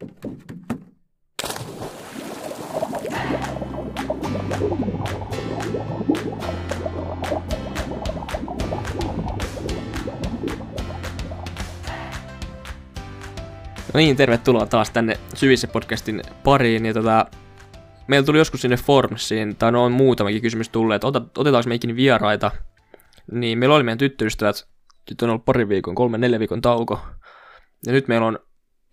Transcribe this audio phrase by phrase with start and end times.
[0.00, 0.06] No
[13.94, 16.86] niin, tervetuloa taas tänne Syvissä podcastin pariin.
[16.86, 17.26] Ja tota,
[18.06, 22.50] meillä tuli joskus sinne Formsiin, tai no on muutamakin kysymys tullut, että otetaanko meikin vieraita.
[23.32, 24.68] Niin meillä oli meidän tyttöystävät,
[25.10, 27.00] nyt on ollut pari viikon, kolme, neljä viikon tauko.
[27.86, 28.38] Ja nyt meillä on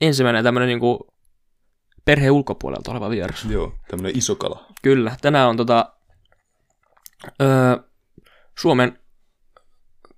[0.01, 1.07] ensimmäinen tämmöinen niinku
[2.05, 3.45] perheen ulkopuolelta oleva vieras.
[3.45, 4.65] Joo, tämmönen iso kala.
[4.81, 5.93] Kyllä, tänään on tota,
[7.41, 7.77] öö,
[8.57, 8.99] Suomen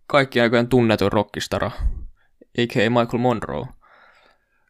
[0.08, 1.72] kaikkien aikojen tunnetuin rockistara,
[2.58, 2.90] a.k.a.
[2.90, 3.66] Michael Monroe.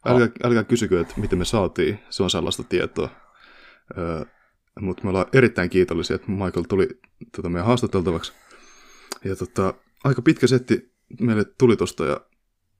[0.06, 3.08] Älkää, älkää kysykö, että miten me saatiin, se on sellaista tietoa.
[3.98, 4.24] Öö,
[4.80, 6.88] mutta me ollaan erittäin kiitollisia, että Michael tuli
[7.36, 8.32] tota, meidän haastateltavaksi.
[9.24, 12.20] Ja tota, aika pitkä setti meille tuli tosta ja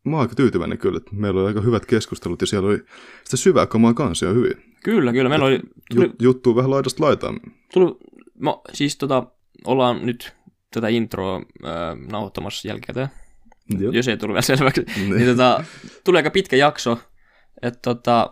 [0.05, 2.79] mä oon aika tyytyväinen kyllä, että meillä oli aika hyvät keskustelut ja siellä oli
[3.25, 4.53] sitä syvää kamaa kanssa ja hyvin.
[4.85, 5.29] Kyllä, kyllä.
[5.29, 5.61] Meillä oli,
[5.95, 7.41] tuli, Ju, juttu vähän laidasta laitaan.
[7.73, 7.95] tuli,
[8.39, 9.27] no, siis tota,
[9.65, 10.33] ollaan nyt
[10.75, 13.09] tätä introa äh, nauhoittamassa jälkikäteen,
[13.79, 13.93] Joo.
[13.93, 14.85] jos ei tullut vielä selväksi.
[14.97, 15.11] Niin.
[15.11, 15.65] niin tota,
[16.05, 16.99] tuli aika pitkä jakso,
[17.63, 18.31] että tota,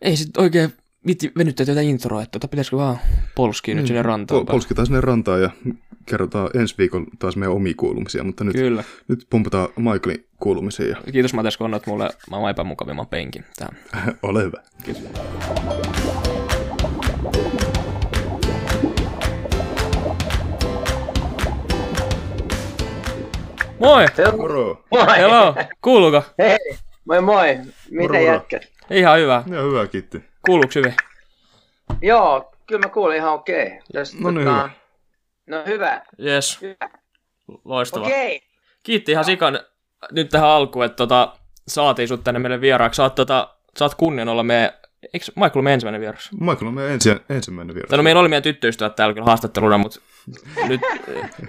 [0.00, 0.72] ei sit oikein
[1.06, 2.98] vitti venyttää tätä introa, että tota, pitäisikö vaan
[3.34, 4.40] polskia nyt sinne rantaan.
[4.40, 5.50] Pol- polskitaan sinne rantaan ja
[6.06, 8.84] kerrotaan ensi viikolla taas meidän omia kuulumisia, mutta nyt, Kyllä.
[9.08, 13.76] nyt pumpataan Michaelin kuulumisia ja Kiitos Matias, kun annoit mulle maailman epämukavimman penkin tähän.
[14.22, 14.62] ole hyvä.
[23.78, 24.06] Moi!
[24.36, 24.84] Moro!
[24.90, 25.06] Moi!
[25.18, 25.54] Hello!
[25.82, 26.22] Kuuluuko?
[26.38, 26.58] Hei!
[27.04, 27.58] Moi moi!
[27.90, 28.20] Mitä Moro.
[28.20, 28.62] jätkät?
[28.90, 29.42] Ihan hyvä.
[29.50, 30.31] Ja hyvä kiitti.
[30.46, 30.94] Kuuluuko hyvin?
[32.02, 33.80] Joo, kyllä mä kuulin ihan okei.
[33.92, 34.70] Tästä, No niin, hyvä.
[35.46, 36.02] No hyvä.
[36.24, 36.90] Yes, Hyvä.
[37.64, 38.06] loistavaa.
[38.06, 38.40] Okei.
[38.82, 39.60] Kiitti ihan sikan
[40.12, 41.36] nyt tähän alkuun, että tota,
[41.68, 42.96] saatiin sut tänne meille vieraaksi.
[42.96, 44.70] Sä oot, tota, sä oot kunnian olla meidän,
[45.14, 46.30] eikö Michael meidän ensimmäinen vieras?
[46.40, 47.90] Michael on meidän ensi, ensimmäinen vieras.
[47.90, 50.00] No meillä oli meidän tyttöystävät täällä kyllä haastatteluna, mutta
[50.68, 50.80] nyt,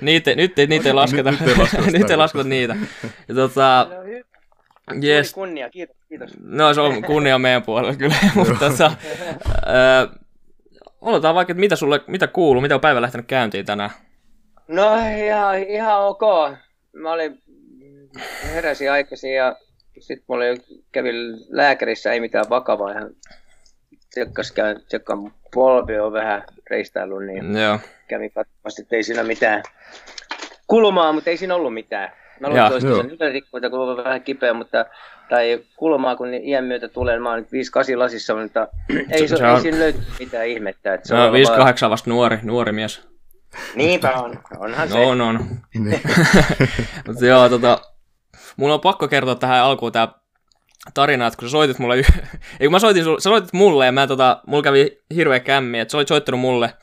[0.01, 1.31] niitä, nyt, ei- niitä ei lasketa.
[1.31, 2.75] Nyt- nyt ei lasketa nyt ei lasketa niitä.
[3.27, 3.95] Ja tota, No,
[5.03, 5.97] yes, Suuri kunnia, kiitos.
[6.09, 6.29] kiitos.
[6.43, 8.91] no se on kunnia meidän puolella kyllä, mutta tota,
[9.67, 10.07] öö,
[11.01, 13.89] aloitetaan vaikka, että mitä sulle, mitä kuuluu, mitä on päivä lähtenyt käyntiin tänään?
[14.67, 14.95] No
[15.27, 16.21] ihan, ihan ok.
[16.93, 17.41] Mä olin,
[18.53, 19.55] heräsin aikaisin ja
[19.99, 21.15] sitten mulla oli- kävin
[21.49, 22.91] lääkärissä, ei mitään vakavaa.
[22.91, 23.09] Ihan
[24.09, 29.63] tsekkas, käyn, tsekkaan polvi on vähän reistaillut, niin Joo, kävin katsomassa, että ei siinä mitään
[30.67, 32.11] kulmaa, mutta ei siinä ollut mitään.
[32.39, 34.85] Mä luulen, että olisi rikkoita, kun on vähän kipeä, mutta,
[35.29, 37.47] tai kulmaa, kun iän myötä tulee, mä oon nyt
[37.95, 38.67] 5-8 lasissa, mutta
[39.11, 40.93] ei, Se- se, se ei on- siinä löyty mitään ihmettä.
[40.93, 43.01] Että se se on ollut vaan- 5-8 vasta nuori, nuori mies.
[43.75, 44.97] Niinpä on, onhan se.
[44.97, 45.39] No, on, on.
[45.79, 46.01] Niin.
[47.07, 47.81] Mutta joo, tota,
[48.57, 50.07] mulla on pakko kertoa tähän alkuun tää
[50.93, 52.03] tarina, että kun sä soitit mulle, y-
[52.59, 55.79] ei kun mä soitin sulle, sä soitit mulle ja mä tota, mulla kävi hirveä kämmi,
[55.79, 56.73] että sä olit soittanut mulle,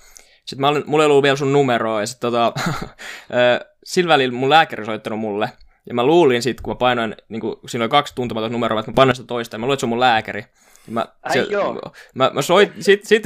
[0.46, 2.52] sitten mä olin, mulla ei ollut vielä sun numeroa ja sit tota,
[3.90, 5.48] sillä välillä mun lääkäri soittanut mulle,
[5.86, 8.90] ja mä luulin sit, kun mä painoin, niin kun siinä oli kaksi tuntematonta numeroa, että
[8.90, 10.40] mä painoin sitä toista, ja mä luulin, että se on mun lääkäri.
[10.86, 11.92] Ja Mä, Ai joo.
[12.14, 13.22] mä, mä soit, sit, sit,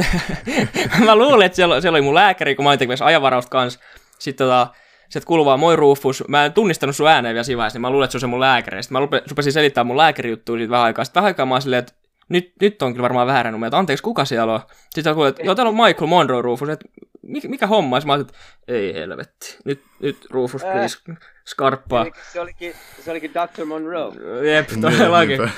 [1.05, 3.81] mä luulin, että siellä, siellä oli mun lääkäri, kun mä olin tekemässä ajanvarausta kanssa.
[4.19, 4.67] Sitten tota,
[5.09, 7.91] sieltä kuuluu vaan, moi Rufus, mä en tunnistanut sun ääneen vielä siinä vaiheessa, niin mä
[7.91, 8.83] luulen, että se on se mun lääkäri.
[8.83, 11.05] Sitten mä rupe, rupesin selittämään mun lääkärijuttuja siitä vähän aikaa.
[11.05, 11.93] Sitten vähän aikaa mä oon silleen, että
[12.29, 14.61] nyt, nyt on kyllä varmaan väärä numero, että anteeksi, kuka siellä on?
[14.91, 16.89] Sitten mä kuulin, että joo, täällä on Michael Monroe Rufus, että
[17.23, 18.01] mikä, mikä homma?
[18.01, 20.73] Sitten mä ajattelin, että ei helvetti, nyt, nyt Rufus, Äh.
[20.73, 20.99] please,
[21.47, 22.03] skarppaa.
[22.03, 22.75] Eli Se olikin,
[23.05, 23.65] se olikin Dr.
[23.65, 24.13] Monroe.
[24.51, 25.41] Jep, todellakin.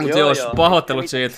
[0.00, 1.36] Mutta joo, pahoittelut siitä.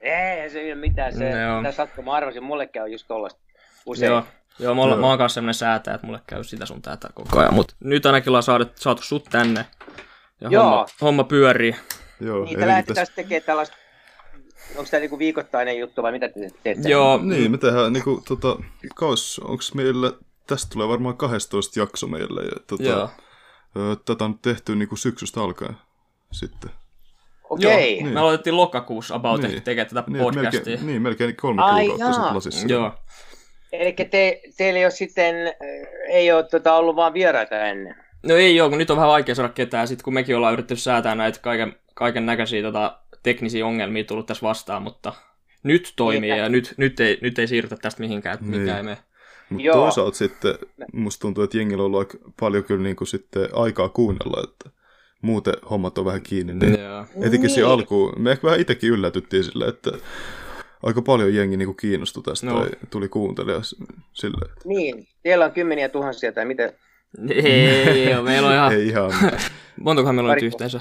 [0.00, 1.12] Ei, se ei ole mitään.
[1.16, 1.60] Se, Joo.
[1.60, 3.40] mitä sattuu, mä arvasin, mulle käy just tollasta
[3.86, 4.10] usein.
[4.12, 4.22] Joo,
[4.58, 5.00] joo mä, olen, Joo.
[5.00, 8.06] mä oon kanssa semmonen säätäjä, että mulle käy sitä sun tätä koko ajan, mutta nyt
[8.06, 9.64] ainakin ollaan saatu, saatu sut tänne.
[10.40, 10.64] Ja Joo.
[10.64, 11.76] homma, homma pyörii.
[12.20, 13.76] Joo, Niitä lähdetään tässä- tekemään tällaista,
[14.76, 16.88] onko tämä niinku viikoittainen juttu vai mitä te teette?
[16.88, 18.56] Joo, Niin, me tehdään niinku, tota,
[18.94, 20.12] kaus, onks meillä,
[20.46, 23.10] tästä tulee varmaan 12 jakso meille, ja tota, joo.
[23.76, 25.76] ö, tätä on tehty niinku syksystä alkaen
[26.32, 26.70] sitten.
[27.50, 27.98] Okei.
[28.00, 29.50] Joo, me aloitettiin lokakuussa about Niin.
[29.50, 29.62] niin.
[29.62, 30.60] tekemään tätä Niin, podcastia.
[30.64, 32.66] melkein, niin, melkein kolme Ai kuukautta sitten lasissa.
[32.68, 32.92] Joo.
[33.72, 35.34] Eli te, teillä ei ole sitten,
[36.08, 38.05] ei ole tota, ollut vaan vieraita ennen.
[38.26, 40.76] No ei joo, kun nyt on vähän vaikea saada ketään, sit kun mekin ollaan yritetty
[40.76, 45.12] säätää näitä kaiken, kaiken näköisiä tota, teknisiä ongelmia tullut tässä vastaan, mutta
[45.62, 46.36] nyt toimii Niinpä.
[46.42, 48.60] ja nyt, nyt, ei, nyt ei siirrytä tästä mihinkään, että Niin.
[48.60, 48.98] mikään ei mene.
[49.50, 50.54] Mutta toisaalta sitten
[50.92, 54.70] musta tuntuu, että jengillä on ollut aika paljon kyllä niinku sitten aikaa kuunnella, että
[55.22, 56.54] muuten hommat on vähän kiinni.
[56.54, 56.78] Niin
[57.26, 57.72] etenkin siinä Niin.
[57.72, 59.90] alkuun, me ehkä vähän itsekin yllätyttiin sille, että
[60.82, 62.60] aika paljon jengi niinku kiinnostui tästä No.
[62.60, 63.76] tai tuli kuuntelija s-
[64.12, 64.38] sille.
[64.52, 66.72] että Niin, siellä on kymmeniä tuhansia tai mitä.
[67.44, 68.72] Ei, joo, meillä on ihan...
[68.72, 69.12] Ei ihan,
[69.80, 70.80] Montakohan meillä on nyt yhteensä?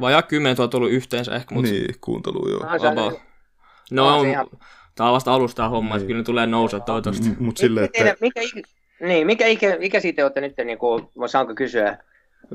[0.00, 2.60] Vajaa 10 000 tullut yhteensä ehkä, mutta Niin, kuuntelu joo.
[2.78, 3.20] Se on- about.
[3.90, 4.46] No, on ihan-
[4.94, 6.06] tää on vasta alusta homma, että Niin.
[6.06, 7.28] kyllä ne tulee nousua toivottavasti.
[7.28, 8.60] M- Mut teidän, että mikä, ikä,
[9.00, 11.98] niin, mikä ikä, ikä siitä olette nyt, niin kuin, saanko kysyä?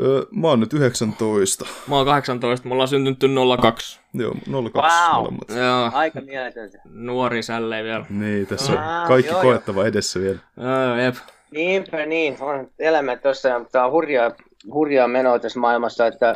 [0.02, 1.66] ö, mä oon nyt 19.
[1.88, 4.00] Mä oon 18, me ollaan syntynyt 02.
[4.14, 4.36] Joo,
[4.74, 5.16] 02 Wow.
[5.22, 5.50] molemmat.
[5.50, 6.78] Joo, Aika mieletöntä.
[6.94, 8.06] nuori sälleen vielä.
[8.10, 9.52] Niin, tässä on Ah, kaikki joo, joo.
[9.52, 10.40] koettava edessä vielä.
[10.58, 11.16] Joo, jep.
[11.52, 14.32] Niinpä niin, on elämä tuossa, mutta on hurjaa,
[14.74, 16.36] hurjaa menoa tässä maailmassa, että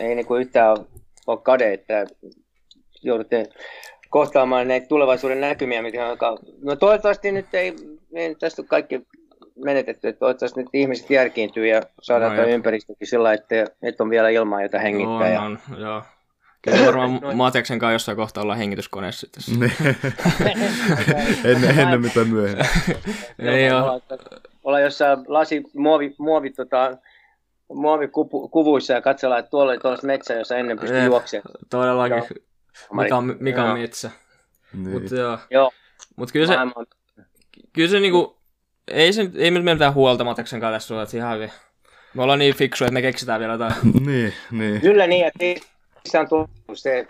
[0.00, 0.76] ei niinku yhtään
[1.26, 2.06] ole kade, että
[3.02, 3.46] joudutte
[4.10, 7.76] kohtaamaan näitä tulevaisuuden näkymiä, mitä on, no toivottavasti nyt ei,
[8.14, 9.06] ei tästä ole kaikki
[9.64, 14.02] menetetty, että toivottavasti nyt ihmiset järkiintyy ja saadaan No no, tuo ympäristökin sillä, että, että
[14.02, 15.16] on vielä ilmaa, jota hengittää.
[15.16, 15.42] On, ja...
[15.42, 16.02] on, joo.
[16.70, 17.36] Kyllä varmaan Noin.
[17.36, 19.72] Mateksen kanssa jossain kohtaa ollaan hengityskoneessa sitten.
[19.78, 19.96] Niin.
[21.44, 22.66] ennen, ennen mitä myöhemmin.
[23.38, 23.82] Ei oo.
[23.82, 24.00] olla,
[24.64, 26.98] olla jossain lasi, muovi, muovi, tota,
[27.72, 31.06] muovikuvuissa ja katsella, että tuolla oli tuollaista metsää, jossa ennen pystyi Jep.
[31.06, 31.54] juoksemaan.
[31.70, 32.16] Todellakin.
[32.16, 33.02] Joo.
[33.02, 33.76] Mikä on, mikä on Joo.
[33.78, 34.10] metsä.
[34.72, 34.90] Niin.
[34.90, 35.38] Mutta joo.
[35.50, 35.72] Joo,
[36.16, 36.54] Mut kyllä se,
[37.72, 38.38] kyllä se niinku,
[38.88, 41.52] ei, se, ei me mitään huolta Mateksen kanssa tässä ole, että ihan hyvin.
[42.14, 43.74] Me ollaan niin fiksuja, että me keksitään vielä jotain.
[44.06, 44.80] niin, niin.
[44.80, 45.44] Kyllä niin, että
[46.06, 47.06] niissä on tullut se,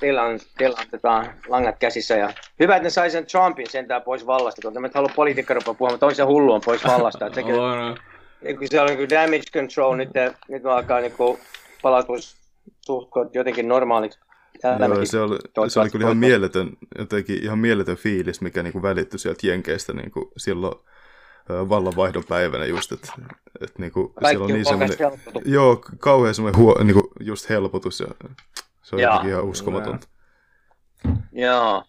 [0.00, 2.16] teillä on, teillä on tota, langat käsissä.
[2.16, 5.54] Ja hyvä, että ne sai sen Trumpin sentään pois vallasta, kun mä et halua politiikka
[5.54, 7.26] rupaa puhumaan, mutta on se hullu on pois vallasta.
[7.26, 7.54] Että sekin,
[8.44, 10.10] niin kuin siellä on niin kuin damage control, nyt,
[10.48, 11.38] nyt alkaa niin kuin
[11.82, 12.36] palautus
[12.80, 14.18] suht jotenkin normaaliksi.
[14.62, 19.18] Joo, se oli, se oli kyllä ihan mieletön, jotenkin ihan mieletön fiilis, mikä niinku välittyi
[19.18, 20.78] sieltä Jenkeistä niinku silloin ö,
[21.48, 23.12] vallanvaihdon päivänä just, että
[23.60, 24.98] et niinku, siellä on niin on semmoinen,
[25.44, 28.06] joo, kauhean semmoinen huo, niinku, just helpotus ja
[28.82, 29.10] se on Joo.
[29.10, 30.08] jotenkin ihan uskomatonta.
[31.32, 31.84] Joo.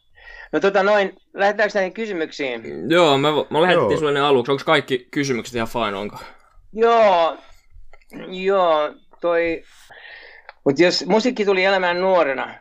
[0.52, 2.92] No tota noin, lähdetäänkö näihin kysymyksiin?
[2.92, 4.00] Joo, me, me lähetettiin Joo.
[4.00, 4.52] sulle ne aluksi.
[4.52, 6.18] Onko kaikki kysymykset ihan fine, onko?
[6.74, 7.38] Joo,
[8.28, 9.64] joo, toi...
[10.64, 12.56] Mutta jos musiikki tuli elämään nuorena,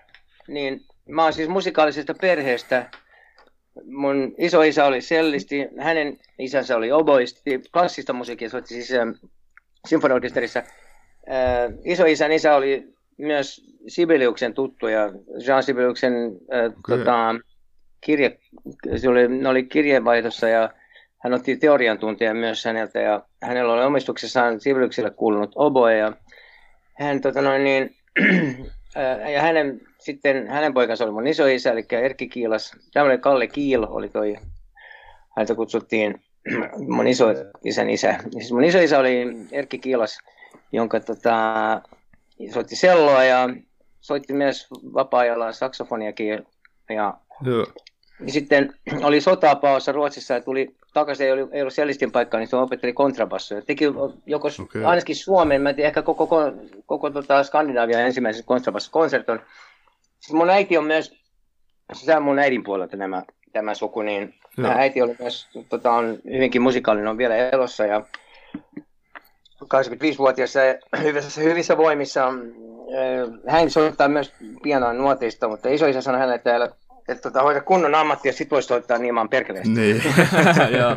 [0.49, 2.91] niin mä oon siis musikaalisesta perheestä.
[3.85, 9.11] Mun isoisä oli sellisti, hänen isänsä oli oboisti, klassista musiikkia soitti siis ähm,
[9.89, 10.59] sinfoniorkesterissa.
[10.59, 15.13] Äh, isoisän isä oli myös Sibeliuksen tuttu ja
[15.47, 16.13] Jean Sibeliuksen
[16.55, 16.99] äh, Okei.
[16.99, 17.35] tota,
[18.01, 18.39] kirje,
[18.97, 20.71] se oli, ne oli kirjeenvaihdossa ja
[21.19, 26.13] hän otti teorian tuntia myös häneltä ja hänellä oli omistuksessaan Sibeliukselle kuulunut oboe ja
[26.99, 27.97] hän tota noin niin,
[28.97, 33.87] ää, ja hänen, sitten hänen poikansa oli mun isoisä, eli Erkki Kiilas, tämmöinen Kalle Kiil
[33.89, 34.37] oli toi,
[35.37, 36.23] häntä kutsuttiin
[36.97, 38.09] mun isoisän isä.
[38.09, 40.19] Ja Siis mun isoisä oli Erkki Kiilas,
[40.73, 41.37] jonka tota,
[42.51, 43.49] soitti selloa ja
[44.01, 46.47] soitti myös vapaa-ajalla saksofoniakin
[46.89, 47.15] ja
[47.45, 47.67] Joo,
[48.23, 52.49] niin sitten oli sotapaossa Ruotsissa ja tuli takaisin, ei ollut, ei ollut sellistin paikkaa, niin
[52.49, 53.63] se opetteli kontrabassoja.
[53.63, 53.85] Teki
[54.27, 54.85] joko okay.
[54.85, 56.53] ainakin Suomen, mä en tiedä, ehkä koko, koko,
[56.87, 59.41] koko tota Skandinavian ensimmäisen kontrabassokonserton.
[60.23, 61.15] Sitten mun äiti on myös,
[61.93, 63.23] siis tämä on mun äidin puolelta nämä,
[63.53, 64.69] tämä suku, niin Joo.
[64.69, 64.79] Joo.
[64.79, 68.03] äiti oli myös, tota, on hyvinkin musikaalinen, on vielä elossa ja
[69.65, 70.63] 85-vuotias ja
[71.03, 72.29] hyvissä, hyvissä voimissa.
[73.49, 74.33] Hän soittaa myös
[74.63, 76.69] pianoa nuoteista, mutta isoisä sanoi hänelle täällä,
[77.09, 78.99] että tota, hoida kunnon ammatti ja sit voisi soittaa
[79.31, 79.75] perkeleesti.
[79.75, 80.03] niin.
[80.79, 80.97] joo.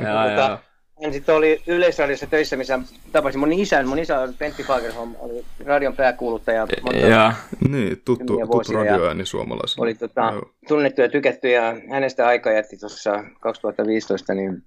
[0.00, 0.58] Joo, Tota, joo.
[1.02, 2.78] Hän sitten oli Yleisradiossa töissä, missä
[3.12, 3.88] tapasin mun isän.
[3.88, 6.66] Mun isä on Pentti Fagerholm, oli radion pääkuuluttaja.
[6.82, 7.32] monta- Joo.
[7.68, 9.82] niin, tuttu, tuttu ja radioääni suomalaisilla.
[9.82, 10.32] oli tota,
[10.68, 14.62] tunnettu ja tykätty ja hänestä aika jätti tuossa 2015, niin,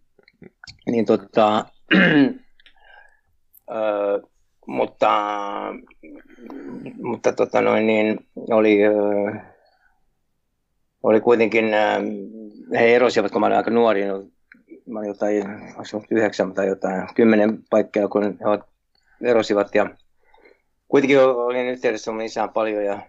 [0.86, 1.66] niin tota,
[3.72, 4.22] ö,
[4.68, 5.12] mutta,
[7.02, 8.20] mutta tota noin, niin
[8.50, 8.92] oli, ö,
[11.04, 11.78] oli kuitenkin, ö,
[12.80, 14.24] he erosivat, kun mä olin aika nuori, no,
[14.90, 15.44] mä olin jotain,
[16.12, 19.90] yhdeksän tai jotain, kymmenen paikkaa, kun he erosivat ja
[20.88, 23.00] kuitenkin olin yhteydessä mun isään paljon ja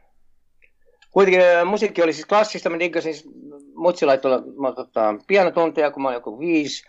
[1.10, 3.28] Kuitenkin musiikki oli siis klassista, mä diggasin, siis,
[3.74, 4.42] mutsi laittoi
[4.76, 6.84] tota, pianotunteja, kun mä olin joku viisi.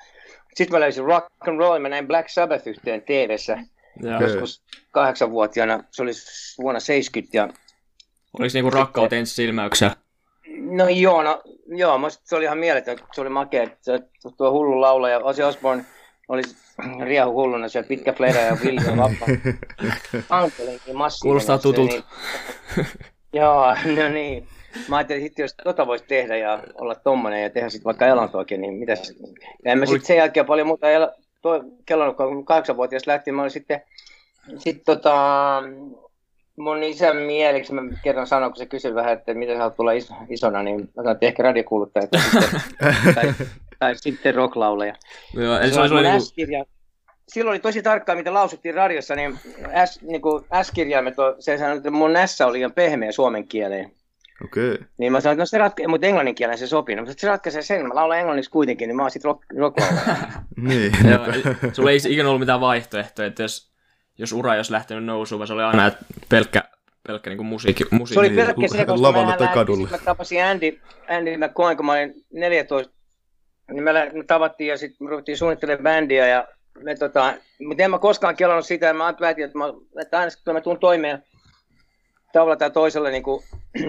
[0.56, 3.02] Sitten mä löysin rock and roll, mä näin Black Sabbath yhteen.
[3.02, 3.68] Okei.
[4.20, 5.84] joskus kahdeksanvuotiaana.
[5.92, 6.12] Se oli
[6.62, 7.50] vuonna 70 ja
[8.40, 9.96] Oliko niinku rakkaut ensi silmäyksellä?
[10.60, 14.00] No joo, no joo, musta se oli ihan mieletön, se oli makea, että se,
[14.38, 15.86] tuo hullu laulaja, Ozzy Osbourne
[16.28, 16.42] oli
[17.04, 19.26] riehu hulluna siellä, pitkä flera ja William Vappa.
[20.30, 21.30] Ankelinkin massiivinen.
[21.30, 21.94] Kuulostaa se, tutulta.
[21.94, 22.88] Niin,
[23.34, 24.48] joo, no niin.
[24.88, 28.62] Mä ajattelin, että jos tota voisi tehdä ja olla tommonen ja tehdä sitten vaikka elantoakin,
[28.62, 29.14] niin mitäs.
[29.66, 33.42] Ja en mä sitten sen jälkeen paljon muuta, el- toi, kello kun kahdeksanvuotias lähti, mä
[33.42, 33.82] olin sitten,
[34.58, 35.64] sit tota,
[36.58, 39.92] mun isän mieliksi, mä kerran sanoin, kun se kysyi vähän, että mitä sä haluat tulla
[39.92, 42.62] is- isona, niin mä sanoin, että ehkä radiokuuluttaja tai sitten,
[43.16, 43.34] tai,
[43.80, 44.96] tai sitten rocklaulaja.
[45.34, 46.26] Joo, eli Se se oli ollut niinku...
[46.26, 46.66] S-kirja,
[47.28, 49.40] silloin oli tosi tarkkaa, mitä lausuttiin radiossa, niin,
[49.86, 53.92] S, niin kuin S-kirjaimet, se sanoi, että mun nässä oli liian pehmeä suomen kieleen.
[54.44, 54.72] Okei.
[54.74, 54.86] Okay.
[54.98, 56.96] Niin mä sanoin, että no se ratkaisee, mutta englannin kielen se sopii.
[56.96, 59.78] No, mutta se ratkaisee sen, mä laulan englanniksi kuitenkin, niin mä oon sit rock, rock
[60.58, 60.92] niin.
[61.10, 61.26] Joo,
[61.74, 63.71] sulla ei ikinä ollut mitään vaihtoehtoja, että jos,
[64.22, 65.92] jos ura olisi lähtenyt nousuun, vaan se oli aina
[66.30, 66.64] pelkkä,
[67.08, 68.14] pelkkä niin musiikki, musiikki.
[68.14, 69.88] Se oli pelkkä se, koska Lavalla tai kadulla.
[69.92, 72.94] Mä tapasin Andy, Andy mä koen, kun mä olin 14,
[73.72, 76.48] niin me, me tavattiin ja sitten me ruvettiin suunnittelemaan bändiä ja
[76.84, 77.34] me, tota,
[77.68, 79.66] mutta en mä koskaan kelannut sitä, ja mä päätin, että, mä,
[80.02, 81.24] että aina kun mä tuun toimeen
[82.34, 83.44] tavalla tai toisella niin kuin,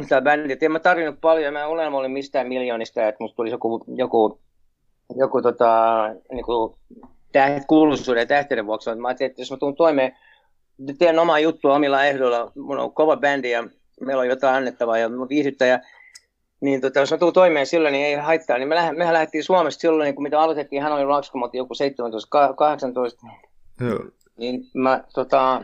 [0.08, 3.54] tämä bändi, että en mä tarvinnut paljon, mä en olin mistään miljoonista, että musta tulisi
[3.54, 4.40] joku, joku,
[5.16, 6.00] joku tota,
[6.32, 6.74] niin kuin,
[7.32, 10.16] täht, kuuluisuuden ja tähteyden vuoksi, mä ajattelin, että jos mä tuun toimeen,
[10.98, 13.64] teen omaa juttua omilla ehdoilla, mun on kova bändi ja
[14.00, 15.80] meillä on jotain annettavaa ja viihdyttäjä,
[16.60, 18.58] niin tota, jos mä tuun toimeen silloin, niin ei haittaa.
[18.58, 21.74] Niin me lähe, mehän lähdettiin Suomesta silloin, niin kun mitä aloitettiin, hän oli kun joku
[21.74, 23.30] 17-18.
[23.80, 23.98] Joo.
[24.36, 25.62] Niin mä tota,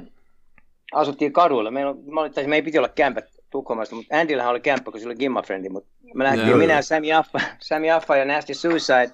[0.93, 1.71] asuttiin kaduilla.
[1.71, 5.11] Meillä, mä olin, me ei piti olla kämpät Tukholmasta, mutta Andyllähän oli kämppä, kun sillä
[5.11, 5.69] oli Gimma Friendi.
[5.69, 6.59] Mutta me lähdettiin, Joo.
[6.59, 7.41] minä Sammy Affa,
[7.97, 9.11] Affa ja Nasty Suicide,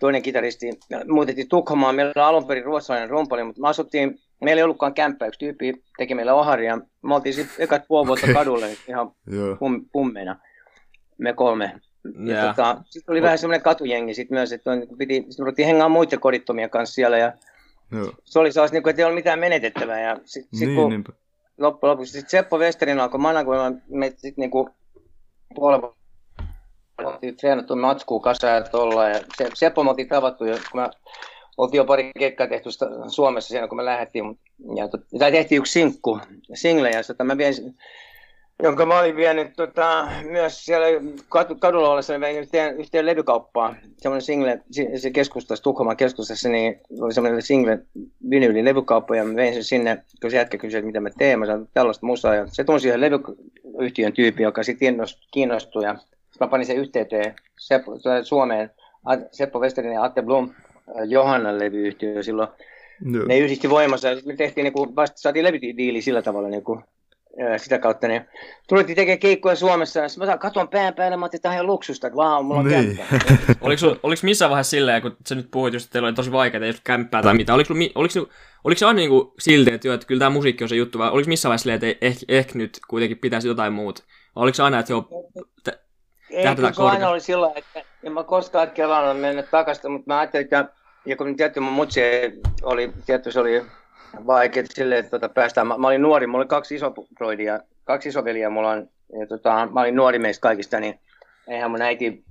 [0.00, 0.70] toinen kitaristi,
[1.08, 1.94] muutettiin Tukholmaan.
[1.94, 5.84] Meillä oli alun perin ruotsalainen rumpali, mutta me asuttiin, meillä ei ollutkaan kämppä, yksi tyyppi
[5.98, 6.78] teki meille oharia.
[7.02, 9.12] Me oltiin sitten ekat puoli vuotta kadulla ihan
[9.58, 10.36] pum, pummeina
[11.18, 11.80] me kolme.
[12.26, 12.56] Ja yeah.
[12.56, 16.20] tota, sitten oli vähän semmoinen katujengi sit myös, että on, piti, sit ruvettiin hengaa muiden
[16.20, 17.32] kodittomia kanssa siellä ja
[17.92, 18.12] Joo.
[18.24, 20.00] se oli sellaista, niin kuin, että ei ollut mitään menetettävää.
[20.00, 21.12] Ja sit, sit niin, kun niinpä.
[21.58, 24.68] loppujen lopuksi sit Seppo Westerin alkoi managoimaan me sitten niin kuin
[25.54, 25.80] puolen
[27.06, 29.08] oltiin treenattu matskuu kasaan ja tuolla.
[29.08, 30.90] Ja se, Seppo me oltiin tavattu, ja kun mä
[31.56, 32.68] oltiin jo pari kekkaa tehty
[33.08, 34.38] Suomessa siinä, kun me lähdettiin.
[34.76, 34.88] Ja,
[35.18, 36.20] tai tehtiin yksi sinkku,
[36.54, 37.54] single, ja sitä mä vien
[38.62, 40.86] jonka mä olin vienyt tota, myös siellä
[41.58, 43.76] kadulla ollessa, niin yhteen, yhteen levykauppaan.
[43.98, 44.60] Semmoinen single,
[44.96, 47.78] se keskustassa, Tukholman keskustassa, niin oli semmoinen single
[48.30, 51.38] vinyyli levykauppa ja mä vein sen sinne, kun se jätkä kysyi, että mitä mä teen,
[51.38, 52.34] mä sanoin tällaista musaa.
[52.34, 54.96] Ja se tunsi yhden levyyhtiön tyypin, joka sitten
[55.32, 55.96] kiinnostui ja
[56.40, 57.92] mä panin sen yhteyteen Seppo,
[58.22, 58.70] Suomeen,
[59.32, 60.50] Seppo Westerin ja Atte Blom,
[61.08, 62.48] Johannan levyyhtiö silloin.
[63.04, 63.24] No.
[63.26, 66.84] Ne yhdisti voimassa ja me tehtiin, niin kuin, vasta saatiin levydiili sillä tavalla, niin kuin,
[67.56, 68.24] sitä kautta niin
[68.68, 72.06] tultiin tekemään keikkoja Suomessa, ja mä katon pään päälle, mä ajattelin, että tämä on luksusta,
[72.06, 72.96] että vau, mulla on niin.
[72.96, 73.54] kämppä.
[73.66, 76.64] oliko, oliko missään vaiheessa silleen, kun sä nyt puhuit just, että teillä oli tosi vaikeaa,
[76.64, 78.14] ei kämppää tai mitä, oliko, oliko,
[78.64, 80.98] oliko se aina niin kuin silti, että, jo, että kyllä tämä musiikki on se juttu,
[80.98, 84.02] vai oliko missään vaiheessa silleen, että ehkä, ehkä nyt kuitenkin pitäisi jotain muuta?
[84.36, 85.08] Oliko se aina, että joo,
[85.64, 85.89] t-
[86.30, 90.44] ei, kyllä aina oli silloin, että en mä koskaan kelannut mennä takaisin, mutta mä ajattelin,
[90.44, 90.64] että
[91.06, 92.00] ja kun tietty mun mutsi
[92.62, 93.62] oli, tietty se oli
[94.26, 95.66] vaikea silleen, että tota, päästään.
[95.66, 98.88] Mä, mä, olin nuori, mulla oli kaksi isoproidia, kaksi isoveliä mulla on,
[99.20, 101.00] ja tota, mä olin nuori meistä kaikista, niin
[101.48, 102.24] eihän mun äiti,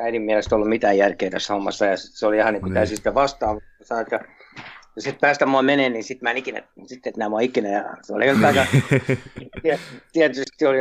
[0.00, 3.14] äidin mielestä ollut mitään järkeä tässä hommassa, ja se oli ihan niin kuin täysin sitä
[3.14, 3.60] vastaan.
[3.82, 4.20] Sanoin, että
[4.96, 7.68] ja sitten päästä mua menee, niin sitten mä en ikinä, sitten et näe mua ikinä.
[7.68, 8.66] Ja se oli aika,
[10.12, 10.78] tietysti oli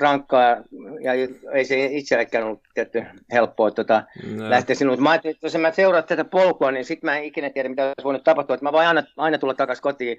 [0.00, 0.56] rankkaa
[1.00, 1.12] ja
[1.52, 4.02] ei se itsellekään ollut tietty helppoa tota,
[4.34, 4.50] no.
[4.50, 5.02] lähteä sinun.
[5.02, 7.86] Mä ajattelin, että jos mä seuraan tätä polkua, niin sitten mä en ikinä tiedä, mitä
[7.86, 8.54] olisi voinut tapahtua.
[8.54, 10.18] Että mä voin aina, aina tulla takaisin kotiin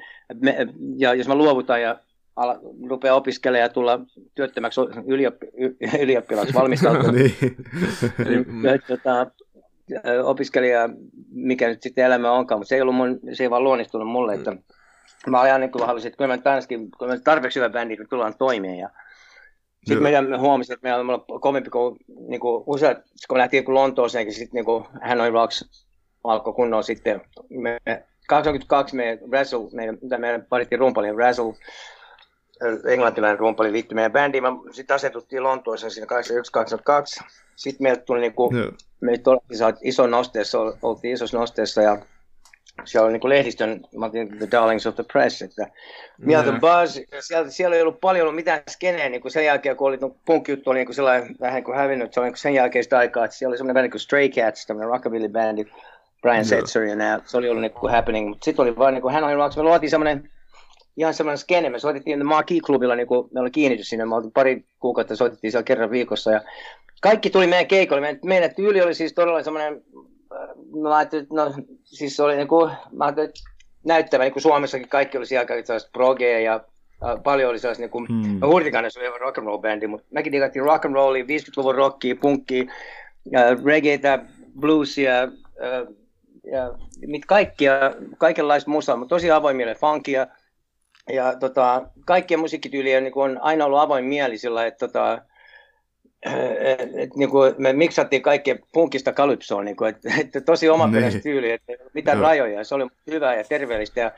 [0.98, 2.00] ja jos mä luovutan ja
[2.36, 2.60] ala,
[2.90, 4.00] rupeaa opiskelemaan ja tulla
[4.36, 5.48] työttömäksi ylioppi,
[6.02, 7.12] ylioppilaaksi valmistautua.
[7.12, 7.36] niin.
[8.88, 9.32] tota,
[10.24, 10.90] opiskelija,
[11.32, 14.34] mikä nyt sitten elämä onkaan, mutta se ei, ollut mun, se ei vaan luonnistunut mulle,
[14.34, 14.56] että
[15.28, 18.06] mä ajan niin kuin halusin, että kyllä mä tänäskin, kun mä tarpeeksi hyvä bändi, kun
[18.10, 18.78] tullaan toimeen.
[18.78, 18.90] Ja
[19.86, 21.98] sitten meidän huomasin, että meillä on kovempi kuin,
[22.30, 22.98] niin kuin useat,
[23.28, 25.86] kun me lähtiin Lontooseenkin, sitten niin kuin Hanoi Rocks
[26.24, 27.22] alkoi kunnolla sitten.
[27.50, 27.78] Me,
[28.28, 31.54] 82 me Razzle, meidän, meidän parittiin rumpalin Razzle,
[32.88, 34.44] englantilainen rumpali liittyi meidän bändiin.
[34.72, 36.08] Sitten asetuttiin Lontoossa siinä
[37.22, 37.28] 81-82.
[37.56, 38.74] Sitten meiltä tuli niinku, yeah.
[39.02, 41.98] meitä oltiin iso nosteessa, oltiin isossa nosteessa ja
[42.86, 45.68] siellä oli niin lehdistön, mä oltiin The Darlings of the Press, että
[46.30, 46.46] yeah.
[46.46, 49.98] Buzz, siellä, siellä ei ollut paljon ollut mitään skeneä, niin kuin sen jälkeen, kun oli
[49.98, 52.54] no, punk-juttu, oli niin kuin sellainen vähän niin kuin hävinnyt, se oli niin kuin sen
[52.54, 55.66] jälkeistä aikaa, että siellä oli semmoinen niin kuin Stray Cats, tämmöinen rockabilly-bändi,
[56.22, 56.46] Brian yeah.
[56.46, 59.14] Setzer ja nämä, se oli ollut niin kuin happening, mutta sitten oli vaan niin kuin,
[59.14, 60.30] hän oli, me luotiin semmoinen
[60.98, 61.70] ihan semmoinen skene.
[61.70, 65.92] Me soitettiin Marquee-klubilla, niin kuin, me oli kiinnitys sinne, me pari kuukautta, soitettiin siellä kerran
[65.92, 66.32] viikossa.
[66.32, 66.42] Ja
[67.02, 68.02] kaikki tuli meidän keikolle.
[68.02, 69.82] Meidän, meidän tyyli oli siis todella semmoinen,
[70.82, 73.32] mä ajattelin, no siis oli niin kuin, mä ajattelin,
[73.86, 76.54] näyttävä, niin kuin Suomessakin kaikki oli siellä sellaista progeja ja
[77.06, 78.40] äh, paljon oli sellaista, niin kuin, hmm.
[78.40, 82.16] no Hurtikainen oli rock and roll bändi, mutta mekin digattiin rock and rollia, 50-luvun rockia,
[82.16, 82.64] punkkia,
[83.36, 84.20] äh, reggaetä,
[84.60, 85.30] bluesia, äh,
[86.52, 86.74] ja
[87.08, 87.74] mit kaikkia,
[88.18, 90.28] kaikenlaista musaa, mutta tosi avoimille, funkia,
[91.10, 95.22] ja tota, kaikkien musiikkityylien niin on aina ollut avoin mieli sillä, että tota,
[96.60, 101.18] et, et, niin kuin me miksattiin kaikkea punkista kalypsoon, niin kuin, että, että tosi omaperäistä
[101.18, 101.24] niin.
[101.24, 101.74] tyyli, että
[102.12, 102.22] Joo.
[102.22, 104.00] rajoja, se oli hyvä ja terveellistä.
[104.00, 104.12] Ja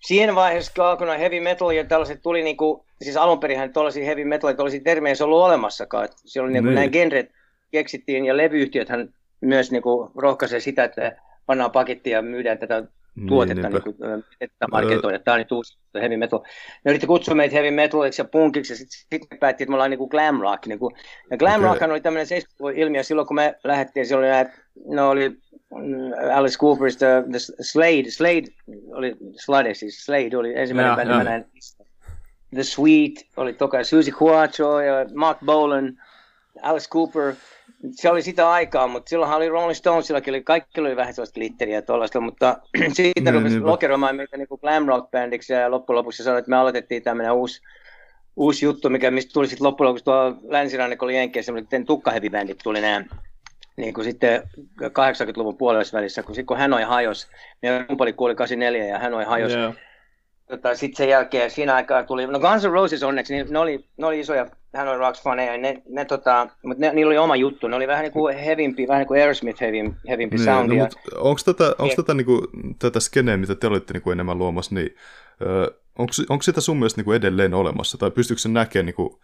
[0.00, 4.04] siinä vaiheessa, kun alkoi heavy metal ja tällaiset tuli, niin kuin, siis alun perin tuollaisia
[4.04, 6.04] heavy metal, tuollaisia termejä ei ollut olemassakaan.
[6.04, 6.80] Että siellä oli niin kuin, niin.
[6.80, 7.30] nämä genret
[7.70, 9.08] keksittiin ja levyyhtiöthän
[9.40, 11.16] myös niin kuin, rohkaisee sitä, että
[11.46, 12.84] pannaan pakettia ja myydään tätä
[13.26, 15.18] tuotetta, niin, niin kuin, että marketoida.
[15.18, 16.40] Tämä on nyt uusi heavy metal.
[16.84, 19.90] Ne yritti kutsua meitä heavy metaliksi ja punkiksi, ja sitten sit päätti, että me ollaan
[19.90, 20.66] niin kuin glam rock.
[20.66, 20.94] Niin kuin.
[21.30, 21.68] Ja glam okay.
[21.68, 24.52] rock oli tämmöinen 70-luvun silloin, kun me lähdettiin, siellä oli näitä,
[24.86, 25.36] ne oli
[26.34, 28.46] Alice Cooperista, The Slade, Slade
[28.92, 31.44] oli, Slade siis, Slade oli ensimmäinen bändi, mä näin.
[32.54, 35.98] The Sweet oli toka, Susie Quattro ja Mark Bolan,
[36.62, 37.34] Alice Cooper,
[37.90, 41.74] se oli sitä aikaa, mutta silloinhan oli Rolling Stonesillakin, oli, kaikki oli vähän sellaista glitteriä
[41.74, 42.58] ja tuollaista, mutta
[42.92, 46.38] siitä niin, rupesi niin, lokeroimaan meitä niin kuin glam rock bandiksi ja loppujen lopuksi sanoi,
[46.38, 47.62] että me aloitettiin tämmöinen uusi,
[48.36, 53.04] uusi juttu, mikä, mistä tuli sitten loppujen lopuksi tuolla länsirannikolla Jenkkiä, semmoinen tukkahevibändit tuli nämä
[53.76, 54.42] niin kuin sitten
[54.82, 57.26] 80-luvun puolessa välissä, kun, sitten kun Hanoi hajosi,
[57.62, 59.74] niin kumpali kuoli 84 ja Hanoi hajosi, yeah
[60.48, 63.84] tota, sitten sen jälkeen siinä aikaa tuli, no Guns N' Roses onneksi, niin ne oli,
[63.96, 67.36] ne oli isoja hän oli rocks faneja, ne, ne, tota, mutta ne, niillä oli oma
[67.36, 70.76] juttu, ne oli vähän niin kuin hevimpi, vähän niin kuin Aerosmith hevimpi, hevimpi niin, soundi.
[70.76, 72.40] No, onko tätä, onko tätä, niin kuin,
[72.78, 74.94] tätä skeneä, mitä te olitte niin kuin enemmän luomassa, niin
[75.98, 79.20] onko, onko sitä sun mielestä niin kuin edelleen olemassa, tai pystyykö se näkemään niin kuin,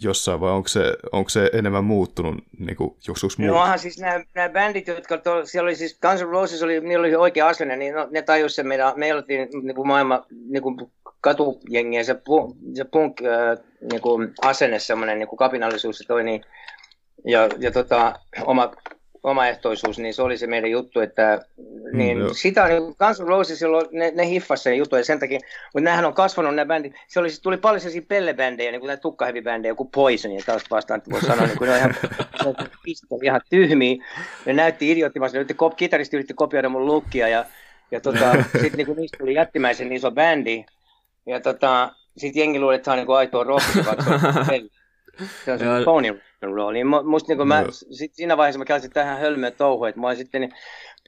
[0.00, 3.48] jossain, vai onko se, onko se enemmän muuttunut niin kuin joskus muu?
[3.48, 6.80] No onhan siis nämä, nämä bändit, jotka tuolla, siellä oli siis Guns N' Roses, oli,
[6.80, 10.24] niillä oli oikea asenne, niin no, ne tajus sen meidän, me oltiin niin kuin maailman
[10.48, 10.76] niin kuin
[11.20, 12.16] katujengiä, se,
[12.74, 16.42] se punk äh, niin kuin asenne, semmoinen niin kuin kapinallisuus se toi, niin,
[17.24, 18.72] ja, ja tota, oma
[19.26, 21.40] omaehtoisuus, niin se oli se meidän juttu, että
[21.92, 23.60] niin mm, sitä niin Guns N' Roses,
[23.92, 25.40] ne, ne hiffasi sen jutun, ja sen takia,
[25.74, 29.00] mutta nämähän on kasvanut nämä bändit, se oli, tuli paljon sellaisia pellebändejä, niin kuin näitä
[29.00, 31.94] tukkahevibändejä, joku Poison, ja taas vastaan, että voi sanoa, niin kuin ne on ihan,
[33.22, 34.04] ihan tyhmiä,
[34.46, 35.44] ne näytti idioottimassa, ne
[35.76, 37.44] kitaristi yritti kopioida mun lookia, ja,
[37.90, 40.64] ja tota, sitten niin niistä tuli jättimäisen iso bändi,
[41.26, 44.68] ja tota, sitten jengi luuli, että tämä on niin kuin aitoa rockia, vaikka se on
[45.44, 46.72] se pony roll.
[46.72, 50.52] Niin musta niin mä, sit siinä vaiheessa mä käsin tähän hölmöä touhuun, että mä sitten,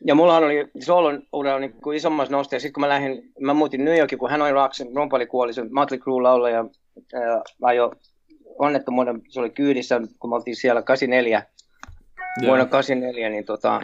[0.06, 3.54] ja mullahan oli soolon uudella niin kuin isommassa nosta, ja sitten kun mä lähdin, mä
[3.54, 6.64] muutin New Yorkiin, kun hän oli Rocksin, rumpali kuoli, se Motley Crue laulaja,
[7.12, 7.92] ja, ja ajo
[8.58, 11.42] onnettomuuden, se oli kyydissä, kun me oltiin siellä 84,
[12.46, 13.80] vuonna 84, niin tota,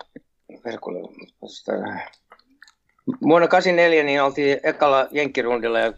[3.22, 5.92] Vuonna 84 niin oltiin ekalla jenkkirundilla ja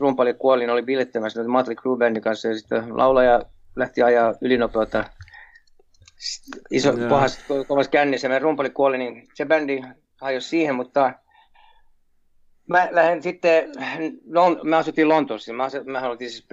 [0.00, 3.42] rumpali kuoli, niin oli bilettämässä Motley Crue Bandin kanssa ja sitten laulaja
[3.78, 5.04] lähti ajaa ylinopeutta
[6.70, 8.28] iso, pahas, kovassa kännissä.
[8.28, 9.82] Meidän rumpali kuoli, niin se bändi
[10.20, 11.12] hajosi siihen, mutta
[12.68, 13.72] mä lähdin sitten,
[14.26, 15.52] no, me asuttiin Lontoossa.
[15.52, 16.46] Mä, mä oltiin siis,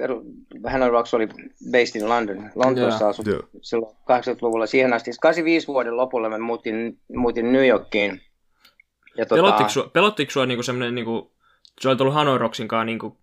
[0.68, 1.28] hän Rocks oli
[1.72, 2.52] based in London.
[2.56, 3.50] Lontoossa asuttiin yeah.
[3.62, 5.12] silloin 80-luvulla siihen asti.
[5.22, 8.22] 85 vuoden lopulla me muutin, muutin New Yorkiin.
[9.18, 9.42] Ja tota...
[9.42, 11.32] Pelottiko sua, pelottiko sua niinku semmoinen, niinku,
[11.82, 13.18] se oli tullut Hanoi Rocksin kanssa niinku,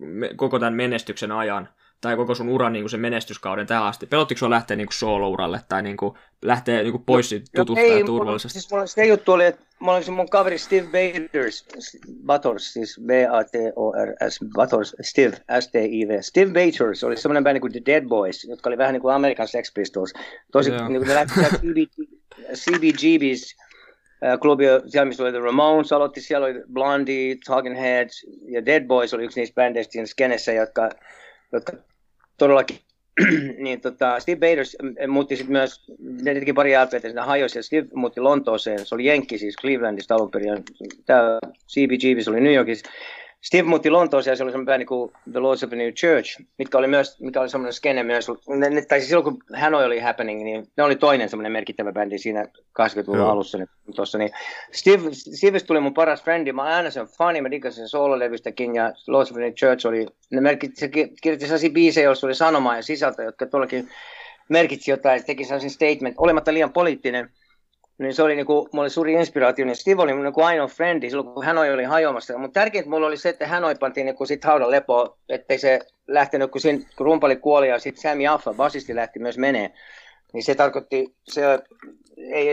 [0.00, 1.68] me, koko tämän menestyksen ajan,
[2.00, 4.06] tai koko sun uran niin sen menestyskauden tähän asti?
[4.06, 7.98] Pelottiko sinua lähteä niin solo-uralle tai niin kuin, lähteä niin kuin pois no, tutusta no,
[7.98, 8.60] ja turvallisesta?
[8.60, 11.66] Siis mulla se juttu oli, että mulla oli mun kaveri Steve Bators,
[12.26, 16.20] Bators, siis B-A-T-O-R-S, Bators, Steve, S-T-I-V.
[16.20, 19.48] Steve Bators oli semmoinen bändi kuin The Dead Boys, jotka oli vähän niin kuin American
[19.48, 20.12] Sex Pistols.
[20.52, 20.88] Tosi, yeah.
[20.88, 21.34] niin kuin ne lähti
[22.60, 23.66] CBGB's
[24.40, 29.14] klubi, siellä missä oli The Ramones aloitti, siellä oli Blondie, Talking Heads ja Dead Boys
[29.14, 30.90] oli yksi niistä bändeistä siinä skenessä, jotka
[31.52, 31.72] jotka
[32.38, 32.78] todellakin.
[33.58, 34.76] Niin tota, Steve Baders
[35.08, 39.04] muutti sitten myös, ne teki pari LPtä sinne hajosi ja Steve muutti Lontooseen, se oli
[39.04, 40.62] Jenkki siis Clevelandista alun perin,
[41.06, 42.90] tämä CBGB oli New Yorkissa,
[43.40, 46.40] Steve muutti Lontooseen ja se oli semmoinen bändi kuin The Lords of the New Church,
[46.58, 49.84] mitkä oli myös, mikä oli semmoinen skene myös, ne, ne, tai siis silloin kun Hanoi
[49.84, 52.44] oli happening, niin ne oli toinen semmoinen merkittävä bändi siinä
[52.82, 53.30] 80-luvun Joo.
[53.30, 54.30] alussa niin, tossa, niin
[54.72, 58.92] Steve, Steve tuli mun paras frendi, mä aina sen fani, mä dikkasin sen soololevystäkin ja
[59.06, 62.76] Lords of the New Church oli, ne merkitsi, se kirjoitti sellaisia biisejä, joissa oli sanomaa
[62.76, 63.88] ja sisältö, jotka tuollakin
[64.48, 67.30] merkitsi jotain, teki sellaisen statement, olematta liian poliittinen,
[67.98, 71.34] niin se oli, niinku, mulla oli suuri inspiraatio, niin Steve oli niinku ainoa frendi silloin,
[71.34, 72.38] kun hän oli hajoamassa.
[72.38, 76.50] Mutta tärkeintä mulla oli se, että hän pantiin niinku sit haudan lepoa, ettei se lähtenyt,
[76.50, 79.72] kun, siinä, kun rumpali kuoli ja sitten Sam Jaffa, basisti, lähti myös menee.
[80.32, 81.42] Niin se tarkoitti, se,
[82.32, 82.46] ei,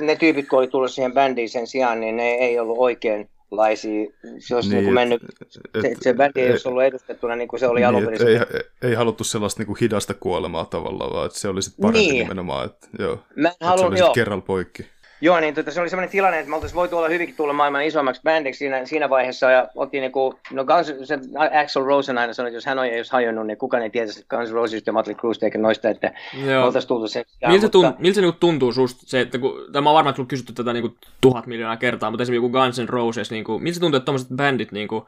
[0.00, 4.10] ne tyypit, kun oli tullut siihen bändiin sen sijaan, niin ne ei ollut oikein laisia,
[4.38, 7.60] se olisi niin, niin mennyt, et, se, se bändi ei olisi ollut edustettuna niin kuin
[7.60, 8.28] se oli niin, alun perin.
[8.28, 12.00] Ei, ei, haluttu sellaista niin kuin hidasta kuolemaa tavallaan, vaan että se oli sitten parempi
[12.00, 12.22] niin.
[12.22, 14.12] nimenomaan, että joo, Mä että haluan, se oli joo.
[14.12, 14.86] kerralla poikki.
[15.20, 17.84] Joo, niin tota, se oli sellainen tilanne, että me oltaisiin voitu olla hyvinkin tulla maailman
[17.84, 21.18] isommaksi bändiksi siinä, siinä vaiheessa, ja oltiin niinku, no Guns, se
[21.62, 24.52] Axel Rosen aina sanoi, että jos hän on, jos hajonnut, niin kukaan ei tietäisi Guns
[24.52, 26.12] Roses ja Motley Crue eikä noista, että
[26.46, 26.64] Joo.
[26.64, 27.24] oltaisiin tultu sen.
[27.46, 27.68] Miltä, mutta...
[27.68, 30.96] tunt, miltä se niinku tuntuu susta, se, että kun, tämä on varmaan kysytty tätä niinku
[31.20, 34.72] tuhat miljoonaa kertaa, mutta esimerkiksi Guns N' Roses, niinku, miltä se tuntuu, että tuommoiset bändit
[34.72, 35.06] niinku,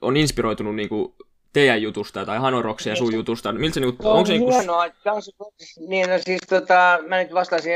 [0.00, 1.14] on inspiroitunut niinku,
[1.52, 3.16] teidän jutusta tai Hanoroksia ja sun niin.
[3.16, 3.52] jutusta.
[3.52, 4.50] Miltä se, niinku, no, onko se niinku...
[4.50, 5.30] hienoa, Guns
[5.88, 7.72] niin no siis tota, mä nyt vastasin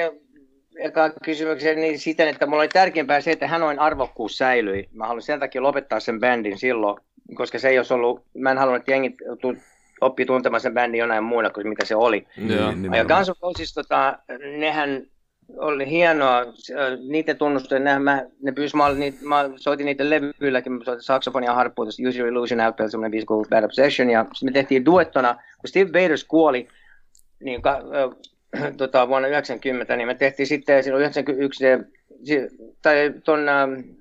[0.78, 4.88] eka kysymykseen niin siten, että mulla oli tärkeämpää se, että Hanoin arvokkuus säilyi.
[4.92, 6.96] Mä haluan sen takia lopettaa sen bändin silloin,
[7.35, 9.16] koska se ei olisi ollut, mä en halunnut, että jengi
[10.00, 12.26] oppi tuntemaan sen bändin jonain muuna kuin mitä se oli.
[12.37, 14.18] Niin, ja Guns N' Roses, tota,
[14.59, 15.02] nehän
[15.56, 16.44] oli hienoa,
[17.09, 21.54] niiden tunnustuja, ne, mä, ne pyysi, mä, niitä, mä soitin niiden levyilläkin, mä soitin saksofonia
[21.54, 25.68] harppuun, Use Your Illusion Out, semmoinen biisi kuin Bad Obsession, ja me tehtiin duettona, kun
[25.68, 26.68] Steve Baders kuoli,
[27.40, 27.83] niin ka,
[28.76, 31.64] tota, vuonna 90, niin me tehtiin sitten silloin 91
[32.82, 33.46] tai tuon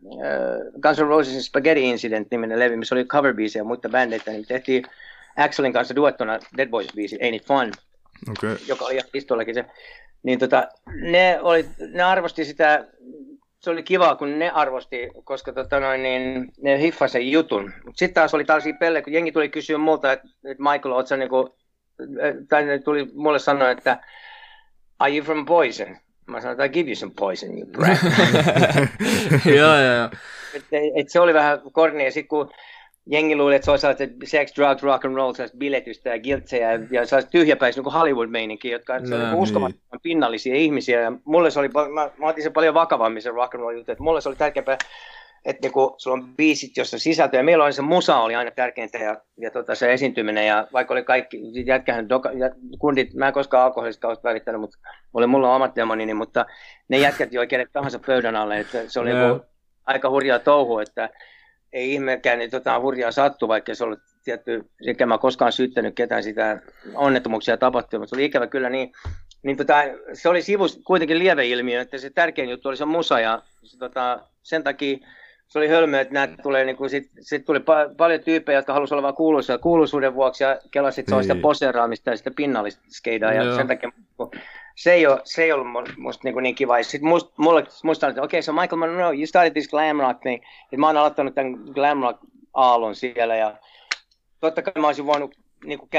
[0.03, 4.45] uh, Guns N' Roses Spaghetti Incident niminen levy, missä oli cover ja muita bändeitä, niin
[4.45, 4.83] tehtiin
[5.37, 7.71] Axelin kanssa duettona Dead Boys-biisi Ain't It Fun,
[8.31, 8.57] okay.
[8.67, 9.65] joka oli ihan pistollakin se.
[10.23, 10.67] Niin tota,
[11.01, 12.87] ne, oli, ne arvosti sitä,
[13.59, 17.73] se oli kiva, kun ne arvosti, koska tota noin, niin, ne hiffasi sen jutun.
[17.95, 21.55] Sitten taas oli tällaisia pelle, kun jengi tuli kysyä multa, että, että Michael, ootko niinku,
[22.49, 23.99] tai ne tuli mulle sanoa, että
[24.99, 25.97] are you from Poison?
[26.29, 27.97] Mä sanoin, I give you some poison, you brat.
[29.57, 30.09] joo, joo, joo.
[30.53, 30.63] Et,
[30.95, 32.49] et se oli vähän korni, ja sitten kun
[33.05, 36.71] jengi luuli, että se olisi sellaista sex, drugs, rock and roll, sellaista biletystä ja giltsejä
[36.71, 39.33] ja, ja sellaista tyhjäpäis niin Hollywood-meininkiä, jotka no, niin.
[39.33, 41.01] uskomattoman pinnallisia ihmisiä.
[41.01, 43.91] Ja mulle se oli, mä, mä otin sen paljon vakavammin se rock and roll juttu,
[43.91, 44.77] että mulle se oli tärkeämpää,
[45.45, 48.97] että niinku, sulla on biisit, jossa sisältö, ja meillä oli se musa oli aina tärkeintä,
[48.97, 52.49] ja, ja tota, se esiintyminen, ja vaikka oli kaikki, jätkähän, doka, ja
[52.79, 54.77] kundit, mä en koskaan alkoholista kauheasti välittänyt, mutta
[55.13, 56.45] oli mulla omat demonini, mutta
[56.87, 59.45] ne jätkät joi kenet tahansa pöydän alle, että se oli niinku,
[59.85, 61.09] aika hurjaa touhu, että
[61.73, 66.23] ei ihmekään, niin tota, hurjaa sattu, vaikka se oli tietty, eikä mä koskaan syyttänyt ketään
[66.23, 66.61] sitä
[66.95, 68.91] onnettomuuksia tapahtui, mutta se oli ikävä kyllä niin,
[69.43, 69.73] niin tota,
[70.13, 74.19] se oli sivus kuitenkin lieveilmiö, että se tärkein juttu oli se musa ja se, tota,
[74.43, 74.97] sen takia
[75.49, 78.73] se oli hölmö, että näitä tulee, niin kuin, sit, sit tuli pa- paljon tyyppejä, jotka
[78.73, 81.41] halusivat olla vain kuuluisia kuuluisuuden vuoksi ja kelasit se sitä niin.
[81.41, 83.91] poseraamista ja sitä pinnallista skeidaa ja sen takia
[84.75, 86.83] se ei, ole, se ei ollut musta niin, niin kiva.
[86.83, 90.21] Sitten must, mulle, musta että okei, okay, so Michael Monroe, you started this glam rock
[90.21, 90.43] thing.
[90.71, 92.19] Ja mä oon aloittanut tämän glam rock
[92.53, 93.57] aallon siellä ja
[94.39, 95.35] totta kai mä olisin voinut
[95.65, 95.89] niin kuin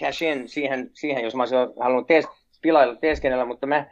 [0.00, 2.26] cash in siihen, siihen, jos mä olisin halunnut tees,
[2.62, 3.86] pilailla, teeskennellä, mutta mä,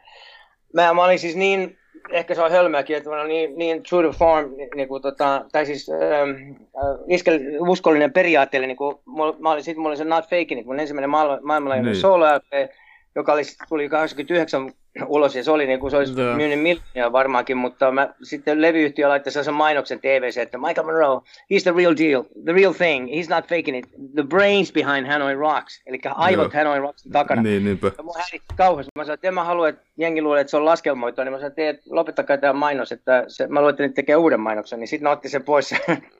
[0.73, 1.77] mä, mä olin siis niin
[2.11, 5.65] ehkä se on hölmöäkin, että olen niin, niin true to form, niin kuin, tota, tai
[5.65, 8.95] siis ähm, äh, iskel, uskollinen periaatteelle, niin kuin,
[9.39, 12.01] mä olin, sit mulla oli se Not Fake, niin mun ensimmäinen maailma, maailmanlaajuinen niin.
[12.01, 12.71] solo-LP,
[13.15, 14.71] joka oli, tuli 89
[15.07, 16.37] ulos ja se oli niin kuin se olisi yeah.
[16.37, 21.21] myynyt miljoonia varmaankin, mutta mä, sitten levyyhtiö laittoi sen mainoksen TVC, että Michael Monroe,
[21.53, 25.35] he's the real deal, the real thing, he's not faking it, the brains behind Hanoi
[25.35, 26.65] Rocks, eli aivot yeah.
[26.65, 27.41] Hanoi Rocks takana.
[27.41, 27.91] Niin, niinpä.
[27.97, 28.91] Ja mua häiritti kauheasti.
[28.95, 31.37] Mä sanoin, että en mä halua, että jengi luulee, että se on laskelmoitua, niin mä
[31.37, 35.07] sanoin, että lopettakaa tämä mainos, että se, mä luettelin, että tekee uuden mainoksen, niin sitten
[35.07, 35.75] otti sen pois.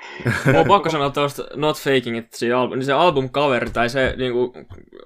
[0.54, 3.90] Mä on pakko sanoa tuosta Not Faking It, se, album, niin se album cover tai
[3.90, 4.52] se niin kuin,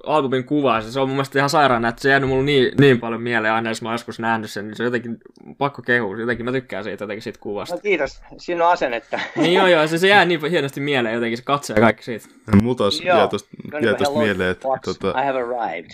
[0.05, 2.99] albumin kuva, se, se on mun mielestä ihan sairaana, että se jäänyt mulle niin, niin
[2.99, 5.17] paljon mieleen aina, jos mä joskus nähnyt sen, niin se on jotenkin
[5.57, 6.17] pakko kehua.
[6.17, 7.75] Jotenkin mä tykkään siitä jotenkin siitä kuvasta.
[7.75, 9.19] No kiitos, siinä on asennetta.
[9.35, 12.27] niin joo joo, se, se jää niin hienosti mieleen jotenkin se katse ja kaikki siitä.
[12.63, 14.67] Mulla taas jää tosta, no, jää tosta mieleen, että...
[14.85, 15.21] Tota...
[15.21, 15.89] I have arrived.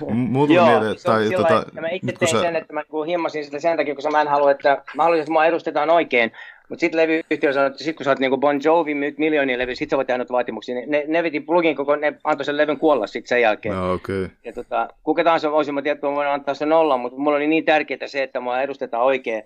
[0.14, 1.66] Mulla tuli mieleen, tai tota...
[1.80, 2.40] Mä itse tein sä...
[2.40, 5.32] sen, että mä himmasin sitä sen takia, koska mä en halua, että mä haluaisin, että
[5.32, 6.32] mua edustetaan oikein.
[6.68, 9.74] Mutta sitten levyyhtiö sanoi, että sit kun sä oot niinku Bon Jovi myyt miljoonia levy,
[9.74, 10.74] sit sä voit tehdä vaatimuksia.
[10.86, 13.74] Ne, ne veti plugin koko, ne antoi sen levyn kuolla sitten sen jälkeen.
[13.74, 14.28] No, okay.
[14.44, 17.36] Ja tota, kuka tahansa voisi, mä tiedän, että mä voin antaa sen nolla, mutta mulla
[17.36, 19.42] oli niin tärkeää se, että mua edustetaan oikein.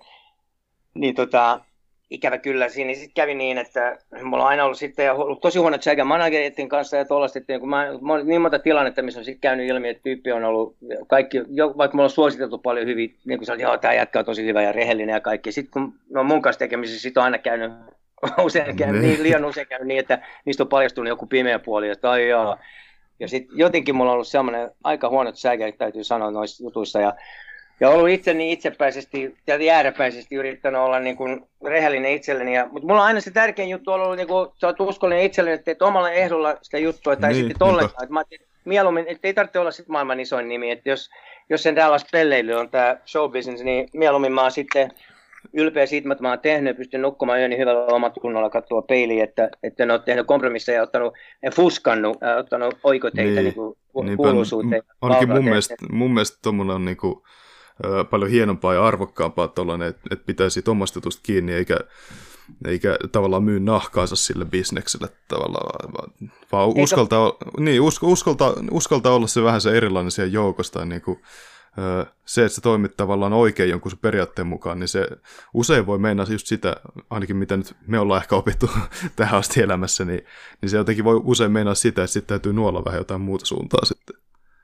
[0.93, 1.59] Niin tota,
[2.09, 5.59] ikävä kyllä siinä sitten kävi niin, että mulla on aina ollut sitten ja ollut tosi
[5.59, 9.25] huono tsägä managerin kanssa ja tuollaista, että kun mä, mä niin monta tilannetta, missä on
[9.25, 13.15] sitten käynyt ilmi, että tyyppi on ollut kaikki, jo, vaikka mulla on suositeltu paljon hyvin,
[13.25, 15.51] niin kuin sä joo, tämä jätkä on tosi hyvä ja rehellinen ja kaikki.
[15.51, 17.71] Sitten kun no mun kanssa tekemisissä, sit on aina käynyt
[18.45, 19.13] usein käynyt, niin.
[19.13, 22.57] niin, liian usein käynyt niin, että niistä on paljastunut joku pimeä puoli, että ai joo.
[23.19, 27.01] Ja sitten jotenkin mulla on ollut semmoinen aika huono säkä, täytyy sanoa noissa jutuissa.
[27.01, 27.13] Ja
[27.79, 32.55] ja ollut itse niin itsepäisesti ja jääräpäisesti yrittänyt olla niin kuin rehellinen itselleni.
[32.55, 35.53] Ja, mutta mulla on aina se tärkein juttu ollut, niin kuin, sä oot uskollinen itselleni,
[35.53, 38.03] että teet omalla ehdolla sitä juttua, tai niin, sitten ollenkaan.
[38.03, 38.23] Että mä
[38.65, 40.71] mieluummin, että ei tarvitse olla sitten maailman isoin nimi.
[40.71, 41.09] Että jos,
[41.49, 44.91] jos sen täällä pelleily on tämä show business, niin mieluummin mä oon sitten
[45.53, 49.83] ylpeä siitä, että mä oon tehnyt, pystyn nukkumaan yöni hyvällä omatunnolla katsoa peiliin, että, että
[49.83, 51.13] en ole tehnyt kompromisseja ja ottanut,
[51.43, 54.83] en fuskannut, äh, ottanut oikoteita niin, niin kuin, kuuluisuuteen.
[55.01, 57.21] Ainakin mun mielestä, mun mielestä tuommoinen on niin kuin,
[58.09, 61.79] paljon hienompaa ja arvokkaampaa tollainen, että et pitäisi omasta jutusta kiinni, eikä,
[62.65, 69.27] eikä tavallaan myy nahkaansa sille bisnekselle tavallaan, vaan, vaan uskaltaa, niin, usk, uskaltaa, uskaltaa olla
[69.27, 71.21] se vähän se erilainen siellä joukosta, niin kuin,
[72.25, 75.07] se, että sä toimit tavallaan oikein jonkun periaatteen mukaan, niin se
[75.53, 76.75] usein voi mennä just sitä,
[77.09, 78.69] ainakin mitä nyt me ollaan ehkä opittu
[79.15, 80.21] tähän asti elämässä, niin,
[80.61, 83.85] niin se jotenkin voi usein mennä sitä, että sitten täytyy nuolla vähän jotain muuta suuntaa
[83.85, 84.15] sitten.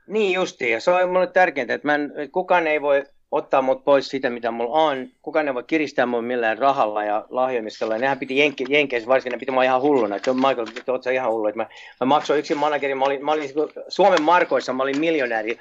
[0.08, 3.84] Niin justiin, ja se on mulle tärkeintä, että mä en, kukaan ei voi ottaa mut
[3.84, 5.08] pois siitä, mitä mulla on.
[5.22, 7.98] Kukaan ei voi kiristää mua millään rahalla ja lahjoimisella.
[7.98, 10.16] Nehän piti jenke, Jenkeissä varsinkin, ne piti mua ihan hulluna.
[10.16, 11.48] Että Michael, että oot ihan hullu.
[11.48, 11.68] Että mä,
[12.00, 13.50] mä maksoin yksin managerin, mä olin, mä olin
[13.88, 15.60] Suomen markoissa, mä olin miljonääri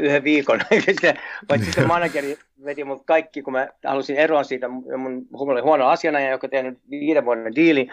[0.00, 0.60] yhden viikon.
[1.48, 5.86] Paitsi sitten manageri veti mut kaikki, kun mä halusin eroa siitä, mun, mun oli huono
[5.86, 7.88] asianaja, joka tehnyt viiden vuoden diili.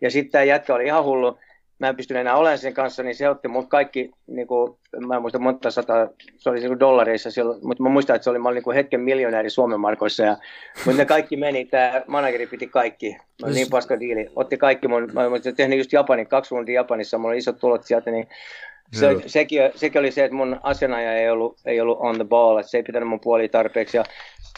[0.00, 1.38] Ja sitten tämä jätkä oli ihan hullu
[1.78, 5.14] mä en pystynyt enää olemaan sen kanssa, niin se otti mut kaikki, niin kuin, mä
[5.14, 8.38] en muista monta sata, se oli niin dollareissa silloin, mutta mä muistan, että se oli,
[8.38, 10.36] mä olin niin hetken miljonääri Suomen markoissa, ja,
[10.86, 15.10] mutta ne kaikki meni, tämä manageri piti kaikki, mä niin paska diili, otti kaikki mun,
[15.12, 18.28] mä olin tehnyt just Japanin, kaksi vuotta Japanissa, mulla oli isot tulot sieltä, niin
[18.92, 22.58] se, sekin, sekin, oli se, että mun asianaja ei ollut, ei ollut on the ball,
[22.58, 23.96] että se ei pitänyt mun puoli tarpeeksi.
[23.96, 24.04] Ja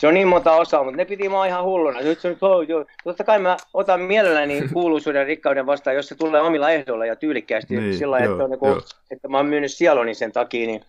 [0.01, 2.01] se on niin monta osaa, mutta ne piti mua ihan hulluna.
[2.01, 2.87] Nyt se, oh, joo.
[3.05, 7.77] Totta kai mä otan mielelläni kuuluisuuden rikkauden vastaan, jos se tulee omilla ehdoilla ja tyylikkäästi.
[7.77, 10.67] Niin, sillä joo, että, on, niin että mä oon myynyt sieloni sen takia.
[10.67, 10.81] Niin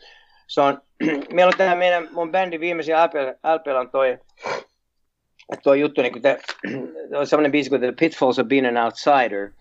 [0.48, 0.82] se on,
[1.34, 4.20] meillä on tämä meidän, mun bändi viimeisin LP on toi,
[5.64, 6.40] tuo juttu, niin te,
[7.20, 9.52] on sellainen biisi kuin The Pitfalls of Being an Outsider,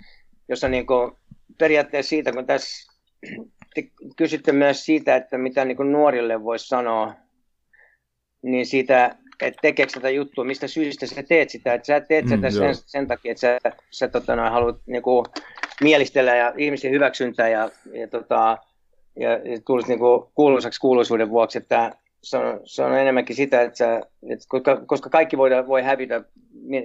[0.49, 1.13] jossa niin kuin,
[1.59, 2.93] periaatteessa siitä, kun tässä
[3.75, 3.83] te
[4.17, 7.15] kysytte myös siitä, että mitä niin kuin nuorille voisi sanoa,
[8.43, 11.75] niin siitä, että tekeekö tätä juttua, mistä syystä sä teet sitä.
[11.75, 13.59] Että sä teet sitä mm, sen, sen takia, että sä,
[13.91, 15.27] sä tota, noin, haluat niin kuin,
[15.81, 18.59] mielistellä ja ihmisen hyväksyntää ja, ja, tota,
[19.19, 21.59] ja, ja tulisi niin kuin, kuuluisaksi kuuluisuuden vuoksi.
[21.59, 25.83] Että se on, se on enemmänkin sitä, että, sä, että koska, koska kaikki voi, voi
[25.83, 26.25] hävitä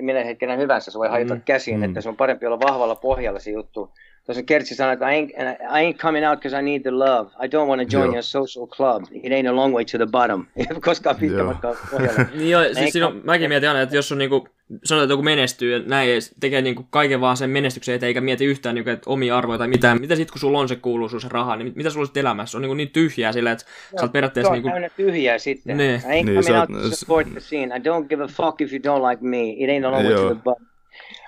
[0.02, 1.84] minä hetkenä hyvänsä, se voi hajota mm, käsiin, mm.
[1.84, 3.94] että se on parempi olla vahvalla pohjalla se juttu
[4.26, 5.32] tuossa Kertsi sanoi, että I ain't,
[5.62, 7.32] I ain't coming out because I need the love.
[7.44, 8.14] I don't want to join Joo.
[8.14, 9.04] your social club.
[9.12, 10.46] It ain't a long way to the bottom.
[10.56, 12.28] Ei koskaan pitkä matka pohjalle.
[12.36, 14.48] niin joo, siis siinä on, mäkin mietin aina, että jos on niinku,
[14.84, 18.22] sanotaan, että joku menestyy ja näin, ja tekee niinku kaiken vaan sen menestyksen eteen, eikä
[18.22, 20.02] mieti yhtään niinku, että omia arvoja tai mitään.
[20.02, 22.58] Mitä sitten, kun sulla on se kuuluisuus ja raha, niin mitä sulla sitten elämässä?
[22.58, 24.54] On niinku niin tyhjää sillä, että joo, sä oot periaatteessa...
[24.54, 24.96] Se on niinku...
[24.96, 25.78] tyhjää sitten.
[25.78, 25.96] Ne.
[25.96, 27.76] I ain't niin, coming out to support the scene.
[27.76, 29.50] I don't give a fuck if you don't like me.
[29.50, 30.71] It ain't a long way to the bottom.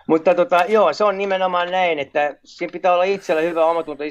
[0.08, 4.04] Mutta tota, joo, se on nimenomaan näin, että siinä pitää olla itsellä hyvä omatunto.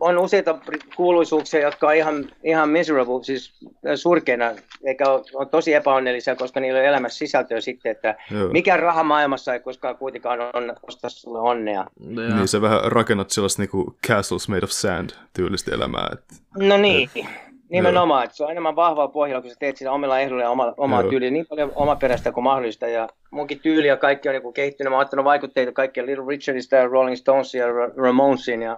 [0.00, 0.58] On useita
[0.96, 3.52] kuuluisuuksia, jotka on ihan, ihan miserable, siis
[3.94, 4.52] surkeina,
[4.84, 8.48] eikä ole, on tosi epäonnellisia, koska niillä on elämässä sisältöä sitten, että joo.
[8.48, 11.74] mikä raha maailmassa ei koskaan kuitenkaan on ostaa sulle onnea.
[11.74, 11.86] Ja.
[12.34, 16.08] Niin, se vähän rakennat sellaista niinku castles made of sand tyylistä elämää.
[16.12, 17.10] Että, no niin.
[17.16, 20.50] Et Nimenomaan, että se on enemmän vahvaa pohjalla, kun sä teet sitä omilla ehdolla ja
[20.50, 22.86] oma, omaa tyyliä niin paljon omaperäistä kuin mahdollista.
[22.86, 24.90] Ja munkin tyyli ja kaikki on niin kehittynyt.
[24.90, 28.76] Mä oon ottanut vaikutteita kaikkia Little Richardista ja Rolling Stonesia ja Ramonesin ja,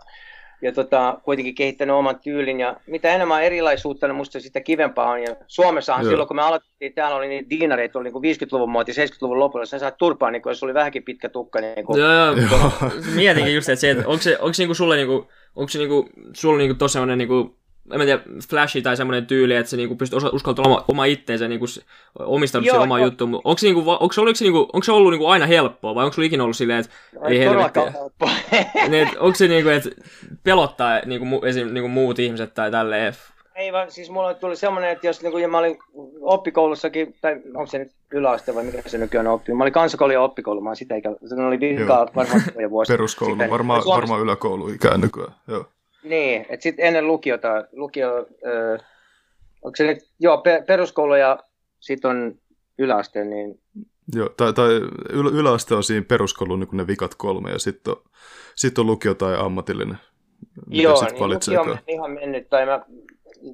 [0.63, 2.61] ja tota, kuitenkin kehittänyt oman tyylin.
[2.61, 5.23] Ja mitä enemmän erilaisuutta, niin musta sitä kivempaa on.
[5.23, 6.11] Ja Suomessahan Joo.
[6.11, 9.67] silloin, kun me aloitettiin, täällä oli niitä diinareita, oli niin 50-luvun muoti, 70-luvun lopulla.
[9.67, 11.61] Sä saat turpaa, niin kuin, jos oli vähänkin pitkä tukka.
[11.61, 12.73] Niin kuin, joo, joo.
[13.15, 15.27] Mietinkin just, että, se, että onko se, onko se niin kuin sulle, niin kuin,
[15.57, 17.57] onko se niin kuin, sulle niin kuin tosi sellainen niin kuin,
[17.91, 21.49] en mä tiedä, flashi tai semmoinen tyyli, että se niinku pystyy uskaltaa oma, oma itteensä
[21.49, 21.67] niinku
[22.19, 23.25] omistanut se oma juttu.
[23.25, 26.05] Onko se, niinku, onko, se, oliko se, niinku, onko se ollut niinku aina helppoa vai
[26.05, 27.93] onko sulla ikinä ollut silleen, että no, ei helvettiä?
[28.89, 29.91] niin, onko se niinku, että
[30.45, 33.15] pelottaa niinku, esim, niinku muut ihmiset tai tälleen?
[33.55, 35.79] Ei vaan, siis mulla tuli semmoinen, että jos niinku, mä olin
[36.21, 39.55] oppikoulussakin, tai onko se nyt yläaste vai mikä se nykyään on oppi.
[39.55, 42.93] Mä olin kansakoulu ja oppikoulu, mä sitä ikä, se oli viikkaa varmaan vuosia.
[42.93, 45.65] Peruskoulu, varmaan, varmaan yläkoulu ikään nykyään, joo.
[46.05, 48.79] Niin, että sitten ennen lukiota, lukio, ö,
[49.63, 51.39] onko se nyt, joo, pe, peruskoulu ja
[51.81, 52.35] sitten on
[52.79, 53.61] yläaste, niin...
[54.15, 54.71] Joo, tai, tai
[55.11, 58.03] ylä, yläaste on siinä peruskoulun niin ne vikat kolme, ja sitten on,
[58.55, 59.99] sit on lukio tai ammatillinen.
[60.67, 62.81] Mitä joo, niin lukio on ihan mennyt, tai mä,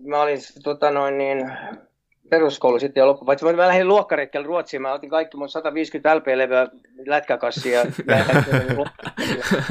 [0.06, 1.50] mä olin tota noin niin,
[2.30, 3.24] peruskoulu sitten jo loppu.
[3.24, 6.68] Paitsi mä lähdin luokkaretkellä Ruotsiin, mä otin kaikki mun 150 LP-levyä
[7.06, 7.84] lätkäkassia ja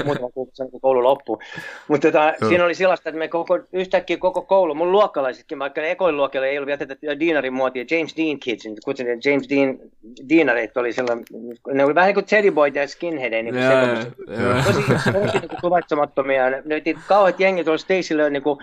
[0.06, 1.40] muutama kuukausi kun koulu loppu.
[1.88, 5.92] Mutta tota, siinä oli sellaista, että me koko, yhtäkkiä koko koulu, mun luokkalaisetkin, vaikka ne
[5.92, 9.78] ekoiluokille ei ollut vielä tätä Deanarin muotia, James Dean Kids, niin kutsun James Dean
[10.30, 11.26] Deanarit oli sellainen,
[11.74, 13.64] ne oli vähän niin kuin Teddy Boy ja Skinhead, niin kuin
[14.66, 16.50] Tosi, tosi niin kuvatsemattomia.
[16.50, 18.60] Ne, ne kauheat jengit tuolla Stacyllä niin kuin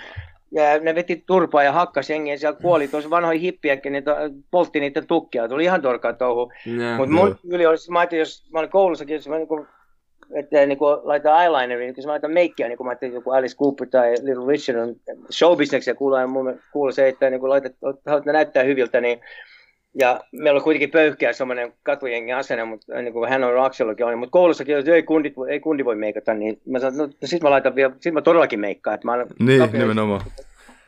[0.55, 4.05] ja ne veti turpaa ja hakkas jengiä, siellä kuoli tuossa vanhoja hippiäkin, niin
[4.51, 6.53] poltti niiden tukkia, tuli ihan torkaa touhu.
[6.97, 9.67] Mutta mun yli olisi, mä ajattelin, jos mä olin koulussakin, jos mä niinku,
[10.35, 13.31] että niin kuin laita eyelinerin, niin kun mä laitan meikkiä, niin kuin mä ajattelin, joku
[13.31, 14.97] Alice Cooper tai Little Richard on
[15.33, 17.73] showbisneksiä kuuluu, mun kuuluu se, että niin kuin laitat,
[18.07, 19.21] haluat näyttää hyviltä, niin
[19.95, 24.17] ja meillä on kuitenkin pöyhkeä semmoinen katujengi asenne, mutta niin kuin hän on Aksellakin oli,
[24.17, 27.43] mutta koulussakin, että ei kundi, ei kundi voi meikata, niin mä sanoin, no, no sit
[27.43, 28.95] mä laitan vielä, sit mä todellakin meikkaan.
[28.95, 30.21] Että mä niin, kapia, nimenomaan.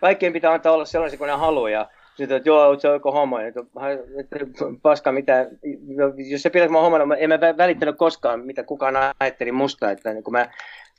[0.00, 3.12] Kaikkien pitää antaa olla sellaisia kuin ne haluaa, ja sitten, että joo, se on joko
[3.12, 3.60] homo, että,
[4.18, 4.36] että
[4.82, 5.46] paska mitä,
[6.30, 10.24] jos se pidät mua homona, en mä välittänyt koskaan, mitä kukaan ajatteli musta, että niin
[10.24, 10.48] kun mä,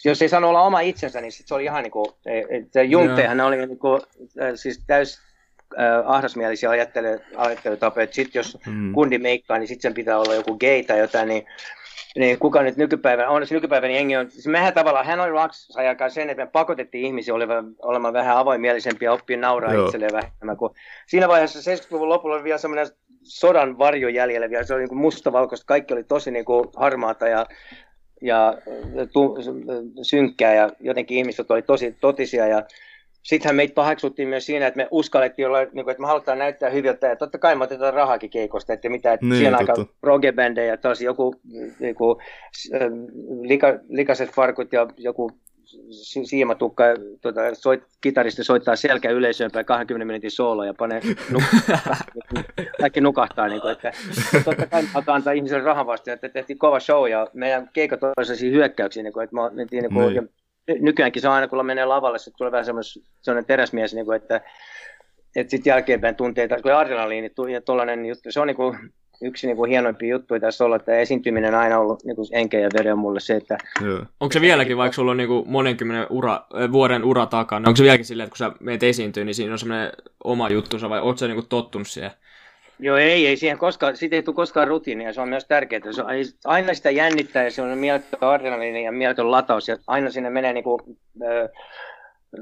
[0.05, 2.05] jos ei sano olla oma itsensä, niin sit se oli ihan niin kuin,
[2.49, 4.01] että Juntehan oli niin kuin,
[4.55, 5.26] siis täys
[5.79, 6.69] äh, ahdasmielisiä
[7.35, 8.93] ajattelutapoja, että sit jos mm.
[8.93, 11.45] kundi meikkaa, niin sitten sen pitää olla joku gay tai jotain, niin
[12.17, 15.77] niin kuka nyt nykypäivänä, on se nykypäivänä jengi on, siis mehän tavallaan, hän oli Rocks
[15.77, 19.85] aikaa sen, että me pakotettiin ihmisiä olemaan, olemaan vähän avoimielisempiä oppia nauraa Joo.
[19.85, 20.57] itselleen vähemmän.
[20.57, 20.75] Kun
[21.07, 22.87] siinä vaiheessa 70-luvun lopulla oli vielä semmoinen
[23.23, 27.27] sodan varjo jäljellä vielä, se oli niin kuin mustavalkoista, kaikki oli tosi niin kuin harmaata
[27.27, 27.45] ja,
[28.21, 28.53] ja
[29.13, 29.37] tu,
[30.01, 32.63] synkkää ja jotenkin ihmiset oli tosi totisia ja
[33.27, 36.69] sittenhän meitä pahaksuttiin myös siinä, että me uskallettiin olla, niin kuin, että me halutaan näyttää
[36.69, 40.77] hyviltä, ja totta kai me otetaan rahakin keikosta, että mitä, että niin, siellä aika progebändejä,
[40.77, 41.35] taas joku
[41.79, 42.17] niin kuin,
[43.41, 45.31] lika, likaset farkut ja joku
[46.23, 46.83] siimatukka,
[47.21, 50.99] tuota, soit, kitaristi soittaa selkä yleisöön päin 20 minuutin soolo ja panee
[51.31, 51.77] nuk-
[52.81, 53.47] kaikki nukahtaa.
[53.47, 53.91] Niin kuin, että,
[54.45, 58.25] totta kai me antaa ihmiselle rahan vastaan, että tehtiin kova show ja meidän keikat oli
[58.25, 60.29] sellaisia hyökkäyksiä, niin kuin, että me mentiin niin kuin, niin
[60.79, 62.65] nykyäänkin se on aina, kun menee lavalle, se tulee vähän
[63.21, 64.41] semmoinen teräsmies, niin kuin, että,
[65.35, 68.77] että sitten jälkeenpäin tuntee, kun adrenaliini ja tuollainen juttu, se on niin kuin,
[69.21, 72.59] yksi niin kuin hienoimpia juttuja tässä olla, että esiintyminen on aina ollut niin kuin enkeä
[72.59, 73.57] ja veden mulle se, että...
[73.81, 74.05] Joo.
[74.19, 77.83] Onko se vieläkin, vaikka sulla on niin kuin monenkymmenen ura, vuoden ura takana, onko se
[77.83, 79.91] vieläkin silleen, että kun sä meet esiintyä, niin siinä on semmoinen
[80.23, 82.11] oma juttu, vai ootko sä niin kuin tottunut siihen?
[82.79, 85.91] Joo, ei, ei siihen koskaan, siitä ei tule koskaan rutiinia, se on myös tärkeää.
[85.91, 86.07] Se on,
[86.45, 90.53] aina sitä jännittää ja se on mieletön adrenaliini ja mieletön lataus ja aina sinne menee
[90.53, 90.81] niin kuin,
[91.23, 91.49] äh,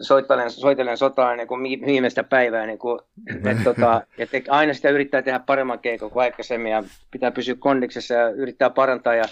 [0.01, 2.65] soittelen, soitelen sotaan niin kuin viimeistä päivää.
[2.65, 2.99] Niin kuin,
[3.51, 8.13] et, tota, et aina sitä yrittää tehdä paremman keikon kuin aikaisemmin ja pitää pysyä kondiksessa
[8.13, 9.15] ja yrittää parantaa.
[9.15, 9.25] Ja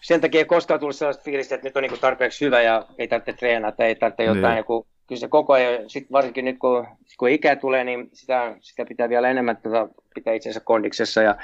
[0.00, 2.86] sen takia ei koskaan tullut sellaista fiilistä, että nyt on niin kuin tarpeeksi hyvä ja
[2.98, 4.42] ei tarvitse treenata, ei tarvitse jotain.
[4.42, 4.56] Niin.
[4.56, 6.86] Joku, kyllä se koko ajan, sit varsinkin nyt kun,
[7.18, 11.22] kun ikä tulee, niin sitä, sitä pitää vielä enemmän tota, pitää itsensä kondiksessa.
[11.22, 11.36] Ja,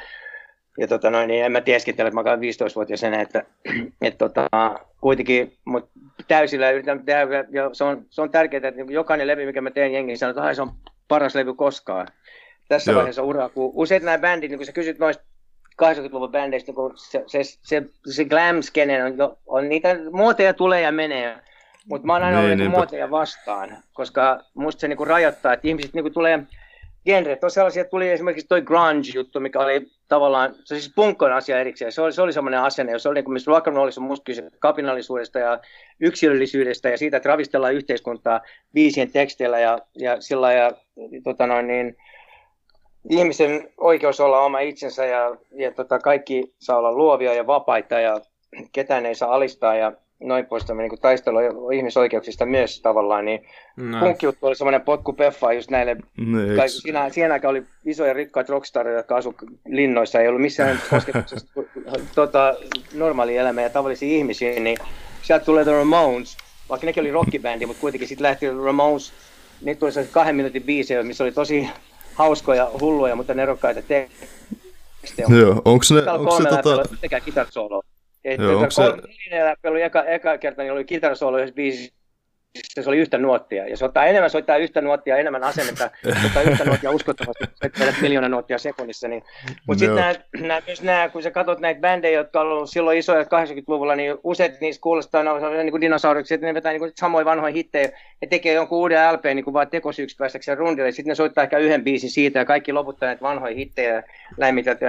[0.79, 3.45] ja tota noin, niin en mä tieskentele, että mä olen 15-vuotias enää, että
[4.03, 4.49] et, tota,
[5.01, 5.91] kuitenkin mut
[6.29, 9.93] täysillä yritän tehdä, ja se on, se on tärkeää, että jokainen levy, mikä mä teen
[9.93, 10.73] jengiin, sanoo, että se on
[11.09, 12.09] paras levy koskaan.
[12.69, 12.99] Tässä Joo.
[12.99, 15.25] vaiheessa uraa, kun usein nämä bändit, niin kun sä kysyt noista
[15.83, 20.93] 80-luvun bändeistä, kun se, se, se, se glam skene on, on, niitä muoteja tulee ja
[20.93, 21.37] menee,
[21.89, 25.95] mutta mä oon aina ollut niin, muoteja vastaan, koska musta se niinku rajoittaa, että ihmiset
[25.95, 26.39] niinku tulee,
[27.05, 31.61] genret on sellaisia, että tuli esimerkiksi toi grunge-juttu, mikä oli tavallaan, se siis punkon asia
[31.61, 34.25] erikseen, se oli, se oli semmoinen asenne, se oli niin kuin missä rock rollissa musta
[34.25, 35.61] kyse kapinallisuudesta ja
[36.01, 38.41] yksilöllisyydestä ja siitä, että ravistellaan yhteiskuntaa
[38.75, 40.73] viisien teksteillä ja, ja sillä ja
[41.25, 41.97] tota noin, niin,
[43.11, 48.21] ihmisen oikeus olla oma itsensä ja, ja tota, kaikki saa olla luovia ja vapaita ja
[48.73, 54.01] ketään ei saa alistaa ja noin pois tämmöinen niin taistelu ihmisoikeuksista myös tavallaan, niin no.
[54.01, 59.17] punkkiuttu oli semmoinen potkupeffa just näille, no, siinä, siinä aikaan oli isoja rikkaat rockstareja, jotka
[59.17, 59.35] asu
[59.67, 61.47] linnoissa, ei ollut missään kosketuksessa
[62.15, 62.55] tota,
[62.95, 64.79] normaali elämä ja tavallisia ihmisiä, niin
[65.23, 66.37] sieltä tulee The Ramones,
[66.69, 69.13] vaikka nekin oli rockibändi, mutta kuitenkin sitten lähti Ramones,
[69.61, 71.69] niitä tuli kahden minuutin biisejä, missä oli tosi
[72.15, 75.29] hauskoja, hulluja, mutta nerokkaita tekstejä.
[75.29, 76.83] Joo, onko ne, onko se tota...
[77.01, 77.83] Tekää kitarsoloa.
[78.31, 78.83] Että Joo, onko se...
[79.65, 81.95] oli eka, eka kerta, niin oli kitarasoolo yhdessä biisissä,
[82.55, 83.69] se oli yhtä nuottia.
[83.69, 85.91] Ja se ottaa enemmän soittaa yhtä nuottia, enemmän asennetta,
[86.27, 89.09] ottaa yhtä nuottia uskottavasti, että miljoona nuottia sekunnissa.
[89.09, 89.23] Niin.
[89.67, 92.99] Mutta sitten nämä, nämä, myös nämä, kun sä katsot näitä bändejä, jotka on ollut silloin
[92.99, 96.93] isoja 80-luvulla, niin useat niistä kuulostaa no, niin kuin dinosauriksi, että ne vetää niin kuin
[96.95, 100.93] samoja vanhoja hittejä ja tekee jonkun uuden LP niin kuin vaan tekosyyksi päästäkseen rundille.
[100.93, 104.03] Sitten ne soittaa ehkä yhden biisin siitä ja kaikki loputtaa näitä vanhoja hittejä ja.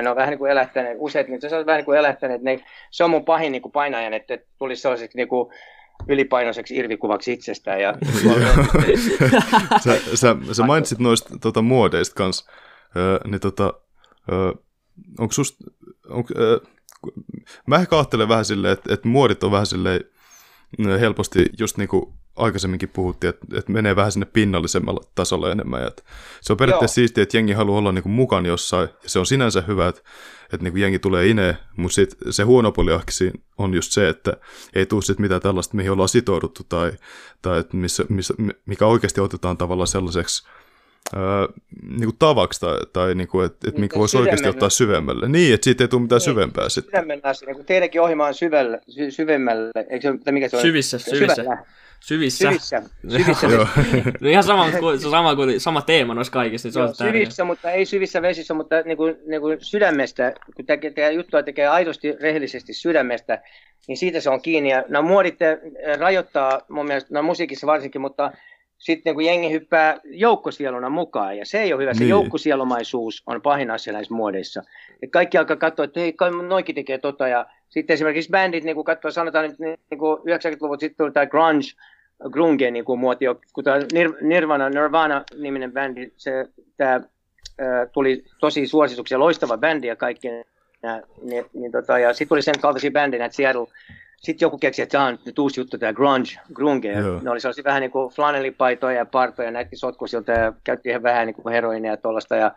[0.01, 2.41] Ne on vähän niin kuin elättäneet, useat niin se on vähän niin kuin elättäneet.
[2.41, 2.59] Ne,
[2.91, 5.53] se on mun pahin niin kuin painajan, että tulisi sellaiseksi niin kuin,
[6.07, 7.81] ylipainoiseksi irvikuvaksi itsestään.
[7.81, 7.93] Ja
[9.83, 12.51] sä, sä, sä, mainitsit noista tota, muodeista kanssa,
[12.95, 13.73] öö, niin tota,
[14.31, 14.51] öö,
[15.19, 15.55] onko sust,
[16.09, 16.59] on, öö,
[17.67, 20.01] mä ehkä ajattelen vähän silleen, että, että muodit on vähän silleen
[20.99, 25.87] helposti just niin kuin aikaisemminkin puhuttiin, että, että menee vähän sinne pinnallisemmalle tasolle enemmän.
[25.87, 26.03] Että
[26.41, 29.25] se on periaatteessa siistiä, että jengi haluaa olla niin kuin mukana jossain, ja se on
[29.25, 30.01] sinänsä hyvä, että,
[30.43, 32.91] että niin kuin jengi tulee ineen, mutta sit se huono puoli
[33.57, 34.33] on just se, että
[34.73, 36.91] ei tule sit mitään tällaista, mihin ollaan sitouduttu, tai,
[37.41, 38.33] tai että missä, missä,
[38.65, 40.47] mikä oikeasti otetaan tavallaan sellaiseksi
[41.17, 41.47] öö,
[41.83, 45.27] niin kuin tavaksi tai, tai niin kuin, että, että Niin, minkä voisi oikeasti ottaa syvemmälle.
[45.29, 46.25] Niin, että siitä ei tule mitään Niin.
[46.25, 46.91] syvempää sitten.
[46.91, 50.61] Sydämen asia, niin kun teidänkin ohjelma on syvällä, sy- syvemmälle, eikö se, mikä se on?
[50.61, 51.35] Syvissä, syvissä.
[51.35, 51.63] Syvällä.
[51.99, 52.47] Syvissä.
[52.49, 53.67] Syvissä, syvissä, Joo.
[54.21, 54.71] No ihan sama,
[55.11, 58.53] sama, kuin, sama teema noissa kaikissa, niin se Joo, on syvissä, mutta ei syvissä vesissä,
[58.53, 63.41] mutta niin kuin, niin kuin sydämestä, kun tekee, tekee juttua tekee aidosti, rehellisesti sydämestä,
[63.87, 64.69] niin siitä se on kiinni.
[64.69, 65.57] Ja nämä muodit eh,
[65.99, 68.31] rajoittaa mun mielestä, no musiikissa varsinkin, mutta
[68.79, 72.09] sitten kun jengi hyppää joukkosieluna mukaan, ja se ei ole hyvä, se Niin.
[72.09, 74.63] joukkosielumaisuus on pahin asia näissä muodeissa.
[75.03, 78.75] Et kaikki alkaa katsoa, että hei, kai noikin tekee tota, ja sitten esimerkiksi bändit, niin
[78.75, 81.67] kuin katsoo, sanotaan nyt niin kuin 90-luvut sitten tuli tämä grunge,
[82.31, 86.31] grunge niin kuin muoti, kun tämä Nir- Nirvana, Nirvana-niminen bändi, se,
[86.77, 87.01] tämä
[87.91, 90.27] tuli tosi suosituksia, loistava bändi ja kaikki,
[90.83, 93.67] ja, niin, niin tota, ja sitten tuli sen kaltaisia bändejä, että Seattle,
[94.21, 96.91] sitten joku keksi, että tämä on nyt uusi juttu, tämä grunge, grunge.
[96.91, 97.19] Joo.
[97.21, 101.27] Ne oli sellaisia vähän niin kuin flanellipaitoja ja partoja, näytti sotkuisilta ja käytti ihan vähän
[101.27, 102.35] niin kuin heroinia ja tuollaista.
[102.35, 102.51] Ja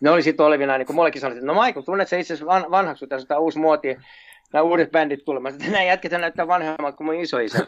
[0.00, 2.52] ne oli sitten olevina, niin kuin mullekin sanottiin, että no Michael, tunnet sä itse asiassa
[2.52, 3.96] van, vanhaksi, tässä on tämä uusi muoti,
[4.52, 5.52] nämä uudet bändit tulemaan.
[5.52, 7.58] Sitten nämä jätkät näyttää vanhemmalta kuin mun isoisä.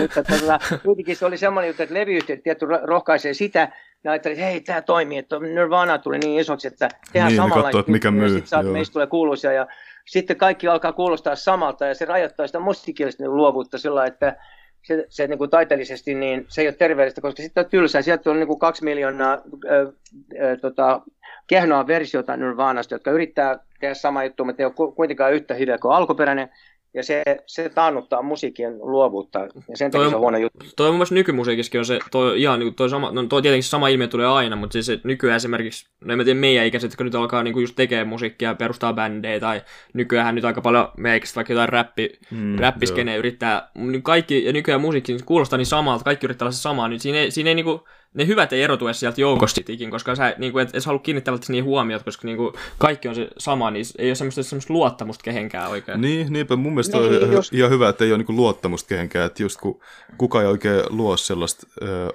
[0.00, 3.68] Mutta tota, kuitenkin se oli semmoinen juttu, että levyyhtiöt tietty ro- rohkaisee sitä,
[4.04, 7.42] ja ajattelin, että hei, tämä toimii, että Nirvana tuli niin isoksi, että tehdään Niin, ne
[7.42, 7.62] samanlaista.
[7.62, 8.72] katsoo, että mikä myy, sit saat, joo.
[8.72, 9.66] meistä tulee kuuluisia, ja
[10.04, 14.36] sitten kaikki alkaa kuulostaa samalta, ja se rajoittaa sitä musiikillista luovuutta sillä että
[14.82, 18.02] se, se niin kuin taiteellisesti, niin se ei ole terveellistä, koska sitten on tylsää.
[18.02, 19.92] Sieltä on niin kuin kaksi miljoonaa ö,
[20.40, 21.00] ö, tota,
[21.46, 25.78] kehnoa versiota Nirvanasta, jotka yrittää tehdä sama juttu, mutta ei ole ku- kuitenkaan yhtä hyvä
[25.78, 26.50] kuin alkuperäinen.
[26.94, 30.66] Ja se, se taannuttaa musiikin luovuutta, ja sen takia on- se on huono juttu.
[30.76, 33.68] Toi on mielestä nykymusiikissakin on se, toi, ihan niin toi sama, no toi tietenkin se
[33.68, 36.90] sama ilmiö tulee aina, mutta siis se nykyään esimerkiksi, no en mä tiedä meidän ikäiset,
[36.90, 39.62] jotka nyt alkaa niinku just tekee musiikkia ja perustaa bändejä, tai
[39.94, 44.80] nykyään nyt aika paljon meikästä vaikka jotain räppi, Mm, räppiskenejä yrittää, niin kaikki, ja nykyään
[44.80, 47.54] musiikki niin kuulostaa niin samalta, kaikki yrittää olla se sama, niin siinä ei, siinä ei
[47.54, 47.84] niinku,
[48.14, 51.32] ne hyvät ei erotu edes sieltä joukosta ikin, koska sä niinku, et edes halua kiinnittää
[51.32, 55.22] välttämättä niin huomiot, koska niinku, kaikki on se sama, niin ei ole semmoista, semmoista luottamusta
[55.22, 56.00] kehenkään oikein.
[56.00, 59.26] Niin, niinpä mun mielestä Niin, on just- ihan hyvä, että ei ole niinku luottamusta kehenkään,
[59.26, 59.80] että just kun
[60.18, 62.12] kuka ei oikein luo sellaista ö,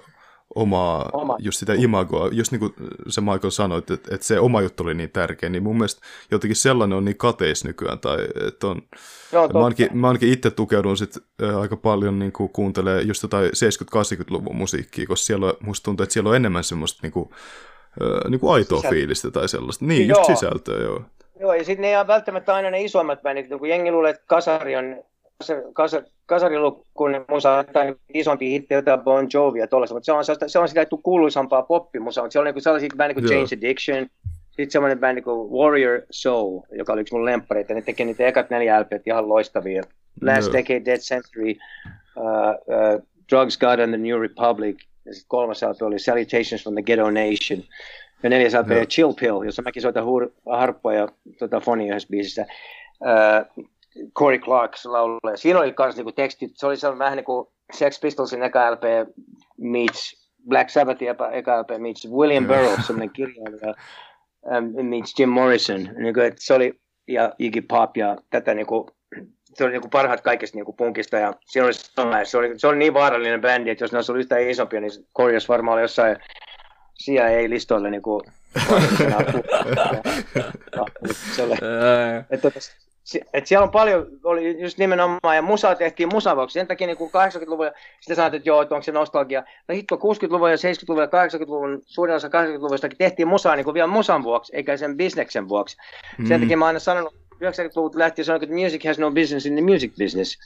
[0.55, 1.35] omaa, Oma.
[1.39, 2.73] just sitä imagoa, just niin kuin
[3.07, 6.55] se Michael sanoi, että, että se oma juttu oli niin tärkeä, niin mun mielestä jotenkin
[6.55, 8.81] sellainen on niin kateis nykyään, tai että on,
[9.33, 11.17] on mä ainakin, mä ainakin itse tukeudun sit,
[11.59, 16.13] aika paljon niin kuin kuuntelee just jotain 70-80-luvun musiikkia, koska siellä on, musta tuntuu, että
[16.13, 17.29] siellä on enemmän semmoista niin kuin,
[18.29, 18.99] niin kuin aitoa Sisältöä.
[18.99, 19.85] fiilistä tai sellaista.
[19.85, 20.35] Niin, just Joo.
[20.35, 21.01] sisältöä, joo.
[21.39, 24.75] Joo, ja sitten ne ei välttämättä aina ne isommat bändit, kun jengi luulee, että kasari
[24.75, 25.03] on,
[25.73, 30.49] kasari, kasarilukkuun musa tai isompi hitti, jotain Bon Jovi ja tuollaista, mutta se on, sellaista-
[30.49, 33.29] se on sitä kuuluisampaa poppimusaa, mutta siellä on niinku sellaisia bändejä kuin.
[33.29, 34.07] Jane's Addiction,
[34.49, 38.49] sitten semmoinen bändi kuin Warrior Soul, joka oli yksi mun lemppareita, ne teki niitä ekat
[38.49, 39.83] neljä LPt ihan loistavia.
[40.21, 40.53] Last Joo.
[40.53, 41.51] Decade, Dead Century,
[42.17, 46.73] uh, uh, Drugs, God and the New Republic, ja sitten kolmas LP oli Salutations from
[46.75, 47.63] the Ghetto Nation.
[48.23, 48.85] Ja neljäs LP Joo.
[48.85, 51.07] Chill Pill, jossa mäkin soitan huur- harppua ja
[51.39, 52.45] tota, fonia yhdessä biisissä.
[53.01, 53.65] Uh,
[54.13, 55.35] Corey Clark laulaa.
[55.35, 58.83] Siinä oli myös niinku tekstit, se oli sellainen vähän niin kuin Sex Pistolsin eka LP
[59.57, 62.45] meets Black Sabbathin eka- eka LP meets William.
[62.47, 63.73] Burroughs, semmoinen kirjailija,
[64.57, 65.89] um, meets Jim Morrison.
[65.97, 68.87] Niin kuin, että se oli, ja Iggy Pop ja tätä niin kuin,
[69.53, 72.59] se oli niin kuin parhaat kaikesta niin kuin punkista ja siinä oli sellainen, se oli,
[72.59, 75.47] se oli niin vaarallinen bändi, että jos ne olisi ollut yhtään isompia, niin Corey olisi
[75.47, 76.17] varmaan oli jossain
[77.89, 78.29] niin vaarallisena
[80.75, 80.85] Ja,
[81.35, 82.59] se oli, Öö, että, tota,
[83.33, 86.53] et siellä on paljon, oli just nimenomaan, ja musaa tehtiin musavuoksi.
[86.53, 89.43] Sen takia niin kuin 80-luvulla, sitten sanoit, että joo, että onko se nostalgia.
[89.67, 93.87] No hitto, 60-luvun ja 70-luvun ja 80-luvun, suurin osa 80-luvustakin tehtiin musaa niin kuin vielä
[93.87, 95.77] musan vuoksi, eikä sen bisneksen vuoksi.
[96.27, 96.43] Sen Mm.
[96.43, 99.61] takia mä oon aina sanonut, 90-luvulta lähtien sanonut, että music has no business in the
[99.61, 100.37] music business.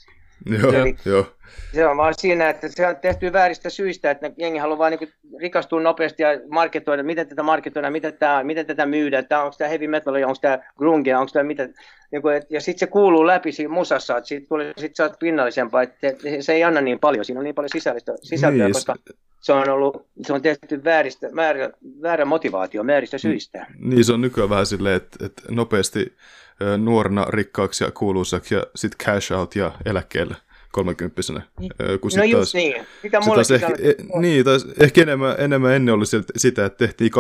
[0.46, 1.26] Joo, Eli- joo.
[1.74, 5.14] Se on vaan siinä, että se on tehty vääristä syistä, että jengi haluaa vaan niin
[5.40, 9.70] rikastua nopeasti ja marketoida, miten tätä marketoidaan, miten, tämä, miten tätä myydään, tämä, onko tämä
[9.70, 11.70] heavy metal, onko tämä grunge, onko tämä mitä.
[12.12, 15.04] Niin kuin, et, ja sitten se kuuluu läpi siinä musassa, että siitä tulee, sit sä
[15.04, 16.08] oot pinnallisempaa, että
[16.40, 18.96] se ei anna niin paljon, siinä on niin paljon sisällistä, sisältöä, Niin, koska
[19.44, 21.70] se on, ollut, se on tehty vääristä, väärä,
[22.02, 23.66] väärä motivaatio, vääristä syistä.
[23.80, 26.14] Niin se on nykyään vähän silleen, että, että nopeasti
[26.78, 30.36] nuorena rikkaaksi ja kuuluisaksi ja sitten cash out ja eläkkeelle
[30.74, 31.42] kolmekymppisenä.
[32.02, 35.74] Kun No just taas, niin, mitä sit taas ehkä, e, niin, taas ehkä enemmän, enemmän
[35.74, 37.16] ennen oli sit- sitä, että tehtiin 20-30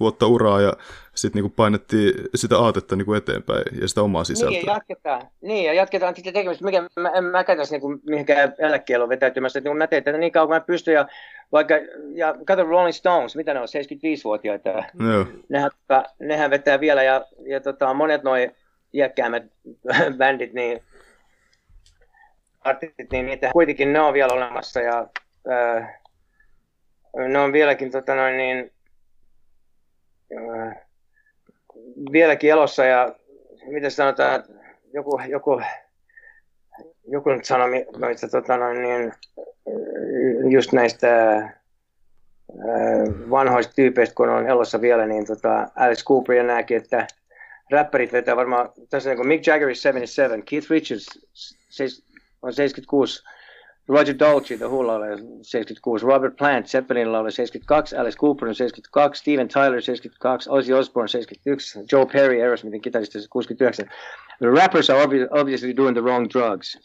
[0.00, 0.72] vuotta uraa ja
[1.14, 4.58] sitten niinku painettiin sitä aatetta niinku eteenpäin ja sitä omaa sisältöä.
[4.58, 5.22] Niin, ja jatketaan.
[5.40, 6.64] Niin, ja jatketaan sitä tekemistä.
[6.64, 9.58] Mikä, mä, en mäkään tässä niinku, mihinkään eläkkeelle ole vetäytymässä.
[9.58, 10.94] Että, niin mä teen tätä niin kauan kuin mä pystyn.
[10.94, 11.08] Ja,
[11.52, 11.74] vaikka,
[12.14, 14.68] ja kato Rolling Stones, mitä ne on, 75-vuotiaita.
[15.12, 15.26] Joo.
[15.48, 15.70] Nehän,
[16.18, 17.02] nehän vetää vielä.
[17.02, 18.50] Ja, ja tota, monet noin
[18.94, 19.44] iäkkäämmät
[20.18, 20.82] bändit, niin
[22.68, 24.80] artistit, niin niitä kuitenkin ne on vielä olemassa.
[24.80, 25.06] Ja,
[25.50, 26.00] äh,
[27.28, 28.72] ne on vieläkin tota noin niin,
[30.36, 30.76] äh,
[32.12, 33.14] vieläkin elossa ja
[33.66, 34.44] miten sanotaan,
[34.92, 35.62] joku, joku,
[37.08, 39.12] joku nyt sanoi, että tota noin niin,
[40.52, 41.50] just näistä äh,
[43.30, 47.06] vanhoista tyypeistä, kun on elossa vielä, niin tota Alice Cooper ja nämäkin, että
[47.70, 51.20] räppärit vetää varmaan, tässä niin kuin Mick Jagger is 77, Keith Richards
[52.42, 53.22] on 76,
[53.88, 55.06] Roger Dolce, The Wholla oli
[55.42, 61.08] 76, Robert Plant, Zeppelinilla oli 72, Alice Cooper on 72, Steven Tyler 72, Ozzy Osbourne
[61.08, 63.86] 71, Joe Perry, Aerosmithin kitarista 69.
[64.38, 66.78] The rappers are obviously doing the wrong drugs.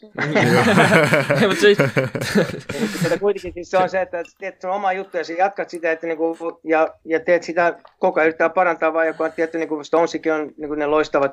[3.02, 6.06] Mutta kuitenkin siis se on se, että teet sun oma juttu ja jatkat sitä, että
[6.06, 9.84] niinku, ja, ja teet sitä koko ajan yrittää parantaa vaan, joka on tietty, niin kuin
[9.84, 11.32] Stonesikin on niin kuin ne loistavat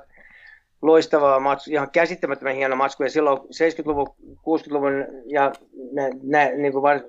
[0.82, 3.04] loistavaa matsku, ihan käsittämättömän hieno matsku.
[3.04, 4.08] Ja silloin 70-luvun,
[4.38, 5.52] 60-luvun ja
[5.92, 7.00] ne, ne, niin kuin var,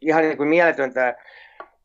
[0.00, 1.16] ihan niin kuin mieletöntä,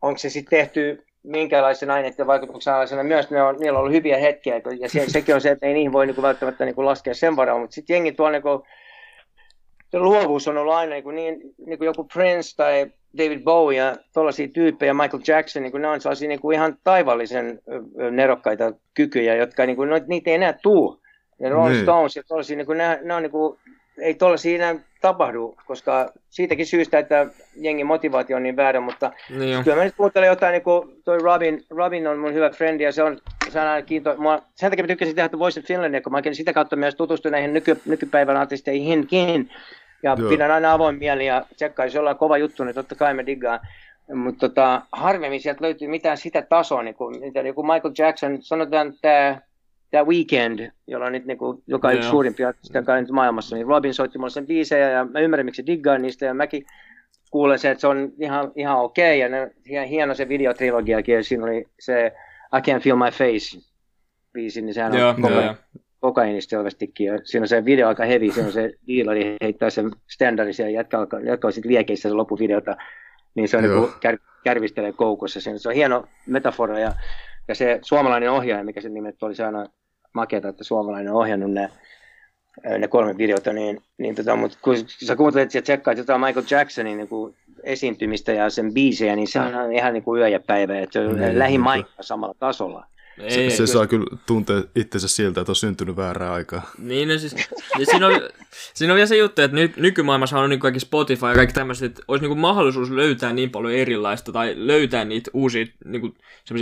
[0.02, 4.62] onko se sitten tehty minkälaisen aineiden vaikutuksena myös, ne on, niillä on ollut hyviä hetkiä,
[4.80, 7.14] ja se, sekin on se, että ei niihin voi niin kuin välttämättä niin kuin laskea
[7.14, 8.44] sen varaan, mutta sitten jengi tuolla niin
[9.94, 13.96] luovuus on ollut aina niin, kuin niin, niin kuin joku Prince tai David Bowie ja
[14.14, 17.60] tuollaisia tyyppejä, Michael Jackson, niin kuin ne on sellaisia niin kuin ihan taivallisen
[18.12, 20.98] nerokkaita kykyjä, jotka niin kuin, no, niitä ei enää tule
[21.40, 21.86] ja Rolling niin.
[21.86, 23.60] Stones ja tollaisia, niin kuin, ne, ne on niin kuin,
[23.98, 29.64] ei tuollaisia enää tapahdu, koska siitäkin syystä, että jengi motivaatio on niin väärä, mutta niin
[29.64, 32.92] kyllä mä nyt kuuntelen jotain, niin kuin toi Robin, Robin on mun hyvä frendi ja
[32.92, 33.18] se on,
[33.50, 36.22] se on aina kiinto, mua, sen takia mä tykkäsin tehdä Voice of Finlandia, kun mä
[36.32, 39.08] sitä kautta myös tutustuin näihin nyky, nykypäivän artisteihin,
[40.04, 40.30] ja Joo.
[40.30, 43.60] pidän aina avoin mieli ja tsekkaa, jos ollaan kova juttu, niin totta kai me diggaan.
[44.14, 47.16] Mutta tota, harvemmin sieltä löytyy mitään sitä tasoa, niin kuin,
[47.46, 49.42] joku Michael Jackson, sanotaan tämä
[49.92, 53.94] tämä Weekend, jolla on nyt niin kuin, joka yksi suurimpia artisteja nyt maailmassa, niin Robin
[53.94, 56.26] soitti mulle sen biisejä ja mä ymmärrän, miksi diggaan niistä.
[56.26, 56.66] Ja mäkin
[57.32, 61.24] kuulen se, että se on ihan, ihan okei okay, ja ne, hieno se videotrilogiakin ja
[61.24, 62.12] siinä oli se
[62.58, 63.68] I Can't Feel My Face
[64.34, 65.56] biisi, niin sehän on koko, joo.
[66.00, 67.08] kokainista selvästikin.
[67.08, 70.72] Ja siinä on se video aika heavy, siinä on se dealari heittää sen standardisia ja
[70.72, 72.78] jätkä, jätkä on sitten liekeissä se loppuvideota,
[73.36, 75.42] niin se on niin kär, kärvistelee koukussa.
[75.42, 76.92] Se on hieno metafora ja
[77.48, 79.66] ja se suomalainen ohjaaja, mikä se nimet oli, se aina
[80.14, 81.70] makeata, että suomalainen on ohjannut ne,
[82.78, 86.98] ne kolme videota, niin, niin tota, mutta kun sä kuuntelet ja tsekkaat jotain Michael Jacksonin
[86.98, 90.80] niin kuin esiintymistä ja sen biisejä, niin se on ihan niin kuin yö ja päivä,
[90.80, 92.86] että se on niin, lähimaikka samalla tasolla.
[93.20, 96.62] Ei, se, se saa kyllä tuntea itsensä siltä, että on syntynyt väärää aikaa.
[96.78, 97.36] Niin, no siis,
[97.80, 98.22] ja siinä, on,
[98.74, 101.86] siinä on vielä se juttu, että ny, nykymaailmassa on niin kaikki Spotify ja kaikki tämmöiset,
[101.86, 106.16] että olisi niin kuin mahdollisuus löytää niin paljon erilaista tai löytää niitä uusia niin kuin,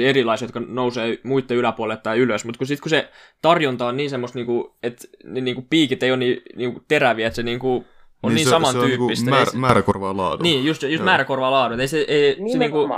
[0.04, 3.10] erilaisia, jotka nousee muiden yläpuolelle tai ylös, mutta kun sitten kun se
[3.42, 6.74] tarjonta on niin semmoista, niin kuin, että ne niin kuin piikit ei ole niin, niin
[6.74, 7.86] kuin teräviä, että se niin kuin,
[8.24, 9.26] on niin, niin se, samantyyppistä.
[9.26, 10.44] Se on niin määrä, määrä korvaa laadun.
[10.44, 11.80] Niin, just, just määrä korvaa laadun.
[11.80, 12.90] Ei se, ei, se niin kuin,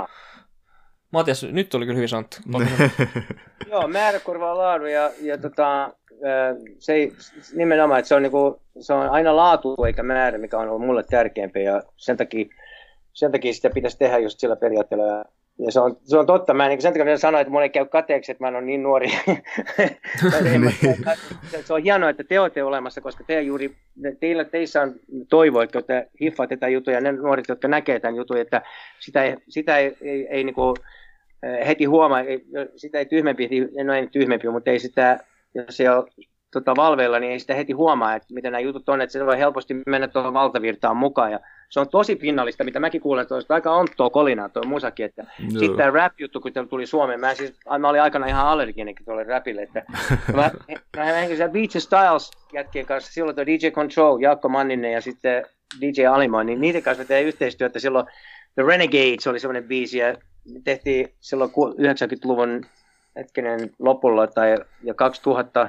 [1.10, 2.36] Matias, nyt oli kyllä hyvin sanottu.
[3.70, 5.92] Joo, määrä korvaa laadun ja, ja tota,
[6.78, 7.12] se ei,
[7.54, 11.02] nimenomaan, että se on, niinku, se on aina laatu eikä määrä, mikä on ollut mulle
[11.02, 12.46] tärkeämpi ja sen takia,
[13.12, 15.24] sen takia sitä pitäisi tehdä just sillä periaatteella.
[15.66, 17.86] Ja se on, se on totta, mä niin sen takia sanoin, että mulle ei käy
[17.86, 19.08] kateeksi, että mä en ole niin nuori.
[20.42, 20.74] niin.
[21.64, 23.76] se on hienoa, että te olette olemassa, koska te juuri,
[24.20, 24.94] teillä, teissä on
[25.28, 28.62] toivo, että te hiffaatte tätä juttuja, ja ne nuoret, jotka näkee tämän jutun, että
[29.00, 30.76] sitä ei, sitä ei, ei, ei niin kuin,
[31.66, 32.20] heti huomaa,
[32.76, 33.48] sitä ei tyhmempi,
[33.84, 35.24] no ei tyhmempi, mutta ei sitä,
[35.54, 36.06] jos se on
[36.50, 39.38] tota, valveilla, niin ei sitä heti huomaa, että mitä nämä jutut on, että se voi
[39.38, 41.32] helposti mennä tuohon valtavirtaan mukaan.
[41.32, 45.06] Ja se on tosi pinnallista, mitä mäkin kuulen, että aika onttoa kolinaa tuo musakin.
[45.06, 49.24] Että sitten tämä rap-juttu, kun tuli Suomeen, mä, siis, mä olin aikana ihan allerginenkin tuolle
[49.24, 49.62] rapille.
[49.62, 49.82] Että
[50.36, 50.50] mä,
[50.96, 51.04] mä,
[51.38, 55.44] mä Beach Styles jätkien kanssa, silloin tuo DJ Control, Jaakko Manninen ja sitten
[55.80, 58.06] DJ Alimo, niin niiden kanssa me teemme yhteistyötä silloin
[58.54, 60.14] The Renegades oli semmoinen biisi, ja
[60.64, 62.64] tehtiin silloin 90-luvun
[63.16, 65.68] hetkinen lopulla tai ja 2000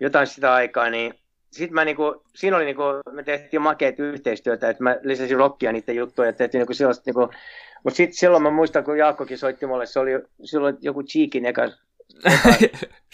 [0.00, 1.14] jotain sitä aikaa, niin
[1.50, 5.96] sitten mä niinku, siinä oli niinku, me tehtiin makeet yhteistyötä, että mä lisäsin rockia niiden
[5.96, 7.30] juttuja, ja tehtiin niinku sellaista niinku,
[7.84, 10.10] mutta sitten silloin mä muistan, kun Jaakkokin soitti mulle, se oli
[10.44, 11.62] silloin joku Cheekin eka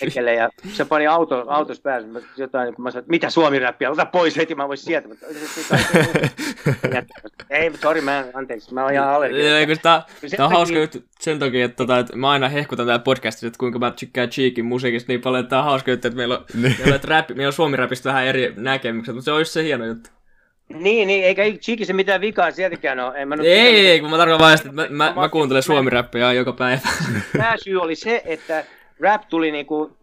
[0.00, 4.06] tekele, ja se pani auto, autos päälle, jotain, kun mä sanoin, että mitä suomi-räppiä, ota
[4.06, 5.08] pois heti, mä voisin sieltä.
[5.08, 5.26] Mutta,
[7.50, 9.78] ei, sori, mä anteeksi, mä oon ihan allerginen.
[9.82, 10.02] Tää
[10.38, 13.78] on hauska juttu sen takia, että, tota, että mä aina hehkutan täällä podcastissa, että kuinka
[13.78, 16.76] mä tykkään Cheekin musiikista niin paljon, että tää on hauska juttu, että meillä on, niin.
[16.78, 19.84] meillä on, rap, meillä on suomi-räpistä vähän eri näkemykset, mutta se on just se hieno
[19.84, 20.10] juttu.
[20.68, 23.14] Niin, niin eikä Cheekissä mitään vikaa sieltäkään ole.
[23.16, 26.32] En mä ei, ei, ei, kun mä tarkoitan vain, että mä, mä, mä kuuntelen suomi-räppiä
[26.32, 26.80] joka päivä.
[27.36, 28.64] Tämä syy oli se, että
[29.02, 29.96] rap tuli niinku,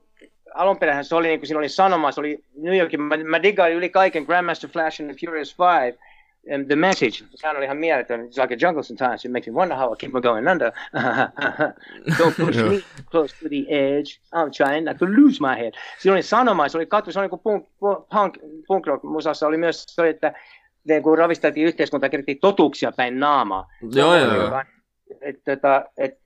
[0.54, 3.90] alunperähän se oli niinku, siinä oli sanoma, se oli New Yorkin, mä, mä diggailin yli
[3.90, 5.98] kaiken Grandmaster Flash and the Furious Five,
[6.56, 8.20] um, the message, sehän oli ihan mieletön.
[8.22, 9.26] It's like a jungle sometimes.
[9.26, 10.72] It makes me wonder how I keep on going under.
[12.18, 14.20] Don't push me close to the edge.
[14.34, 15.74] I'm trying not to lose my head.
[16.00, 18.38] Siinä oli sanoma, se oli kattu, se oli kuin punk, punk,
[18.68, 20.34] punk rock musassa oli myös se, että
[21.04, 23.68] kun ravisteltiin yhteiskuntaa, kerrottiin totuuksia päin naamaa.
[23.94, 24.64] Joo, joo, joo.
[25.22, 26.20] Että, että, että,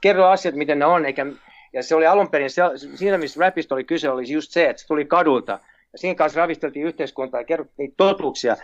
[0.00, 1.26] kerro asiat, miten ne on, eikä,
[1.72, 2.62] ja se oli alun perin, se,
[2.94, 5.60] siinä missä rapista oli kyse, oli just se, että se tuli kadulta.
[5.92, 8.56] Ja siinä kanssa ravisteltiin yhteiskuntaa ja kerrottiin totuuksia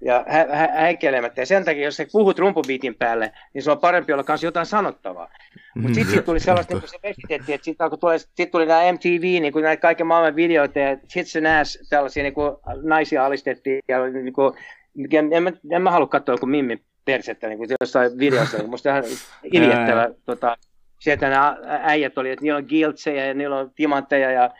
[0.00, 1.40] ja hä- hä- häikelemättä.
[1.40, 4.66] Ja sen takia, jos sä puhut rumpubiitin päälle, niin se on parempi olla myös jotain
[4.66, 5.30] sanottavaa.
[5.74, 8.92] Mutta sitten sit tuli sellaista, niin kun se vesitettiin, että sitten tuli, sit tuli nämä
[8.92, 13.26] MTV, niin kuin näitä kaiken maailman videoita ja hits and ass, tällaisia niin kuin naisia
[13.26, 13.80] alistettiin.
[13.88, 14.54] Ja niin kuin,
[15.32, 18.62] en, mä, en mä halua katsoa joku Mimmin persettä niin kuin jossain videossa.
[18.66, 19.04] Musta ihan
[19.52, 20.08] iljettävä.
[20.26, 20.56] tota,
[20.98, 24.50] sieltä nämä äijät oli, että niillä on giltsejä ja niillä on timantteja ja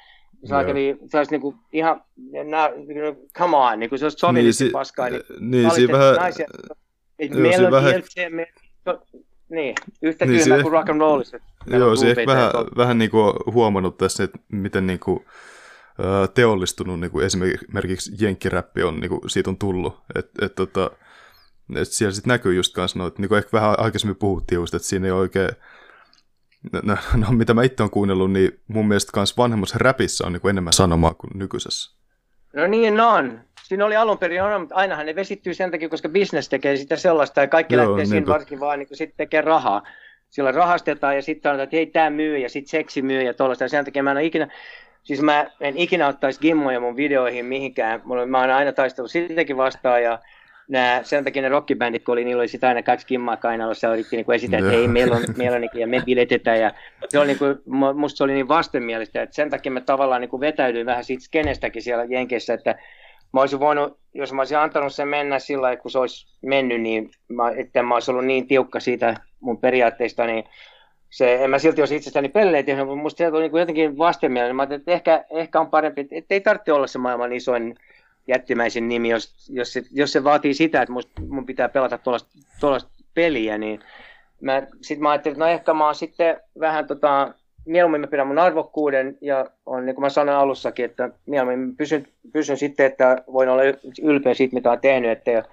[0.45, 2.03] se oli sellaista niinku ihan,
[2.45, 2.71] nää,
[3.39, 5.11] come on, niinku se olisi sovellisesti niin, paskaa.
[5.11, 6.15] Niin, niin siinä vähän...
[6.15, 6.47] Naisia,
[7.35, 7.93] meillä on vähän...
[7.93, 8.47] Giltsejä, me,
[9.49, 11.39] niin, yhtä niin, tyhmä kuin rock and rollissa.
[11.67, 15.25] Joo, se ehkä vähän, vähän niin kuin huomannut tässä, että miten niin kuin,
[16.35, 20.01] teollistunut niin kuin esimerkiksi jenkkiräppi on, niin kuin, siitä on tullut.
[20.15, 20.91] Että et, tota,
[21.77, 24.75] et siellä sitten näkyy just kanssa, no, että niin kuin ehkä vähän aikaisemmin puhuttiin just,
[24.75, 25.51] että siinä ei oikein
[26.73, 26.97] No, no,
[27.27, 30.51] no, mitä mä itse olen kuunnellut, niin mun mielestä myös vanhemmassa räpissä on niin kuin
[30.51, 31.99] enemmän sanomaa kuin nykyisessä.
[32.53, 33.41] No niin on.
[33.63, 36.97] Siinä oli alun perin, on, mutta ainahan ne vesittyy sen takia, koska business tekee sitä
[36.97, 39.83] sellaista, ja kaikki Joo, lähtee siinä varsinkin vaan niin sitten tekee rahaa.
[40.31, 43.65] Sillä rahastetaan ja sitten sanotaan, että hei, tämä myy ja sitten seksi myy ja tuollaista.
[43.65, 44.49] Ja sen takia mä en ikinä,
[45.03, 48.03] siis mä en ikinä ottaisi gimmoja mun videoihin mihinkään.
[48.27, 50.19] Mä oon aina taistellut sitäkin vastaan ja
[50.69, 54.17] nämä, sen takia ne rockibändit, kun oli, niillä oli sitä aina kaksi kimmaa kainalossa, yritti
[54.17, 56.61] niin esitellä, että hei, meillä on, meillä on ja me biletetään.
[56.61, 56.71] Ja
[57.09, 57.59] se oli, niin kuin,
[57.95, 61.25] musta se oli niin vastenmielistä, että sen takia mä tavallaan niin kuin vetäydyin vähän siitä
[61.25, 62.75] skenestäkin siellä Jenkeissä, että
[63.33, 66.81] mä olisin voinut, jos mä olisin antanut sen mennä sillä lailla, kun se olisi mennyt,
[66.81, 70.45] niin mä, että mä olisin ollut niin tiukka siitä mun periaatteista, niin
[71.11, 74.57] se, en mä silti olisi itsestäni pelleet tehnyt, mutta musta se oli niin jotenkin vastenmielinen.
[74.57, 77.75] Mä ajattelin, että ehkä, ehkä on parempi, että ei tarvitse olla se maailman isoin
[78.29, 82.91] jättimäisen nimi, jos, jos, se, jos se vaatii sitä, että must, mun pitää pelata tuollaista
[83.15, 83.81] peliä, niin
[84.41, 88.27] mä, sit mä ajattelin, että no ehkä mä oon sitten vähän tota, mieluummin mä pidän
[88.27, 93.23] mun arvokkuuden ja on niin kuin mä sanoin alussakin, että mieluummin pysyn, pysyn sitten, että
[93.33, 93.63] voin olla
[94.03, 95.45] ylpeä siitä, mitä on tehnyt, että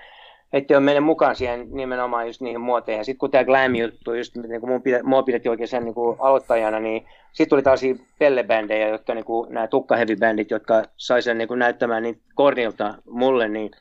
[0.54, 3.06] ettei ole mennyt mukaan siihen nimenomaan just niihin muoteihin.
[3.06, 7.06] Sitten kun tämä glam-juttu, just niin kuin mua pidettiin oikein sen niin kuin aloittajana, niin
[7.28, 7.82] sitten tuli taas
[8.20, 13.48] pellebändejä, jotka niin kuin, nämä tukkahevibändit, jotka sai sen niin kuin näyttämään niin kornilta mulle,
[13.48, 13.72] niin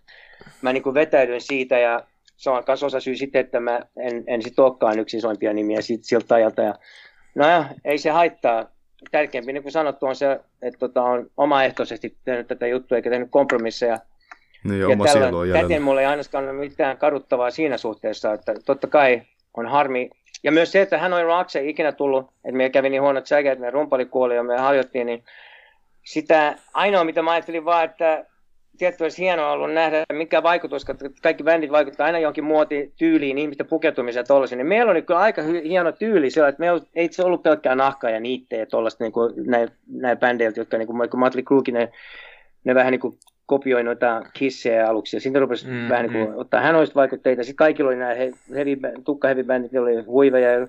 [0.63, 2.05] mä niin kuin vetäydyin siitä ja
[2.37, 5.81] se on myös osa syy sitten, että mä en, en sitten olekaan yksi isoimpia nimiä
[5.81, 6.63] sit, siltä ajalta.
[6.63, 6.75] Ja,
[7.35, 8.75] no ja, ei se haittaa.
[9.11, 13.31] Tärkeämpi, niin kuin sanottu, on se, että tota, on omaehtoisesti tehnyt tätä juttua eikä tehnyt
[13.31, 13.99] kompromisseja
[14.65, 18.55] niin, ja oma sielu on Täten mulla ei ainakaan ole mitään kaduttavaa siinä suhteessa, että
[18.65, 19.23] totta kai
[19.55, 20.11] on harmi.
[20.43, 23.53] Ja myös se, että hän on Rakse ikinä tullut, että me kävi niin huonot säkä,
[23.53, 25.25] että me rumpali kuoli ja me hajottiin, niin
[26.05, 28.25] sitä ainoa, mitä mä ajattelin vaan, että
[28.79, 33.67] tietty olisi hienoa ollut nähdä, mikä vaikutus, koska kaikki bändit vaikuttaa aina jonkin muotityyliin, ihmisten
[33.67, 34.59] pukeutumiseen ja tollaisen.
[34.59, 38.11] Niin meillä oli kyllä aika hieno tyyli sillä, että meillä ei se ollut pelkkää nahkaa
[38.11, 39.13] ja niittejä ja tollaista niin
[39.47, 41.93] näin, näin bändeiltä, jotka niin kuin Motley Cruekin, ne,
[42.65, 46.35] ne vähän niin kuin kopioi noita kissejä aluksi, ja sitten rupesi mm, vähän niin kuin
[46.35, 46.39] mm.
[46.39, 47.43] ottaa hänoista vaikutteita.
[47.43, 48.15] Sitten kaikilla oli nämä
[48.55, 50.67] heavy, tukka heavy bändit, ne oli huiveja, ja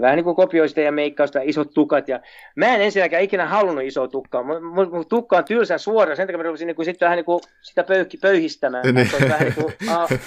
[0.00, 2.08] vähän niin kuin kopioi sitä ja meikkausta, isot tukat.
[2.08, 2.20] Ja
[2.56, 4.42] mä en ensinnäkään ikinä halunnut isoa tukkaa.
[4.42, 7.24] Mun, mun tukka on tylsän suora, sen takia mä rupesin niin kuin, sitten vähän niin
[7.24, 8.94] kuin sitä pöyhki, pöyhistämään.
[8.94, 9.08] Niin.
[9.10, 9.74] Se on vähän niin kuin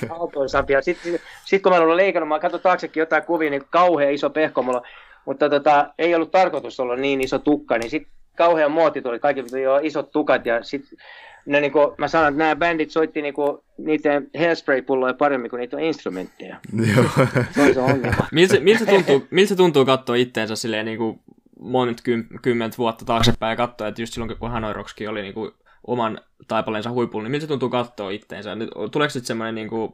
[0.10, 0.74] aaltoisampi.
[0.74, 4.30] Ja sitten sit kun mä olen leikannut, mä katson taaksekin jotain kuvia, niin kauhean iso
[4.30, 4.82] pehko mulla.
[5.26, 9.62] Mutta tota, ei ollut tarkoitus olla niin iso tukka, niin sitten kauhean muoti tuli, kaikki
[9.62, 10.98] jo isot tukat ja sitten
[11.46, 15.60] ne, niin kuin, mä sanon, että nämä bändit soitti niin kuin, niiden hairspray-pulloja paremmin kuin
[15.60, 16.60] niitä instrumentteja.
[16.96, 17.10] Joo.
[17.52, 18.28] se on se ongelma.
[18.32, 21.20] miltä, miltä, tuntuu, miltä tuntuu katsoa itteensä silleen niin kuin
[21.60, 21.98] monet
[22.42, 24.74] kymmentä vuotta taaksepäin ja katsoa, että just silloin kun Hanoi
[25.10, 25.52] oli niin kuin
[25.88, 28.58] oman taipaleensa huipulla, niin miltä tuntuu katsoa itteensä?
[28.92, 29.94] Tuleeko sitten semmoinen, niin kuin,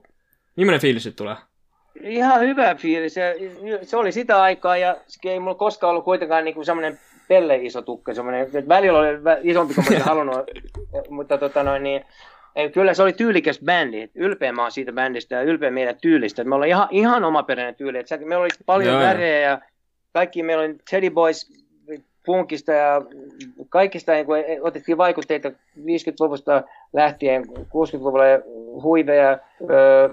[0.56, 1.36] millainen fiilis sitten tulee?
[2.02, 3.14] Ihan hyvä fiilis.
[3.14, 3.36] Se,
[3.82, 7.82] se oli sitä aikaa ja ei mulla koskaan ollut kuitenkaan niin kuin semmoinen pelle iso
[7.82, 9.08] tukka, semmoinen, että välillä oli
[9.42, 10.52] isompi kuin olisin halunnut,
[11.10, 12.06] mutta tota noin, niin,
[12.74, 14.10] kyllä se oli tyylikäs bändi.
[14.16, 16.44] Ylpeä mä oon siitä bändistä ja ylpeä meidän tyylistä.
[16.44, 18.00] Me ollaan ihan, ihan omaperäinen tyyli.
[18.00, 19.04] Että meillä oli paljon Joo.
[19.04, 19.62] värejä ja
[20.14, 21.62] kaikki meillä oli Teddy Boys
[22.26, 23.02] punkista ja
[23.70, 25.50] kaikista niin kuin, otettiin vaikutteita
[25.80, 26.64] 50-luvusta
[26.94, 28.24] lähtien, 60-luvulla
[28.82, 29.38] huiveja,
[29.70, 30.10] öö,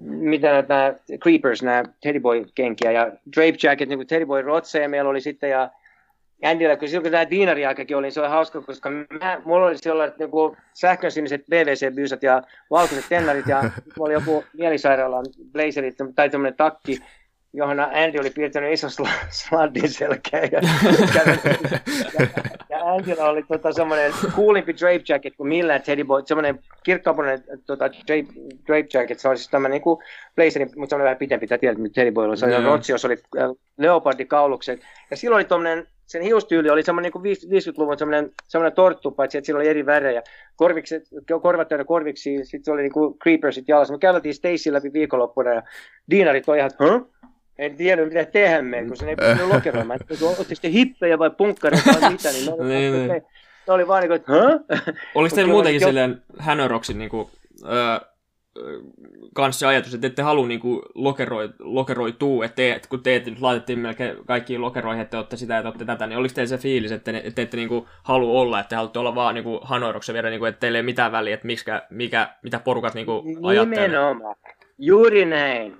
[0.00, 5.10] mitä nämä Creepers, nämä Teddy Boy-kenkiä ja Drape Jacket, niin kuin Teddy Boy rotseja meillä
[5.10, 5.70] oli sitten ja
[6.42, 10.18] Andyllä, kun silloin kun tämä diinariaikakin oli, se oli hauska, koska mä, mulla oli sellaiset
[10.18, 10.30] niin
[10.74, 13.62] sähkösiniset PVC-byysät ja valkoiset tennarit ja
[13.96, 16.98] mulla oli joku mielisairaalan blazerit tai tämmöinen takki,
[17.52, 18.90] johon Andy oli piirtänyt ison
[19.30, 20.40] sladdin selkeä.
[20.52, 20.60] Ja,
[21.14, 22.26] ja,
[22.70, 27.84] ja Andylla oli tota, semmoinen coolimpi drape jacket kuin millään Teddy Boy, semmoinen kirkkapunen tota,
[27.84, 28.32] drape,
[28.66, 29.98] drape jacket, se oli siis tämmöinen niin
[30.36, 32.36] blazeri, mutta se oli vähän pitempi, tämä tiedät, mitä Teddy Boy oli.
[32.36, 34.80] Se oli Rotsios oli äh, leopardikaulukset.
[35.10, 39.46] Ja silloin oli tuommoinen sen hiustyyli oli semmoinen niin 50-luvun semmoinen, semmoinen torttu, paitsi että
[39.46, 40.22] sillä oli eri värejä.
[40.56, 41.02] Korvikset,
[41.42, 43.94] korvat täynnä korviksi, sitten oli niin kuin creepersit jalassa.
[43.94, 45.62] Me käveltiin Stacy läpi viikonloppuna ja
[46.10, 47.10] diinarit oli ihan, että huh?
[47.58, 50.00] en tiedä mitä tehdä me, kun se ei pystynyt lokeroimaan.
[50.40, 53.08] Otti sitten hippejä vai punkkareita vai mitä, niin ne oli, niin, niin.
[53.08, 53.22] Ne,
[53.66, 54.80] ne oli vaan niin kuin, että huh?
[55.14, 57.28] Oliko teillä muutenkin silleen Hanoroksin niin kuin,
[57.64, 58.11] öö,
[59.34, 64.16] kanssa ajatus, että ette halua niinku lokeroi, lokeroitua, että te, kun te nyt laitettiin melkein
[64.26, 66.92] kaikkiin lokeroihin, että te olette sitä ja te olette tätä, niin oliko teillä se fiilis,
[66.92, 70.30] että te, te ette niinku halua olla, että te haluatte olla vaan niinku hanoiroksen vielä,
[70.30, 73.88] niinku, että teillä ei mitään väliä, että mikä, mikä, mitä porukat niinku ajattelee?
[73.88, 74.36] Nimenomaan.
[74.78, 75.76] Juuri näin.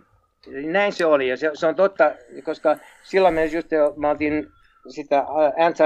[0.47, 2.13] Näin se oli, ja se, se on totta,
[2.45, 4.47] koska silloin me just jo, me oltiin
[4.89, 5.25] sitä
[5.67, 5.83] anti,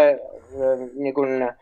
[0.94, 1.52] niin kuin,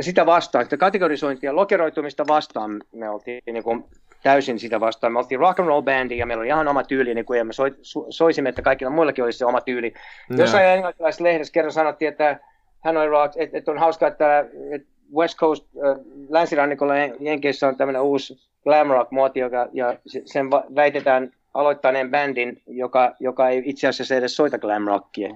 [0.00, 3.84] sitä vastaan, sitä kategorisointia, lokeroitumista vastaan me oltiin niin kuin,
[4.22, 5.12] täysin sitä vastaan.
[5.12, 7.44] Me oltiin rock and roll bandi ja meillä oli ihan oma tyyli, niin kuin, ja
[7.44, 7.74] me soi,
[8.10, 9.94] soisimme, että kaikilla muillakin olisi se oma tyyli.
[10.30, 10.36] No.
[10.36, 12.40] Jossain englantilaisessa lehdessä kerran sanottiin, että
[12.84, 15.98] hän on rock, että, että on hauskaa, että, että West Coast, äh,
[16.28, 23.14] länsirannikolla Jenkeissä on tämmöinen uusi glam rock muoti, joka, ja sen väitetään aloittaneen bändin, joka,
[23.20, 25.28] joka ei itse asiassa edes soita glam rockia.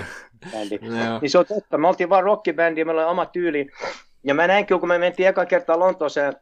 [0.52, 0.78] bändi.
[1.20, 1.78] niin se on totta.
[1.78, 3.70] Me oltiin vaan rockibändi ja meillä oli oma tyyli.
[4.24, 6.32] Ja mä näin kyllä, kun me mentiin eka kertaa Lontooseen,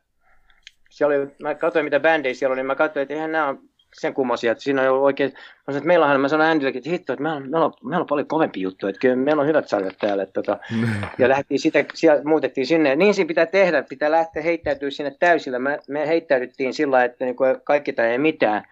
[0.90, 3.54] siellä oli, mä katsoin mitä bändejä siellä oli, niin mä katsoin, että eihän nämä
[4.00, 6.78] sen kummosia, että siinä on ollut oikein, mä sanoin, että meillä on, mä sanoin Andyllekin,
[6.78, 9.40] että hitto, että meillä on, meillä on, meillä on paljon kovempi juttu, että kyllä meillä
[9.40, 10.58] on hyvät sarjat täällä, että, tota,
[11.18, 15.58] ja lähdettiin sitä, siellä, muutettiin sinne, niin siinä pitää tehdä, pitää lähteä heittäytyä sinne täysillä,
[15.58, 18.62] me, me heittäydyttiin sillä että niin kuin kaikki tai ei mitään,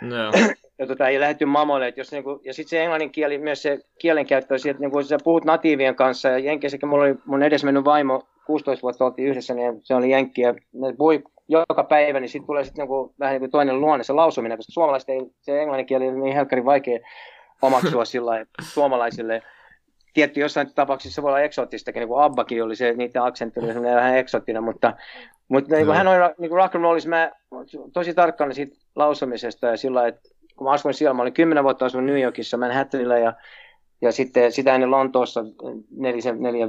[0.00, 0.32] no.
[0.78, 3.78] ja tota, ei lähdetty mamoille, jos, niin kuin, ja sitten se englannin kieli, myös se
[3.98, 8.22] kielenkäyttö, että niin kun sä puhut natiivien kanssa, ja Jenkeissäkin mulla oli mun edesmennyt vaimo,
[8.46, 12.46] 16 vuotta oltiin yhdessä, niin se oli Jenkki, ja ne puhui joka päivä, niin sitten
[12.46, 15.86] tulee sitten niinku, vähän niin kuin toinen luonne se lausuminen, koska suomalaiset ei, se englannin
[15.86, 16.98] kieli on niin helkkarin vaikea
[17.62, 19.42] omaksua sillä suomalaisille.
[20.14, 23.82] Tietty jossain tapauksissa se voi olla eksoottistakin, niin kuin Abbakin oli se, niiden aksentti oli
[23.82, 24.92] vähän eksoottinen, mutta,
[25.48, 27.30] mutta niin kuin hän on niin kuin rock and rollissa, mä
[27.92, 30.20] tosi tarkkaan siitä lausumisesta ja sillä että
[30.56, 33.32] kun mä asuin siellä, mä olin kymmenen vuotta asunut New Yorkissa Manhattanilla ja
[34.02, 35.44] ja sitten sitä ennen Lontoossa
[35.90, 36.68] neljä, neljä,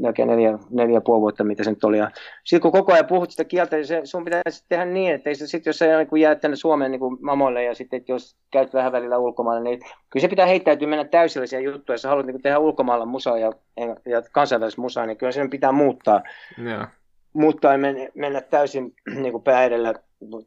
[0.00, 1.98] neljä, neljä, neljä puoli vuotta, mitä se nyt oli.
[1.98, 2.10] Ja
[2.44, 5.46] sitten kun koko ajan puhut sitä kieltä, niin se, sun pitää tehdä niin, että se,
[5.46, 9.18] sit, jos sä niin jää tänne Suomeen niin mamoille ja sitten jos käyt vähän välillä
[9.18, 11.94] ulkomailla, niin kyllä se pitää heittäytyä mennä täysillä juttuja.
[11.94, 13.52] Jos sä haluat niin tehdä ulkomailla musaa ja,
[14.06, 16.22] ja kansainvälistä musaa, niin kyllä sen pitää muuttaa.
[16.64, 16.88] Yeah.
[17.32, 19.94] Muuttaa ja mennä, mennä täysin niin pää edellä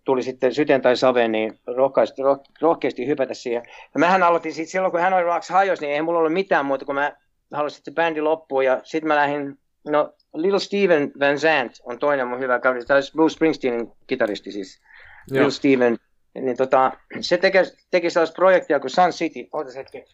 [0.04, 3.64] tuli sitten syteen tai save, niin rohkeasti, roh, rohkeasti hypätä siihen.
[3.94, 6.66] Ja mähän aloitin sitten silloin, kun hän oli Rocks hajos, niin ei mulla ollut mitään
[6.66, 7.12] muuta, kun mä
[7.54, 8.62] halusin, että se bändi loppuu.
[8.62, 13.00] Ja sitten mä lähdin, no Little Steven Van Zandt on toinen mun hyvä kaveri, tämä
[13.14, 14.82] Bruce Springsteenin kitaristi siis.
[15.28, 15.36] Joo.
[15.36, 15.98] Little Steven,
[16.36, 17.58] niin tota, se teki,
[17.92, 19.48] teki sellaista projektia kuin Sun City.
[19.54, 20.06] Ootas hetki.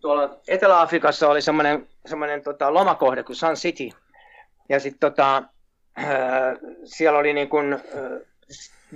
[0.00, 3.88] Tuolla Etelä-Afrikassa oli semmoinen, semmoinen tota, lomakohde kuin Sun City.
[4.68, 5.42] Ja sitten tota,
[6.84, 7.76] siellä oli niin kuin,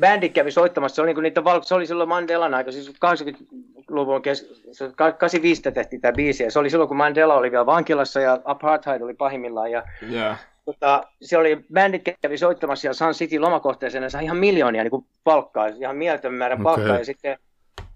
[0.00, 4.22] bändi kävi soittamassa, se oli, niin kuin niitä se oli silloin Mandelan aika, siis 80-luvun
[4.22, 4.62] kes-
[4.96, 9.02] 85 tehtiin tämä biisi, ja se oli silloin, kun Mandela oli vielä vankilassa ja apartheid
[9.02, 9.82] oli pahimmillaan, ja
[10.12, 10.38] yeah.
[10.64, 14.90] tota, se oli, bändit kävi soittamassa siellä Sun City lomakohteeseen, ja sai ihan miljoonia niin
[14.90, 16.64] kuin palkkaa, ihan mieletön määrä okay.
[16.64, 17.38] palkkaa, ja sitten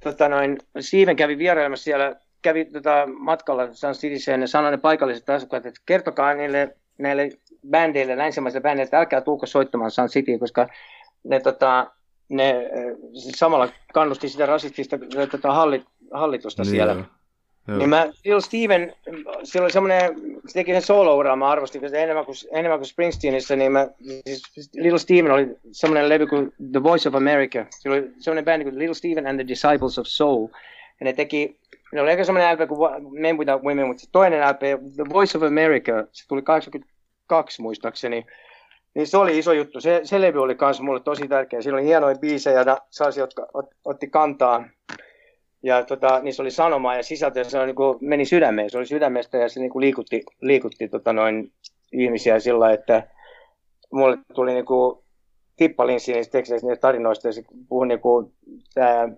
[0.04, 5.30] tota, noin, Steven kävi vierailemassa siellä, kävi tota, matkalla Sun Cityssä ja sanoi ne paikalliset
[5.30, 7.30] asukkaat, että kertokaa niille näille
[7.70, 10.68] bändeille, länsimaisille bändeille, että älkää tulko soittamaan Sun City, koska
[11.24, 11.90] ne, tota,
[12.28, 12.70] ne
[13.16, 14.98] samalla kannusti sitä rasistista
[15.30, 16.92] tota, hallit, hallitusta niin siellä.
[16.92, 17.04] Joo.
[17.68, 17.78] Joo.
[17.78, 18.92] Niin mä, Little Steven,
[19.44, 20.14] siellä oli semmoinen,
[20.46, 23.88] se teki sen solo mä arvostin koska enemmän kuin, enemmän kuin Springsteenissa, niin mä,
[24.26, 27.66] siis Little Steven oli semmoinen levy kuin The Voice of America.
[27.70, 30.48] Se oli semmoinen bändi kuin Little Steven and the Disciples of Soul.
[31.00, 31.60] Ja ne teki,
[31.92, 34.60] ne oli aika semmoinen LP kuin Men Without Women, mutta se toinen LP,
[34.94, 36.94] The Voice of America, se tuli 80
[37.26, 38.26] kaksi muistaakseni.
[38.94, 39.80] Niin se oli iso juttu.
[39.80, 41.62] Se, se levy oli myös mulle tosi tärkeä.
[41.62, 44.64] Siinä oli hienoja biisejä sellaisia, jotka ot, otti kantaa.
[45.62, 48.70] Ja tota, niissä oli sanoma ja sisältö, ja se oli, niin kuin, meni sydämeen.
[48.70, 51.52] Se oli sydämestä ja se niin kuin liikutti, liikutti tota, noin
[51.92, 53.08] ihmisiä sillä, että
[53.92, 54.98] mulle tuli niin kuin,
[55.56, 57.32] tippalinssi niistä teksteistä, niistä tarinoista, ja
[57.68, 58.32] puhui niin kuin,
[58.74, 59.08] tämä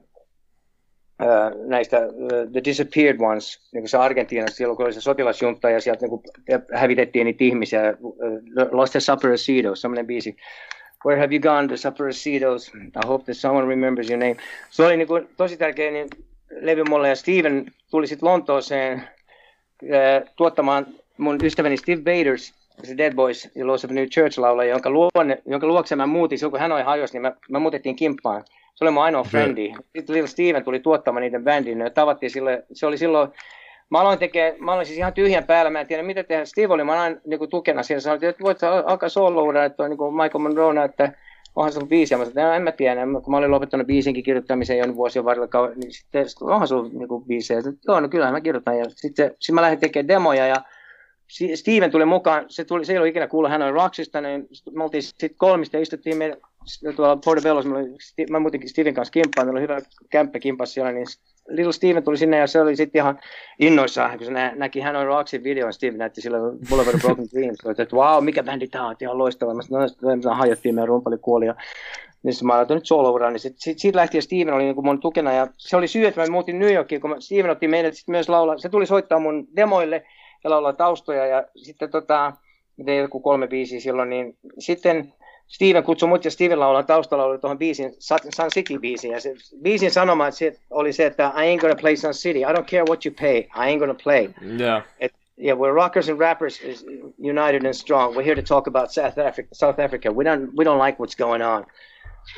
[1.67, 2.01] näistä
[2.53, 6.11] The Disappeared Ones, niin kuin se Argentiinassa, silloin kun oli se sotilasjunta ja sieltä niin
[6.11, 6.23] kuin,
[6.73, 7.95] hävitettiin niitä ihmisiä,
[8.71, 10.37] Lost the Desaparecidos, semmoinen biisi.
[11.07, 12.73] Where have you gone, the Desaparecidos?
[12.75, 14.37] I hope that someone remembers your name.
[14.71, 16.09] Se oli niin kuin, tosi tärkeä niin
[16.61, 19.03] levy mulle ja Steven tuli sitten Lontooseen
[19.83, 20.87] uh, tuottamaan
[21.17, 25.43] mun ystäväni Steve Baders, se Dead Boys ja Lost of New Church laulaja, jonka, luonne,
[25.47, 28.45] jonka luokse mä muutin, silloin kun hän oli hajos, niin mä, mä muutettiin kimppaan.
[28.77, 29.73] Se oli mun ainoa frendi.
[29.97, 33.29] Sitten Little Steven tuli tuottamaan niiden bändin ja tavattiin silloin, se oli silloin,
[33.91, 36.45] mä aloin tekemään, mä olin siis ihan tyhjän päällä, mä en tiedä mitä tehdä.
[36.45, 39.99] Steve oli mä aina niin kuin, tukena siinä, sanoi, että voit alkaa solo että niin
[39.99, 41.13] kuin Michael Monroe näyttää,
[41.57, 44.79] onhan se biisi, ja mä sanoin, en mä tiedä, kun mä olin lopettanut biisinkin kirjoittamisen
[44.79, 48.79] jo vuosien varrella, niin sitten onhan sulla niin biisejä, että joo, no kyllähän mä kirjoitan,
[48.79, 50.57] ja sitten sit mä lähdin tekemään demoja, ja
[51.55, 54.85] Steven tuli mukaan, se, tuli, se ei ollut ikinä kuullut, hän oli Rocksista, niin me
[54.85, 56.37] oltiin sitten kolmista istuttiin meidän
[56.97, 57.79] tuolla Portobellossa, mä,
[58.31, 59.79] mä muutenkin Steven kanssa kimppaan, meillä oli hyvä
[60.11, 61.07] kämppä kimpas siellä, niin
[61.49, 63.19] Little Steven tuli sinne ja se oli sitten ihan
[63.59, 66.39] innoissaan, kun se nä- näki, hän oli Roxin videon, Steven näytti sillä
[66.71, 69.91] Boulevard Broken Dreams, että wow, mikä bändi tämä on, ihan loistava, mä sanoin,
[70.25, 71.55] no, hajottiin meidän rumpali kuoli ja
[72.23, 75.33] niin mä aloitin nyt solo niin sitten sit, siitä ja Steven oli niin mun tukena
[75.33, 78.29] ja se oli syy, että mä muutin New Yorkiin, kun Steven otti meidät sitten myös
[78.29, 80.05] laulaa, se tuli soittaa mun demoille
[80.45, 82.33] ja laulaa taustoja ja sitten tota,
[83.03, 85.13] joku kolme biisiä silloin, niin sitten
[85.47, 89.13] Steven kutsui mut ja Steven laulaa taustalla oli tuohon biisin, Sun City-biisiin.
[89.13, 90.25] Ja se biisin sanoma
[90.71, 92.39] oli se, että I ain't gonna play Sun City.
[92.39, 93.39] I don't care what you pay.
[93.39, 94.29] I ain't gonna play.
[94.59, 94.83] Yeah.
[95.01, 96.85] Et, yeah, we're rockers and rappers is
[97.19, 98.15] united and strong.
[98.15, 99.55] We're here to talk about South Africa.
[99.55, 100.11] South Africa.
[100.11, 101.65] We don't we don't like what's going on.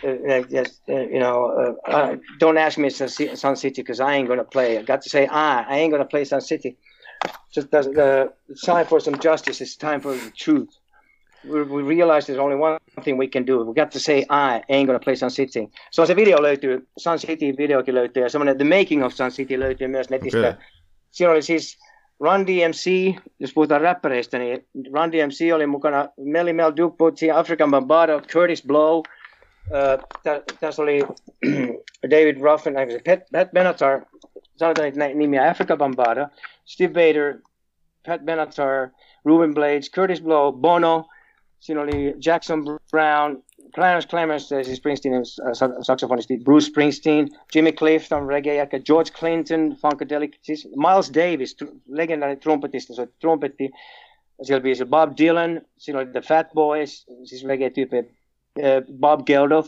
[0.05, 4.15] Uh, uh, yes, uh, you know, uh, uh, don't ask me Sun City because I
[4.15, 4.79] ain't gonna play.
[4.79, 5.63] I got to say I.
[5.63, 6.77] I ain't gonna play Sun City.
[7.55, 9.61] Just uh, it's time for some justice.
[9.61, 10.69] It's time for the truth.
[11.45, 13.65] We, we realize there's only one thing we can do.
[13.65, 15.69] We got to say I ain't gonna play Sun City.
[15.91, 19.61] So se video löytyy, Sun City videokin löytyy ja semmoinen The Making of Sun City
[19.61, 20.39] löytyy myös netistä.
[20.39, 20.53] Okay.
[21.11, 21.79] Siinä oli siis
[22.21, 27.71] Run DMC, jos puhutaan räppäreistä, niin Run DMC oli mukana Melly Mel Duke Booty, African
[27.71, 29.05] Bambaato, Curtis Blow, uh,
[30.61, 31.03] tässä oli
[32.11, 34.01] David Ruffin, Pat, Pat Benatar,
[34.57, 36.27] sanotaan niitä nimiä, Africa Bambaato,
[36.65, 37.39] Steve Bader,
[38.07, 38.89] Pat Benatar,
[39.25, 41.05] Ruben Blades, Curtis Blow, Bono,
[41.61, 43.43] Siinä oli Jackson Brown,
[43.75, 45.25] Clarence Clemens, siis Springsteenin
[45.83, 50.37] saxophonist, Bruce Springsteen, Jimmy Clifton, reggae George Clinton, Funkadelic,
[50.77, 51.57] Miles Davis,
[51.89, 53.71] legendaarinen trumpetista, se trumpetti,
[54.43, 58.05] siellä biisi Bob Dylan, siinä oli The Fat Boys, siis reggae-tyyppi,
[59.01, 59.67] Bob Geldof,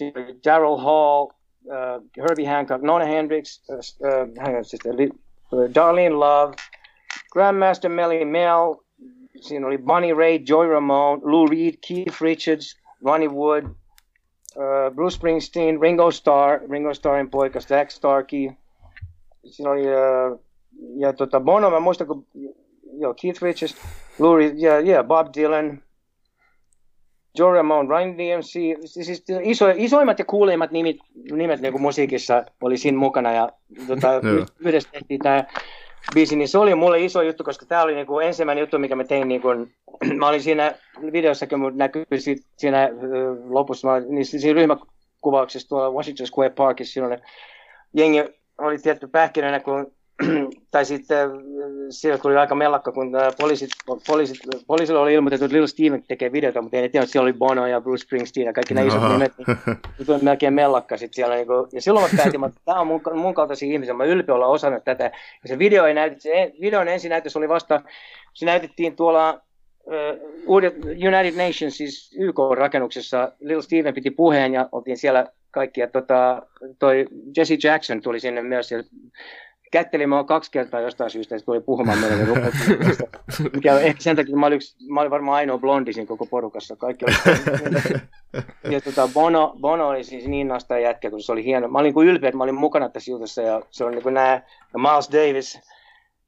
[0.00, 1.26] oli Daryl Hall,
[1.66, 4.28] uh, Herbie Hancock, Nona Hendrix, uh, uh,
[5.52, 6.54] uh, Darlene Love,
[7.32, 8.85] Grandmaster Melly Mel,
[9.40, 15.80] Siinä oli Bonnie Ray, Joy Ramone, Lou Reed, Keith Richards, Ronnie Wood, uh, Bruce Springsteen,
[15.80, 18.50] Ringo Starr, Ringo Starrin poika, Stack Starkey.
[19.44, 20.40] Siinä oli, uh,
[20.96, 22.26] ja tota, Bono, mä muistan, kun
[22.98, 23.76] joo, Keith Richards,
[24.18, 25.82] Lou Reed, ja yeah, yeah, Bob Dylan,
[27.38, 28.52] Joe Ramone, Ryan DMC,
[28.84, 30.96] siis iso, isoimmat ja kuuleimmat nimet,
[31.32, 33.48] nimet niin musiikissa oli siinä mukana ja
[33.86, 34.08] tota,
[34.60, 35.44] yhdessä tehtiin tämä
[36.14, 39.04] biisi, niin se oli mulle iso juttu, koska tämä oli niinku ensimmäinen juttu, mikä mä
[39.04, 39.28] tein.
[39.28, 39.48] Niinku,
[40.18, 40.74] mä olin siinä
[41.12, 42.04] videossakin, mutta näkyy
[42.56, 42.88] siinä
[43.48, 47.20] lopussa, mä, niin siinä ryhmäkuvauksessa tuolla Washington Square Parkissa, silloin
[47.94, 48.24] jengi
[48.58, 49.92] oli tietty pähkinänä, kun
[50.70, 51.30] tai sitten
[51.90, 53.68] siellä tuli aika mellakka, kun poliisit,
[54.06, 54.36] poliisit,
[54.66, 57.66] poliisilla oli ilmoitettu, että Little Steven tekee videota, mutta ei tiedä, että siellä oli Bono
[57.66, 61.34] ja Bruce Springsteen ja kaikki nämä isot nimet, niin tuli melkein mellakka sitten siellä.
[61.34, 64.34] Niin kuin, ja silloin mä päätin, että tämä on mun, mun kaltaisia ihmisiä, mä ylpeä
[64.34, 65.04] olla osannut tätä.
[65.42, 67.82] Ja se video ei näytä, se videon ensin näytös oli vasta,
[68.34, 69.40] se näytettiin tuolla
[69.84, 70.56] uh,
[70.86, 75.80] United Nations, siis YK-rakennuksessa, Little Steven piti puheen ja oltiin siellä kaikki.
[75.80, 76.42] Ja tota,
[76.78, 77.06] toi
[77.36, 78.70] Jesse Jackson tuli sinne myös
[79.76, 82.16] kätteli mua kaksi kertaa jostain syystä, että tuli puhumaan meille.
[83.54, 86.76] mikä ehkä sen takia, mä olin, yksi, mä olin varmaan ainoa blondi siinä koko porukassa.
[86.76, 87.14] Kaikki oli,
[88.74, 91.68] ja tota, Bono, Bono oli siis niin nasta jätkä, kun se oli hieno.
[91.68, 94.14] Mä olin niin ylpeä, että mä olin mukana tässä jutussa ja se on niin kuin
[94.14, 95.60] nämä, ja Miles Davis,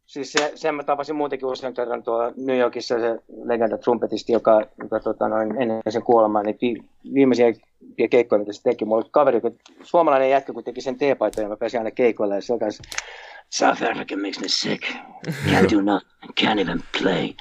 [0.07, 4.63] siis se, sen mä tapasin muutenkin usein kerran tuolla New Yorkissa se legenda trumpetisti, joka,
[4.83, 6.83] joka tota, noin, ennen sen kuolemaa, niin vi,
[7.15, 7.53] viimeisiä
[8.11, 8.85] keikkoja, mitä se teki.
[8.85, 12.35] Mulla oli kaveri, kun, suomalainen jätkä, kun teki sen teepaitoja, ja mä pääsin aina keikoille,
[12.35, 12.61] ja se oli
[13.51, 14.83] South Africa makes me sick.
[15.47, 16.09] Can't do nothing.
[16.41, 17.35] Can't even play.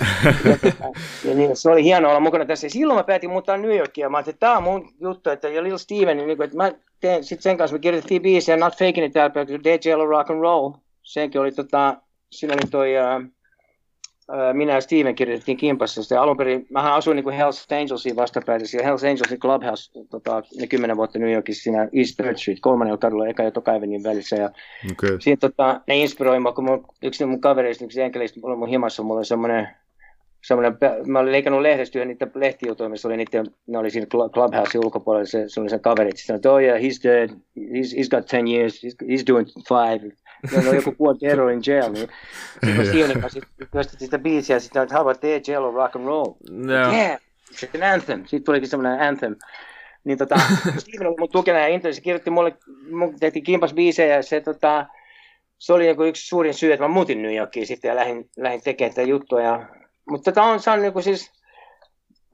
[1.24, 2.68] ja, niin, se oli hienoa olla mukana tässä.
[2.68, 4.08] Silloin mä päätin muuttaa New Yorkia.
[4.08, 5.30] Mä ajattelin, että tämä on mun juttu.
[5.30, 8.72] Että, ja Lil Steven, niin, että mä teen, sit sen kanssa me kirjoitettiin biisiä Not
[8.78, 10.72] Faking It Out, DJ Rock and Roll.
[11.02, 11.96] Senkin oli tota,
[12.30, 13.30] siinä oli toi uh,
[14.52, 16.22] minä ja Steven kirjoitettiin kimpassa sitä.
[16.22, 20.66] Alun perin, mähän asuin niin kuin Hells Angelsin vastapäätä, ja Hells Angelsin Clubhouse tota, ne
[20.66, 23.72] kymmenen vuotta New Yorkissa siinä East Third Street, kolmannella kadulla, eka ja toka
[24.04, 24.36] välissä.
[24.36, 24.50] Ja
[24.90, 25.20] okay.
[25.20, 29.02] siinä tota, ne inspiroi mua, kun mun, yksi mun kavereista, yksi enkeleistä, mulla mun himassa,
[29.02, 29.68] mulla oli semmoinen
[30.42, 34.78] semmoinen, mä olin leikannut lehdestä yhden niiden lehtijutuja, missä oli niiden, ne oli siinä Clubhouse
[34.78, 38.26] ulkopuolella, se, se oli sen kaverit, sitten sanoi, oh yeah, he's dead, he's, he's got
[38.26, 40.12] 10 years, he's, he's doing five,
[40.52, 42.08] ja on joku puoli ero in jail, niin
[42.64, 43.40] sitten mä Stevenin kanssa
[43.72, 46.32] työstettiin sitä biisiä, ja sitten how about the jail of rock and roll?
[46.50, 46.72] No.
[46.72, 47.20] Yeah,
[47.52, 49.36] it's an anthem, sitten tulikin semmoinen anthem.
[50.04, 50.34] Niin tota,
[50.78, 52.56] Steven oli mun tukena ja internetissä se kirjoitti mulle,
[52.90, 54.86] mun tehtiin kimpas biisejä, ja se tota,
[55.58, 58.62] se oli joku yksi suurin syy, että mä muutin New Yorkiin sitten ja lähdin, lähdin
[58.62, 59.40] tekemään tätä juttua.
[59.40, 59.66] Ja,
[60.10, 61.30] mutta tota on saanut niin siis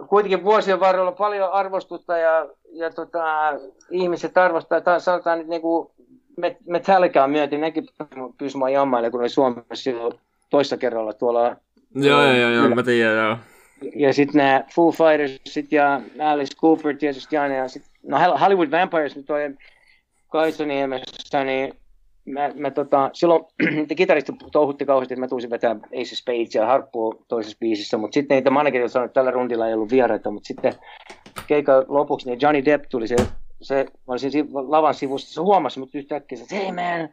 [0.08, 3.52] kuitenkin vuosien varrella paljon arvostusta ja, ja tota,
[3.90, 5.90] ihmiset arvostaa, tai sanotaan nyt niin kuin
[6.66, 7.86] Metallicaa myöten, nekin
[8.38, 10.12] pysyi mua jammaille, kun oli Suomessa silloin
[10.50, 11.56] toista kerralla tuolla.
[11.94, 13.36] Joo, joo, joo, joo, mä tiedän, joo.
[13.96, 17.54] Ja sitten nämä Foo Fighters ja Alice Cooper tietysti aina.
[17.54, 19.58] Ja sit, no Hollywood Vampires nyt on
[20.28, 21.74] Kaisoniemessä, niin
[22.24, 23.44] mä, mä tota, silloin
[23.76, 28.14] niitä kitaristi touhutti kauheasti, että mä tulisin vetää Ace Spades ja harppua toisessa biisissä, mutta
[28.14, 30.72] sitten niitä managerit sanoi, että tällä rundilla ei ollut vieraita, mutta sitten
[31.46, 33.16] keikan lopuksi niin Johnny Depp tuli se
[33.60, 37.08] se, mä olisin lavan sivusta, se huomasi mut yhtäkkiä, että hei man,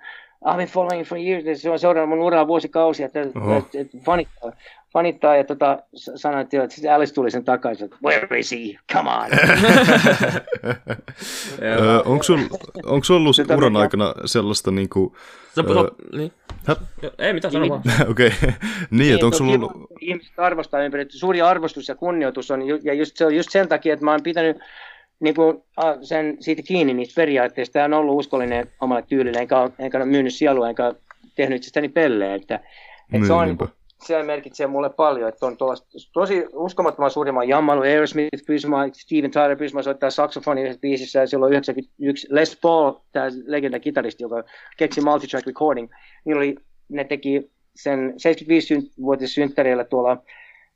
[0.45, 3.35] I've been following you for years, se on seurannut mun uraa vuosikausia, että, että,
[3.73, 4.51] että fanittaa,
[4.93, 8.57] fanittaa ja tota, sanoi, että, että sitten Alice tuli sen takaisin, että where is he,
[8.93, 9.25] come on.
[12.05, 12.43] onko sulla
[12.85, 15.15] onko sul ollut uran aikana sellaista niinku...
[15.55, 16.31] Se, öö, niin.
[17.17, 17.81] Ei mitään, sano vaan.
[18.11, 18.51] Okei, okay.
[18.91, 19.71] niin, että onko sulla ollut...
[20.01, 23.93] Ihmiset arvostaa ympäri, suuri arvostus ja kunnioitus on, ja just, se on just sen takia,
[23.93, 24.57] että mä oon pitänyt
[25.19, 25.63] niin kuin,
[26.01, 27.73] sen, siitä kiinni niistä periaatteista.
[27.73, 30.93] Tämä on ollut uskollinen omalle tyylille, enkä, enkä ole myynyt sielua, enkä
[31.35, 32.35] tehnyt itsestäni pellejä.
[32.35, 32.59] Että,
[33.13, 33.57] että se, on,
[34.05, 35.57] se merkitsee mulle paljon, että on
[36.13, 37.81] tosi uskomattoman suurimman jammailu.
[37.81, 43.27] Aerosmith pyysi Steven Tyler pyysi soittaa saksofoni yhdessä biisissä, ja silloin 91 Les Paul, tämä
[43.45, 44.43] legenda kitaristi, joka
[44.77, 45.89] keksi multitrack recording,
[46.25, 46.55] niin oli,
[46.89, 50.17] ne teki sen 75-vuotis synttärillä tuolla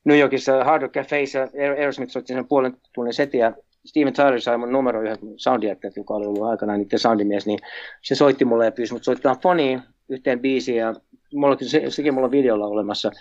[0.06, 1.40] New Yorkissa Hard Rock Cafeissa,
[1.78, 3.54] Aerosmith soitti sen puolen tunnin setiä,
[3.88, 7.60] Steven Tyler sai mun numero yhden soundjätkät, joka oli ollut aikanaan niiden soundimies, niin
[8.02, 10.94] se soitti mulle ja pyysi mut soittaa foniin yhteen biisiin ja
[11.34, 13.12] mulla, se, sekin mulla on videolla olemassa.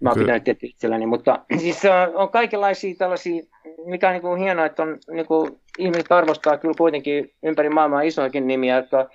[0.00, 1.82] Mä oon pitänyt tietysti itselläni, mutta siis
[2.14, 3.42] on, kaikenlaisia tällaisia,
[3.86, 8.02] mikä on niin kuin hienoa, että on, niin kuin, ihmiset arvostaa kyllä kuitenkin ympäri maailmaa
[8.02, 9.08] isoikin nimiä, jotka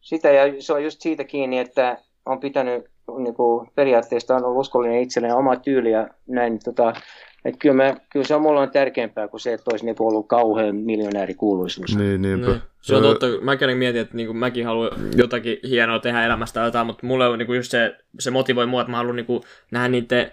[0.00, 2.84] sitä ja se on just siitä kiinni, että on pitänyt
[3.18, 6.92] niin kuin, periaatteessa on ollut uskollinen itselleen oma tyyli ja näin tota,
[7.44, 10.28] että kyllä, mä, kyllä se on mulla on tärkeämpää kuin se, että olisi niinku ollut
[10.28, 11.96] kauhean miljonäärikuuluisuus.
[11.96, 12.46] Niin, niinpä.
[12.46, 12.62] Niin.
[12.80, 17.06] Se on totta, mäkin mietin, että niinku, mäkin haluan jotakin hienoa tehdä elämästä jotain, mutta
[17.06, 20.32] mulle on niinku just se, se motivoi mua, että mä haluan niinku, nähdä niiden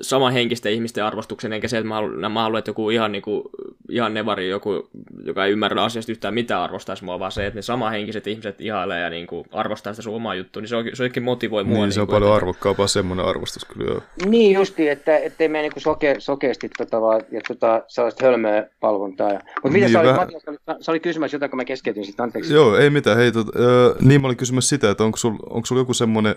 [0.00, 3.42] samanhenkisten ihmisten arvostuksen, eikä se, että mä haluan, mä haluan että joku ihan, niin kuin,
[3.90, 4.88] ihan nevari, joku,
[5.24, 9.00] joka ei ymmärrä asiasta yhtään mitään arvostaisi mua, vaan se, että ne samanhenkiset ihmiset ihailee
[9.00, 11.74] ja niin kuin, arvostaa sitä sun omaa juttua, niin se, on, se oikein motivoi mua.
[11.74, 12.36] Niin, niin se on kuin, paljon että...
[12.36, 14.00] arvokkaampaa semmoinen arvostus kyllä joo.
[14.26, 19.32] Niin justi, että ettei mene niin soke, sokeasti tota, vaan, ja tota, sellaista hölmöä palvontaa.
[19.32, 19.40] Ja...
[19.62, 20.42] Mutta mitä niin, sä, olit, Matias,
[20.80, 22.54] sä olit kysymässä jotain, kun mä keskeytin sitten, anteeksi.
[22.54, 23.16] Joo, ei mitään.
[23.16, 23.62] Hei, tot, äh,
[24.00, 26.34] niin mä olin kysymässä sitä, että onko sulla sul joku semmoinen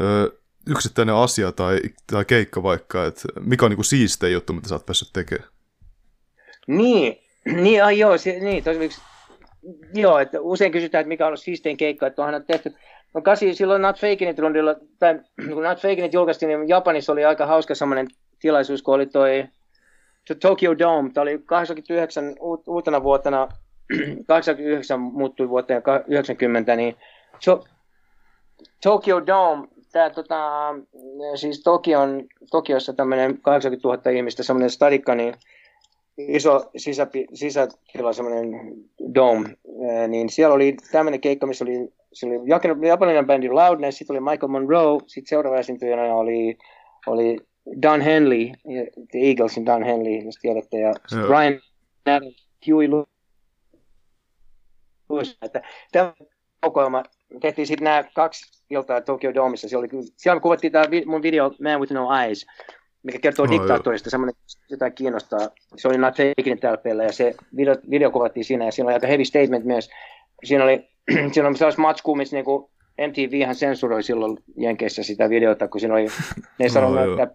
[0.00, 0.38] äh,
[0.70, 1.80] yksittäinen asia tai,
[2.12, 5.48] tai keikka vaikka, että mikä on niin kuin juttu, mitä sä oot päässyt tekemään?
[6.66, 7.16] Niin,
[7.62, 8.90] niin, ai joo, se, niin, tosiaan,
[9.94, 12.74] joo, että usein kysytään, että mikä on siistein keikka, että onhan tehty,
[13.14, 15.20] no kasi silloin Not Faking It rundilla, tai
[15.54, 18.06] kun Not Faking It julkaistiin, niin Japanissa oli aika hauska semmoinen
[18.40, 19.44] tilaisuus, kun oli toi
[20.40, 22.34] Tokyo Dome, tämä oli 89
[22.66, 23.48] uutena vuotena,
[24.26, 26.96] 89 muuttui vuoteen 90, niin
[28.82, 30.74] Tokyo Dome tämä tota,
[31.34, 35.34] siis Tokion, Tokiossa tämmöinen 80 000 ihmistä, semmoinen stadikka, niin
[36.18, 38.74] iso sisäpi, sisätila, semmoinen
[39.14, 39.48] dome,
[40.08, 41.78] niin siellä oli tämmöinen keikka, missä oli,
[42.24, 46.58] oli japanilainen bändi Loudness, sitten oli Michael Monroe, sitten seuraava esiintyjänä oli,
[47.06, 47.38] oli
[47.82, 48.46] Don Henley,
[49.10, 50.94] The Eaglesin Don Henley, jos tiedätte, ja
[51.26, 51.60] Brian
[52.06, 52.88] Adams, Huey
[55.10, 56.12] Lewis, että tämä
[56.60, 57.02] kokoelma
[57.40, 59.68] tehtiin sitten nämä kaksi iltaa Tokyo Domissa.
[59.68, 62.46] Siellä, oli, siellä kuvattiin tämä mun video Man with no Eyes,
[63.02, 64.34] mikä kertoo oh, diktaattorista, semmoinen,
[64.70, 65.48] jotain kiinnostaa.
[65.76, 66.58] Se oli Not Taking
[67.04, 69.90] ja se video, video kuvattiin siinä ja siinä oli aika heavy statement myös.
[70.44, 70.88] Siinä oli,
[71.32, 72.70] siinä oli sellaista matskua, missä niinku
[73.08, 76.04] MTV hän sensuroi silloin Jenkeissä sitä videota, kun siinä oli,
[76.58, 77.26] ne ei saanut oh, näyttää.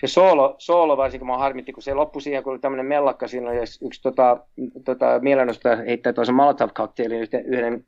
[0.00, 3.50] Se soolo, soolo varsinkin mä harmitti, kun se loppui siihen, kun oli tämmöinen mellakka, siinä
[3.50, 4.36] oli yksi tota,
[4.84, 7.84] tota, mielenosta heittää tuossa Molotov-cocktailin yhden, yhden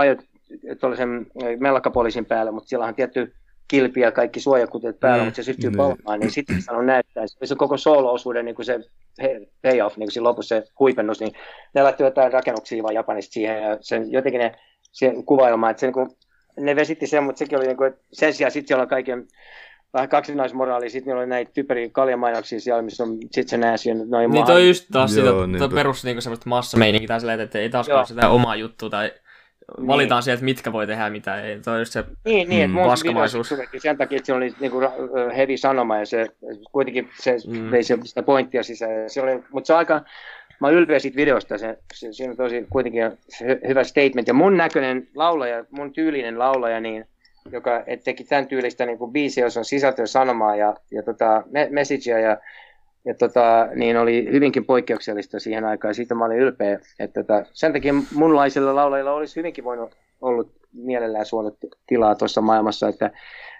[0.00, 0.18] Riot
[0.80, 1.26] tuollaisen
[1.60, 3.32] mellakkapoliisin päälle, mutta siellä on tietty
[3.68, 5.76] kilpi ja kaikki suojakutet päällä, Mm, mutta se syttyy niin.
[5.76, 7.26] palamaan, niin sitten sanon näyttää.
[7.26, 8.80] Se, se koko solo-osuuden niin kuin se
[9.62, 11.32] payoff, niin kuin siinä lopussa se huipennus, niin
[11.74, 14.52] ne laittoi jotain rakennuksia vaan Japanista siihen ja sen, jotenkin ne
[14.92, 16.08] se kuvailma, että se, niin kuin,
[16.60, 19.26] ne vesitti sen, mutta sekin oli niin kuin, että sen sijaan sitten siellä on kaiken
[19.92, 23.94] vähän kaksinaismoraali, sitten niillä oli näitä typeriä kaljamainoksia siellä, missä on sit se nääsi ja
[23.94, 25.68] noin Niin toi just taas sitä, Joo, toi niinpä.
[25.74, 28.00] perus niinku semmoista massameininkiä tai silleen, että ei taaskaan Joo.
[28.00, 29.12] ole sitä omaa juttua tai
[29.86, 30.24] valitaan Niin.
[30.24, 31.60] sieltä, mitkä voi tehdä ja mitä ei.
[31.60, 32.76] Toi on just se, Niin, niin Mm.
[32.76, 33.54] Paskamaisuus.
[33.78, 34.78] sen takia, että se oli niinku
[35.36, 36.26] heavy sanoma ja se
[36.72, 37.70] kuitenkin se Mm.
[37.70, 39.10] vei se, sitä pointtia sisään.
[39.10, 40.00] Se oli, mutta se on aika,
[40.60, 43.02] mä oon ylpeä siitä videosta, se, se, siinä on tosi kuitenkin
[43.68, 44.28] hyvä statement.
[44.28, 47.04] Ja mun näköinen laulaja, mun tyylinen laulaja, niin,
[47.52, 47.70] joka
[48.04, 52.18] teki tämän tyylistä niin kuin biisiä, jossa on sisältöä sanomaa ja, ja tota, me, messagea
[52.18, 52.36] ja,
[53.04, 55.94] ja tota, niin oli hyvinkin poikkeuksellista siihen aikaan.
[55.94, 56.78] Siitä mä olin ylpeä.
[56.98, 62.88] Että tota, sen takia munlaisilla laulajilla olisi hyvinkin voinut ollut mielellään suonut tilaa tuossa maailmassa.
[62.88, 63.10] Että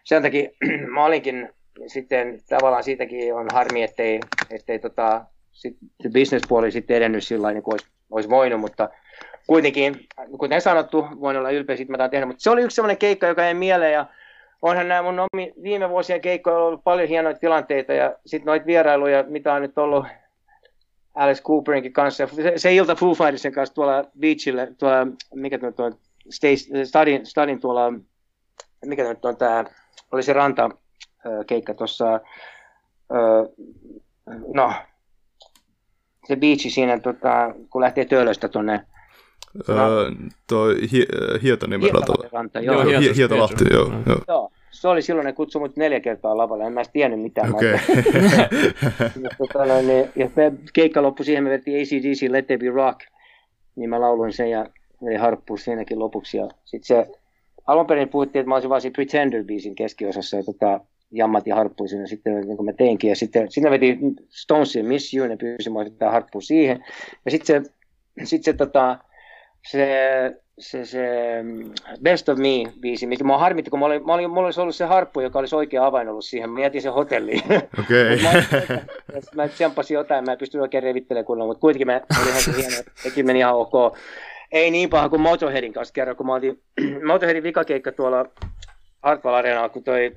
[0.04, 0.50] sen takia
[0.94, 1.48] mä olinkin
[1.86, 4.20] sitten tavallaan siitäkin on harmi, ettei,
[4.50, 8.88] ettei tota, sit, se bisnespuoli sitten edennyt sillä lailla, niin kuin olisi, olisi voinut, mutta
[9.46, 10.06] kuitenkin,
[10.38, 13.26] kuten sanottu, voin olla ylpeä siitä, mitä olen tehnyt, mutta se oli yksi sellainen keikka,
[13.26, 14.06] joka ei mieleen ja
[14.62, 19.24] onhan nämä mun omi, viime vuosien keikkoja ollut paljon hienoja tilanteita ja sitten noita vierailuja,
[19.28, 20.06] mitä on nyt ollut
[21.14, 22.26] Alice Cooperinkin kanssa.
[22.26, 25.94] Se, se ilta Foo Fightersin kanssa tuolla beachillä, tuolla, mikä on,
[26.30, 27.92] Stace- Stadin, Stadin tuolla,
[28.84, 29.64] mikä nyt on tämä,
[30.12, 30.70] oli se ranta
[31.46, 32.20] keikka tuossa,
[34.54, 34.72] no,
[36.26, 38.86] se beachi siinä, tota, kun lähtee Töölöstä tuonne
[39.68, 39.76] Öö,
[40.46, 41.06] toi hi,
[41.42, 41.98] Hietaniemen rata.
[42.06, 42.60] Hietalahden ranta.
[42.60, 43.82] Joo, Joo, Joo, joo, Hietos- Hi- Hietalahti, joo.
[43.88, 44.02] joo.
[44.06, 44.20] joo.
[44.28, 44.50] joo.
[44.70, 47.50] Se oli silloin, ne kutsui mut neljä kertaa lavalle, en mä edes tiennyt mitään.
[47.50, 47.72] Mä Okei.
[49.38, 53.00] Mutta tota, niin, ja me keikka loppui siihen, me vetiin ACDC Let There Be Rock,
[53.76, 54.66] niin mä lauloin sen ja
[55.06, 56.36] eli harppuus siinäkin lopuksi.
[56.36, 57.06] Ja sit se,
[57.66, 60.80] alun perin puhuttiin, että mä olisin vaan siinä Pretender-biisin keskiosassa ja tota,
[61.10, 63.10] jammat ja harppuu siinä sitten niin kuin mä teinkin.
[63.10, 63.98] Ja sitten sinne vetiin
[64.28, 66.84] Stonesin Miss You, ne pyysi mua sitten harppuu siihen.
[67.24, 67.70] Ja sitten se,
[68.24, 68.98] sit se, tota,
[69.66, 71.08] se, se, se
[71.42, 74.76] mm, Best of Me-biisi, mikä mua harmitti, kun mä olin, mä olin, mulla olisi ollut
[74.76, 76.50] se harppu, joka olisi oikea avain ollut siihen.
[76.50, 77.42] Mä jätin sen hotelliin.
[77.80, 78.10] Okei.
[78.10, 82.28] Mut mä, mä tsempasin jotain, mä en pystynyt oikein revittelemään kunnolla, mutta kuitenkin mä oli
[82.28, 83.96] ihan hieno, sekin meni ihan ok.
[84.52, 86.62] Ei niin paha kuin Motorheadin kanssa kerran, kun mä oltiin
[87.06, 88.26] Motorheadin vikakeikka tuolla
[89.02, 90.16] Hartwell Areenalla, kun toi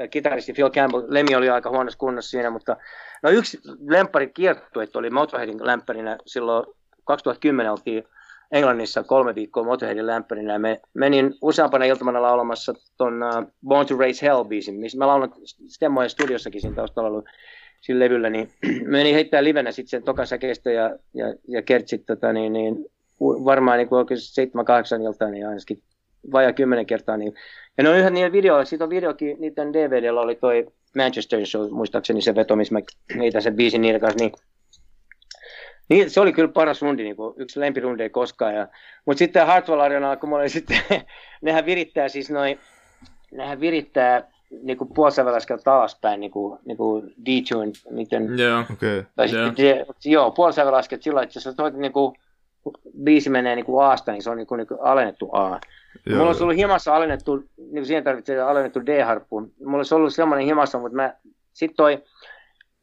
[0.00, 2.76] äh, kitaristi Phil Campbell, Lemmi oli aika huonossa kunnossa siinä, mutta
[3.22, 3.58] no yksi
[3.88, 6.66] lemppari kiertue oli Motorheadin lämpärinä silloin
[7.04, 8.04] 2010 oltiin
[8.52, 13.96] Englannissa kolme viikkoa Motorheadin lämpärinä ja me menin useampana iltamana laulamassa ton uh, Born to
[13.96, 15.32] Raise Hell biisin, missä mä laulan
[15.68, 17.24] Stemmojen studiossakin siinä taustalla ollut
[17.80, 18.50] sillä levyllä, niin
[18.96, 22.86] menin heittää livenä sitten sen tokan säkeistö ja, ja, ja kertsit tota, niin, niin,
[23.20, 25.82] varmaan niin oikein seitsemän, kahdeksan iltaa, niin ainakin
[26.32, 27.16] vajaa kymmenen kertaa.
[27.16, 27.34] Niin.
[27.78, 30.66] Ja ne on yhden niiden video, siitä on videokin, niiden DVDllä oli toi
[30.96, 32.80] Manchester Show, muistaakseni se veto, missä mä
[33.18, 34.32] heitän sen biisin niiden kanssa, niin
[35.88, 38.54] niin, se oli kyllä paras rundi, niin kuin yksi lempirundeja koskaan.
[38.54, 38.68] Ja,
[39.06, 40.78] mutta sitten Hartwell Arenalla, kun mä olin sitten,
[41.42, 42.60] nehän virittää siis noin,
[43.32, 44.28] nehän virittää
[44.62, 48.64] niin kuin puolisäveläskellä taaspäin, niin kuin, niin kuin detune, niiden, joo.
[48.72, 49.02] Okei.
[49.16, 49.46] tai Joo.
[49.46, 52.16] sitten, de, joo, puolisäveläskellä sillä että jos soit niin kuin,
[53.04, 55.60] biisi menee niin kuin Asta, niin se on niin kuin, niin kuin alennettu A.
[56.06, 59.40] Joo, Mulla olisi ollut himassa alennettu, niin kuin siihen tarvitsee alennettu D-harppu.
[59.40, 61.14] Mulla olisi ollut semmoinen himassa, mutta mä,
[61.52, 62.02] sit toi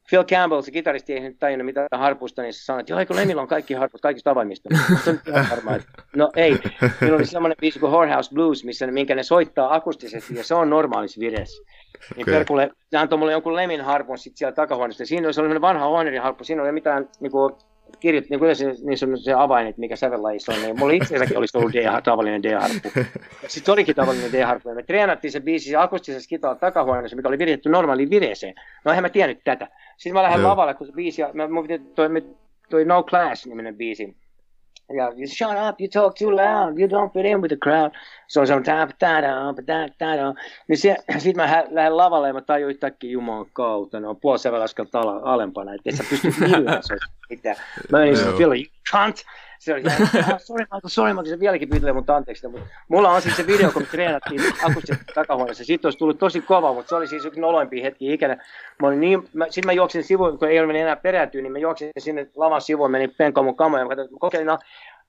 [0.09, 3.15] Phil Campbell, se kitaristi, ei nyt tajunnut mitään harpusta, niin se sanoi, että joo, eikö
[3.15, 4.69] Lemillä on kaikki harput kaikista avaimista.
[5.03, 5.83] Se on ihan
[6.15, 6.57] no ei,
[7.01, 10.55] niillä oli semmoinen biisi kuin Whorehouse Blues, missä, ne- minkä ne soittaa akustisesti, ja se
[10.55, 11.63] on normaalissa vireessä.
[12.15, 12.33] Niin Okei.
[12.33, 15.05] Perkulle, ne antoi mulle jonkun Lemin harpun sit siellä takahuoneesta.
[15.05, 17.57] Siinä oli sellainen vanha Hornerin harppu, siinä oli mitään niinku,
[17.99, 21.57] kirjoit, niin se, niin se, se avain, että mikä sävellajissa on, niin mulla itselläkin olisi
[21.57, 22.89] ollut D, tavallinen D-harppu.
[23.47, 27.39] Sitten olikin tavallinen D-harppu, ja me treenattiin se biisi se akustisessa kitalla takahuoneessa, mikä oli
[27.39, 28.53] viritetty normaaliin vireeseen.
[28.85, 29.67] No eihän mä tiennyt tätä.
[29.97, 32.09] Sitten mä lähden lavalle, kun se biisi, mä, mun piti toi,
[32.69, 34.15] toi No Class-niminen biisi.
[34.97, 37.91] Ja you shut up, you talk too loud, you don't fit in with the crowd.
[38.27, 40.33] Se on semmoinen tää, tää, tää, tää, tää.
[40.67, 44.39] Niin se, sit mä lähden lavalle ja mä tajuin yhtäkkiä Jumalan kautta, ne on puoli
[44.39, 46.95] sävelaskelta ala- alempana, että et sä pysty millään se
[47.29, 47.55] mitään.
[47.91, 49.15] Mä menin sinne Phil, you cunt!
[49.59, 52.47] Se oli, "Ah, sorry Michael, sorry Michael, se vieläkin pyytelee mun anteeksi.
[52.47, 55.63] Mutta mulla on siis se video, kun me treenattiin akustisesti takahuoneessa.
[55.63, 58.35] Siitä olisi tullut tosi kova, mutta se oli siis yksi noloimpia hetki ikinä.
[58.81, 61.57] Mä olin niin, mä, sitten mä juoksin sivuun, kun ei ole enää perääntyä, niin mä
[61.59, 63.83] juoksin sinne lavan sivuun, menin penkoon mun kamoja.
[63.83, 64.59] Mä katsoin, mä kokeilin, no,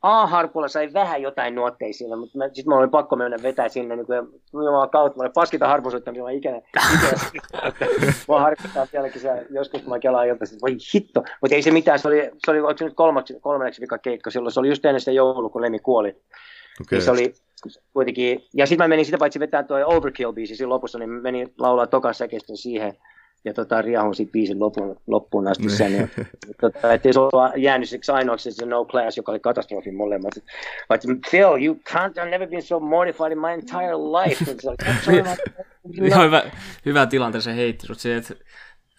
[0.04, 3.96] A-harpulla sai vähän jotain nuotteja siinä, mutta mä, sitten mä olin pakko mennä vetää sinne,
[3.96, 7.42] niin kuin, ja Jumalan kautta, mä olin paskita harpusoittaa, mitä mä ikinä, ikinä
[8.28, 11.70] Mua harmittaa vieläkin se, joskus kun mä kelaan iltaisin, että voi hitto, mutta ei se
[11.70, 14.68] mitään, se oli, se oli oliko se nyt kolmaksi, kolmanneksi vika keikka silloin, se oli
[14.68, 16.08] just ennen sitä joulua, kun Lemi kuoli.
[16.08, 16.18] Okei.
[16.90, 17.34] Niin se oli,
[17.92, 21.86] kuitenkin, ja sitten mä menin sitä paitsi vetää tuo Overkill-biisi siinä lopussa, niin menin laulaa
[21.86, 22.92] tokan säkeistön siihen,
[23.44, 25.94] ja tota, riahun siitä biisin loppuun, loppuun asti sen.
[25.94, 26.08] Ja,
[26.60, 30.34] tota, ettei se ole jäänyt siksi ainoaksi se No Class, joka oli katastrofi molemmat.
[30.88, 31.00] But
[31.30, 34.44] Phil, you can't, I've never been so mortified in my entire life.
[36.02, 36.42] Ihan hyvä,
[36.86, 38.34] hyvä tilanteeseen heitti sut siihen, että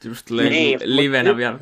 [0.04, 1.60] just li- niin, livenä vielä.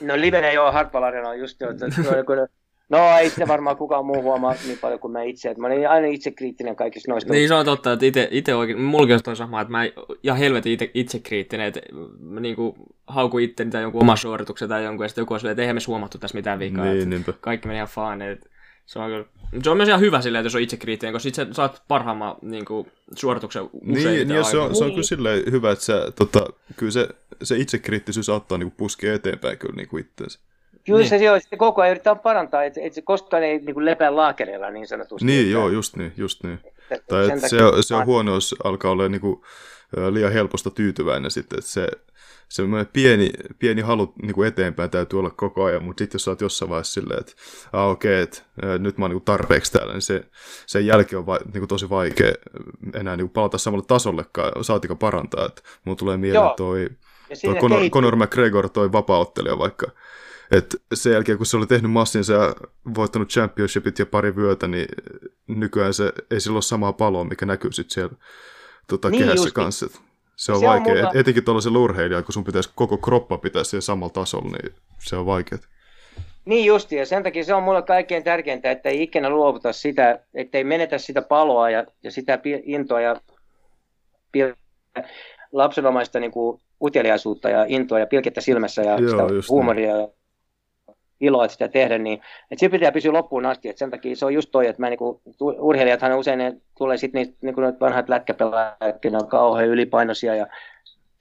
[0.00, 1.86] No livenä joo, Hardball Arena on just jo, että,
[2.26, 2.48] kun
[2.88, 5.50] No ei se varmaan kukaan muu huomaa niin paljon kuin mä itse.
[5.50, 7.32] Että mä olin aina itse kriittinen kaikista noista.
[7.32, 9.82] Niin se on totta, että itse, itse oikein, mullakin on toi sama, että mä
[10.22, 11.80] ja helvetin itse, itse kriittinen, että
[12.20, 12.74] mä niinku
[13.06, 15.76] haukun itteni tai jonkun oman suorituksen tai jonkun, ja sitten joku on silleen, että eihän
[15.76, 16.84] me huomattu tässä mitään vikaa.
[16.84, 18.30] Niin, että kaikki meni ihan fine.
[18.30, 18.48] Että
[18.86, 19.24] se on, kyllä,
[19.62, 22.36] se on myös ihan hyvä silleen, että jos on itse kriittinen, koska sitten saat parhaamman
[22.42, 24.28] niin kuin, suorituksen usein.
[24.28, 26.46] Niin, ja se on, se on kyllä silleen hyvä, että sä, tota,
[26.76, 27.08] kyllä se,
[27.42, 30.40] se itsekriittisyys auttaa niin puskea eteenpäin kyllä niin kuin itseensä.
[30.86, 31.08] Kyllä niin.
[31.08, 34.70] se joo, sitten koko ajan yrittää parantaa, että et se koskaan ei niin lepää laakereilla
[34.70, 35.26] niin sanotusti.
[35.26, 36.60] Niin, että, joo, just niin, just niin.
[36.90, 39.42] Että, tai että se, se on huono, jos alkaa olla niin kuin,
[40.10, 41.88] liian helposta tyytyväinen sitten, että se,
[42.48, 46.30] se pieni, pieni halu niin kuin eteenpäin täytyy olla koko ajan, mutta sitten jos sä
[46.30, 47.32] oot jossain vaiheessa silleen, että
[47.72, 48.42] ah, okei, okay, että
[48.78, 50.24] nyt mä oon niin tarpeeksi täällä, niin se,
[50.66, 52.32] sen jälkeen on va, niin kuin tosi vaikea
[52.94, 56.54] enää niin kuin palata samalle tasollekaan, saatika parantaa, että mun tulee mieleen Joo.
[56.56, 56.88] toi,
[57.44, 59.86] toi Conor, Conor McGregor, toi vapauttelija vaikka,
[60.50, 62.54] et sen jälkeen, kun se oli tehnyt massinsa ja
[62.94, 64.88] voittanut championshipit ja pari vyötä, niin
[65.46, 68.16] nykyään se ei sillä ole samaa paloa, mikä näkyy sitten siellä
[68.88, 69.86] tota, niin kehässä kanssa.
[70.36, 71.12] Se on se vaikea, on mulla...
[71.14, 75.26] etenkin tuollaisella urheilijalla, kun sun pitäisi koko kroppa pitää siellä samalla tasolla, niin se on
[75.26, 75.60] vaikeaa.
[76.44, 80.20] Niin justi, ja sen takia se on mulle kaikkein tärkeintä, että ei ikinä luovuta sitä,
[80.34, 83.16] ettei menetä sitä paloa ja, ja sitä intoa ja
[85.52, 90.08] lapsenomaista niin kuin uteliaisuutta ja intoa ja pilkettä silmässä ja Joo, sitä huumoria ja
[91.20, 92.20] iloa sitä tehdä, niin
[92.50, 94.90] että se pitää pysyä loppuun asti, että sen takia se on just toi, että mä
[94.90, 100.46] niinku, urheilijathan usein ne tulee sitten niitä niinku vanhat lätkäpelaajat, ne on kauhean ylipainoisia ja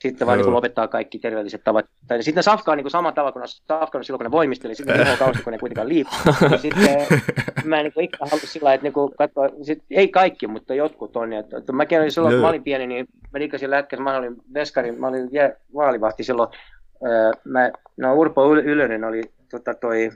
[0.02, 1.86] sitten vaan niin lopettaa kaikki terveelliset tavat.
[2.08, 5.00] Tai sitten ne safkaa niin samalla tavalla kuin ne safkanut silloin, kun ne voimisteli, sitten
[5.00, 6.18] ne kausi, kun ne kuitenkaan liikkuu.
[6.58, 7.08] Sitten
[7.64, 11.34] mä en niin ikinä halua sillä että niin katsoa, sit, ei kaikki, mutta jotkut on.
[11.34, 14.36] Että, että mäkin olin silloin, kun mä olin pieni, niin mä liikkasin lätkässä, mä olin
[14.54, 15.30] veskari, mä olin
[15.76, 16.50] vaalivahti silloin.
[17.44, 20.12] Mä, no Urpo Ylönen oli tota, toi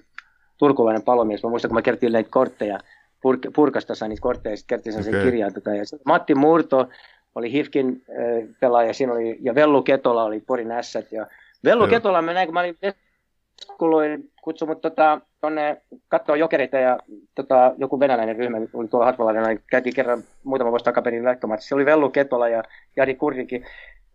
[0.57, 1.43] turkulainen palomies.
[1.43, 2.79] Mä muistan, kun mä kertin näitä kortteja,
[3.17, 5.23] pur- purkasta sain niitä kortteja, ja sitten kertin sen okay.
[5.23, 5.53] kirjaan.
[5.53, 6.89] Tota, ja Matti Murto
[7.35, 11.11] oli Hifkin äh, pelaaja, siinä oli, ja Vellu Ketola oli Porin ässät.
[11.11, 11.27] Ja
[11.63, 11.89] Vellu Joo.
[11.89, 16.97] Ketola, mä näin, kun mä olin Veskuloin kutsu mut tota, tonne katsoa jokereita ja
[17.35, 21.69] tota, joku venäläinen ryhmä oli tuolla Hartwallilla, käytiin kerran muutama vuosi takaperin lähtömatsissa.
[21.69, 22.63] Se oli Vellu Ketola ja
[22.95, 23.65] Jari Kurrikin.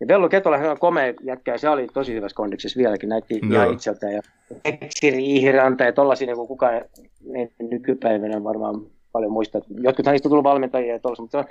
[0.00, 3.40] Ja Vellu Ketola hän on komea jätkä ja se oli tosi hyvässä kondiksessa vieläkin, näytti
[3.40, 3.54] no.
[3.54, 4.10] ihan itseltä.
[4.10, 4.20] Ja
[4.64, 8.74] Eksiri, Ihiranta ja tollasia, niin kukaan ei nykypäivänä varmaan
[9.12, 9.60] paljon muista.
[9.80, 11.44] Jotkut niistä on tullut valmentajia ja tollasia, mutta,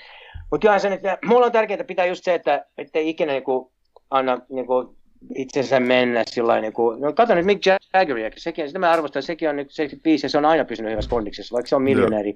[0.52, 3.72] mutta kyllähän se, että mulla on tärkeää pitää just se, että ei ikinä niin kuin,
[4.10, 4.88] anna niin kuin,
[5.36, 7.64] itsensä mennä sillä niin kuin, no kato nyt Mick
[7.94, 11.10] Jaggeria, sekin, sitä mä arvostan, sekin on nyt 75 ja se on aina pysynyt hyvässä
[11.10, 12.34] kondiksessa, vaikka se on miljonääri.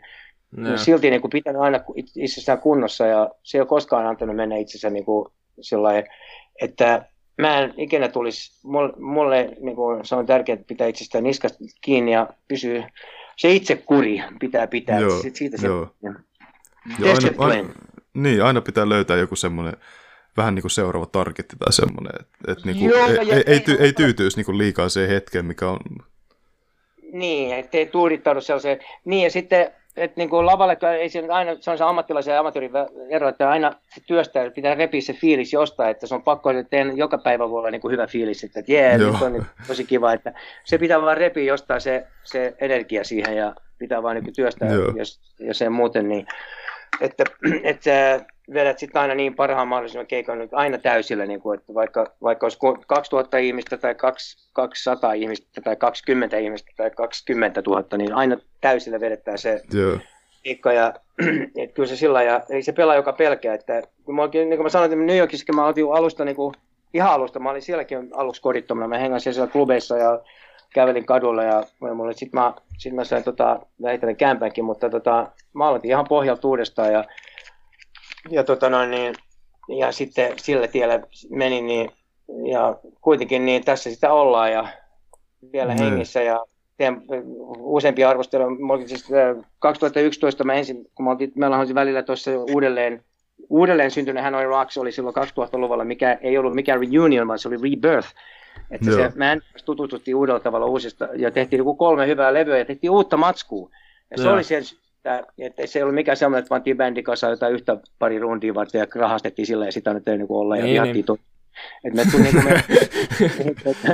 [0.51, 0.69] No.
[0.69, 0.77] No.
[0.77, 1.79] Silti niin kuin, pitänyt aina
[2.15, 5.31] itsessään kunnossa ja se ei ole koskaan antanut mennä itsensä niin kuin,
[5.61, 5.89] sillä
[6.61, 7.05] että
[7.38, 11.57] mä en ikinä tulisi, mulle, mulle niin kuin, se on tärkeää, että pitää itsestään niskasta
[11.81, 12.84] kiinni ja pysyy,
[13.35, 15.95] se itse kuri pitää pitää, joo, siitä se, joo.
[16.03, 16.13] Ja,
[16.99, 17.69] joo, aina, aina,
[18.13, 19.73] niin, aina pitää löytää joku semmoinen,
[20.38, 23.77] vähän niin kuin seuraava targetti tai semmoinen, että et niin Joo, ei, ei, ei, ty,
[23.79, 25.79] ei tyytyisi niin kuin liikaa siihen hetkeen, mikä on...
[27.11, 28.79] Niin, ettei tuudittaudu sellaiseen.
[29.05, 32.39] Niin, ja sitten että niin kuin lavalle, ei se aina, se on se ammattilaisen ja
[32.39, 32.71] amatöörin
[33.09, 36.69] ero, että aina se työstä pitää repiä se fiilis jostain, että se on pakko, että
[36.69, 39.85] teen joka päivä voi olla niin kuin hyvä fiilis, että jee, nyt on niin tosi
[39.85, 40.33] kiva, että
[40.65, 45.19] se pitää vaan repiä jostain se, se energia siihen ja pitää vaan niin työstää, jos,
[45.39, 46.27] jos ei muuten niin,
[47.01, 47.23] että,
[47.63, 52.05] että vedät sitten aina niin parhaan mahdollisen keikan nyt aina täysillä, niin kuin, että vaikka,
[52.23, 53.95] vaikka olisi 2000 ihmistä tai
[54.53, 59.99] 200 ihmistä tai 20 ihmistä tai 20 000, niin aina täysillä vedetään se yeah.
[60.43, 60.73] keikka.
[60.73, 60.93] Ja,
[61.57, 63.53] että kyllä se sillä ja ei se pelaa joka pelkää.
[63.53, 66.53] Että, kun mä, niin kuin mä sanoin, että New Yorkissa mä olin alusta niin kuin,
[66.93, 70.21] ihan alusta, mä olin sielläkin aluksi kodittomana, mä hengasin siellä klubeissa ja
[70.73, 71.63] kävelin kadulla ja
[72.11, 76.93] sitten mä, sit mä sain tota, vähitellen kämpänkin, mutta tota, mä aloitin ihan pohjalta uudestaan
[76.93, 77.03] ja
[78.29, 79.15] ja, tota noin, niin,
[79.79, 80.99] ja sitten sillä tiellä
[81.29, 81.91] menin, niin,
[82.51, 84.67] ja kuitenkin niin tässä sitä ollaan ja
[85.51, 85.79] vielä mm.
[85.79, 86.45] hengissä ja
[86.77, 87.01] teen
[87.57, 88.87] useampia arvosteluja.
[88.87, 89.07] Siis
[89.59, 93.03] 2011 mä ensin, kun mä oltiin, meillä oli välillä tuossa uudelleen,
[93.49, 97.57] uudelleen syntyneen Hanoi Rocks oli silloin 2000-luvulla, mikä ei ollut mikään reunion, vaan se oli
[97.57, 98.09] rebirth.
[98.71, 102.91] Että se, me tutustuttiin uudella tavalla uusista ja tehtiin joku kolme hyvää levyä ja tehtiin
[102.91, 103.69] uutta matskua.
[104.11, 104.33] Ja se Joo.
[104.33, 104.67] oli siellä
[105.15, 108.53] että, että se ei ollut mikään semmoinen, että pantiin bändi kasaan jotain yhtä pari rundia
[108.53, 111.05] varten ja rahastettiin sillä ja sitä nyt ei niin olla ja niin, niin.
[111.84, 112.63] Et me, tuli, niin me,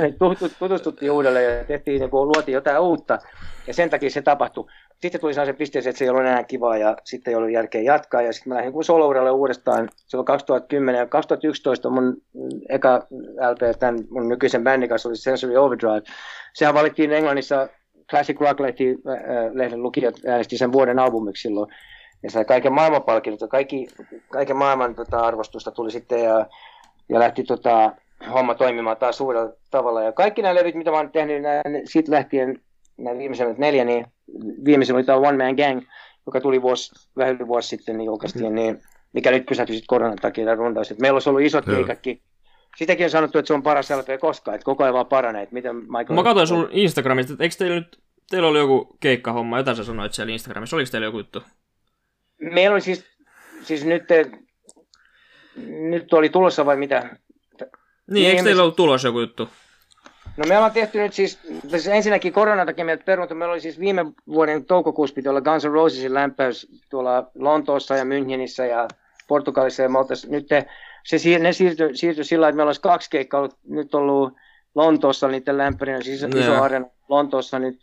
[0.00, 0.14] me
[0.58, 3.18] tutustuttiin uudelleen ja tehtiin, niin kuin, luotiin jotain uutta
[3.66, 4.66] ja sen takia se tapahtui.
[5.02, 7.82] Sitten tuli sellaisen pisteeseen, että se ei ollut enää kivaa ja sitten ei ollut järkeä
[7.82, 12.16] jatkaa ja sitten mä lähdin kuin solo uudestaan silloin 2010 ja 2011 mun
[12.68, 13.06] eka
[13.50, 16.02] LP tämän mun nykyisen bändin kanssa oli Sensory Overdrive.
[16.54, 17.68] Sehän valittiin Englannissa
[18.10, 21.72] Classic Rock-lehden äh, lukijat äänesti sen vuoden albumiksi silloin
[22.22, 23.86] ja sai kaiken maailman palkinnot kaikki,
[24.30, 26.46] kaiken maailman tota, arvostusta tuli sitten ja
[27.08, 27.92] ja lähti tota,
[28.32, 30.02] homma toimimaan taas uudella tavalla.
[30.02, 32.60] Ja kaikki nämä levyt, mitä mä oon tehnyt, nämä, siitä lähtien
[32.96, 34.06] nämä viimeisemmät neljä, niin
[34.64, 35.82] viimeisen oli tämä One Man Gang,
[36.26, 38.54] joka tuli vuosi, vähän yli vuosi sitten, niin julkaistiin, mm.
[38.54, 38.82] niin,
[39.12, 40.90] mikä nyt pysähtyi sitten koronan takia tämä rundaus.
[40.90, 42.20] Et meillä olisi ollut isot keikatkin.
[42.76, 45.42] Sitäkin on sanottu, että se on paras LP koskaan, että koko ajan vaan paranee.
[45.42, 46.14] Että miten Michael...
[46.14, 47.98] Mä katsoin sun Instagramista, että eikö teillä nyt,
[48.30, 51.42] teillä oli joku keikkahomma, jotain sä sanoit siellä Instagramissa, oliko teillä joku juttu?
[52.40, 53.04] Meillä oli siis,
[53.62, 54.04] siis nyt
[55.56, 57.16] nyt oli tulossa vai mitä?
[58.10, 59.48] Niin, eikö teillä ollut tulossa joku juttu?
[60.36, 61.38] No me ollaan tehty nyt siis,
[61.68, 65.64] siis ensinnäkin koronan takia meiltä peruntu, meillä oli siis viime vuoden toukokuussa piti olla Guns
[65.64, 68.88] N' Rosesin lämpäys tuolla Lontoossa ja Münchenissä ja
[69.28, 70.28] Portugalissa ja Maltassa.
[70.30, 70.46] Nyt
[71.04, 74.32] se, ne siirtyi, siirtyi sillä että meillä olisi kaksi keikkaa ollut, nyt ollut
[74.74, 76.40] Lontoossa niiden lämpärinä, siis no.
[76.40, 77.80] iso arena Lontoossa nyt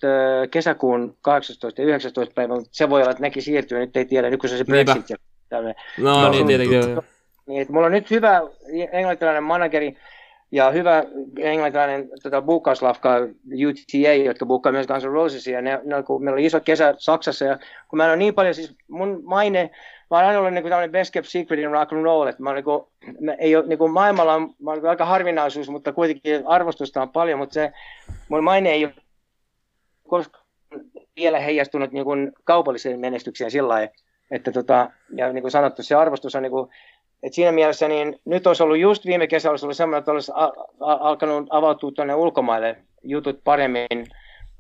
[0.52, 4.30] kesäkuun 18 ja 19 päivä, mutta se voi olla, että nekin siirtyy, nyt ei tiedä,
[4.30, 5.16] nyt kun se se Brexit ja
[5.50, 5.76] tämmöinen.
[5.98, 6.82] No, no niin, tietenkin.
[7.46, 8.42] Niin, että mulla on nyt hyvä
[8.92, 9.98] englantilainen manageri
[10.52, 11.04] ja hyvä
[11.40, 13.16] englantilainen tota, buukkauslafka
[13.70, 15.56] UTA, jotka buukkaa myös Guns N' Rosesia.
[15.56, 18.34] Ja ne, ne, kun meillä oli iso kesä Saksassa ja kun mä en ole niin
[18.34, 19.70] paljon, siis mun maine,
[20.12, 22.54] mä oon aina ollut niin tämmöinen best kept secret in rock and roll, että mä,
[22.54, 22.84] niin kuin,
[23.20, 27.10] mä ei ole, niin kuin maailmalla on, mä olen aika harvinaisuus, mutta kuitenkin arvostusta on
[27.10, 27.72] paljon, mutta se
[28.30, 28.94] mun maine ei ole
[30.08, 30.46] koskaan
[31.16, 33.94] vielä heijastunut niin kuin kaupalliseen menestykseen sillä lailla,
[34.32, 36.70] että tota, ja niin kuin sanottu, se arvostus on niin kuin,
[37.24, 40.32] et siinä mielessä niin nyt olisi ollut just viime kesällä olisi ollut semmoinen, että olisi
[40.80, 44.08] alkanut avautua tuonne ulkomaille jutut paremmin.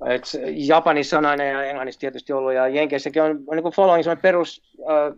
[0.06, 0.24] Et
[0.56, 4.62] Japanissa on aina ja Englannissa tietysti ollut ja Jenkeissäkin on, on niin following semmoinen perus
[4.80, 5.14] äh,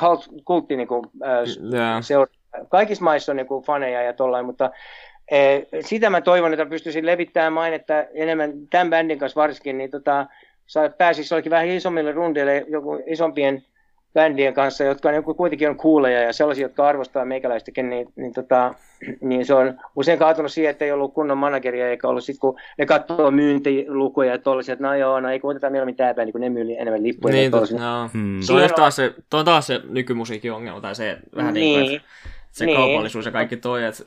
[0.00, 2.02] kult, kultti niin kuin, äh, yeah.
[2.02, 2.32] seura.
[2.68, 7.06] Kaikissa maissa on niin kuin faneja ja tollain, mutta äh, sitä mä toivon, että pystyisin
[7.06, 10.26] levittämään mainetta enemmän tämän bändin kanssa varsinkin, niin tota,
[10.98, 13.64] pääsisi vähän isommille rundeille, joku isompien
[14.14, 18.74] bändien kanssa, jotka on, kuitenkin on kuuleja ja sellaisia, jotka arvostaa meikäläistäkin, niin, niin, tota,
[19.20, 22.58] niin se on usein kaatunut siihen, että ei ollut kunnon manageria, eikä ollut sitten, kun
[22.78, 26.40] ne katsoo myyntilukuja ja tollaisia, että no joo, no ei otetaan mieluummin tämä bändi, kun
[26.40, 27.34] ne myy enemmän lippuja.
[27.34, 28.10] Niin, tot, no.
[28.12, 28.40] hmm.
[28.46, 31.88] Tuo on, taas se, tuo on taas se nykymusiikin ongelma, tai se vähän niin, niin
[31.88, 32.08] kuin, että
[32.52, 32.78] se niin.
[32.78, 34.04] kaupallisuus ja kaikki toi, että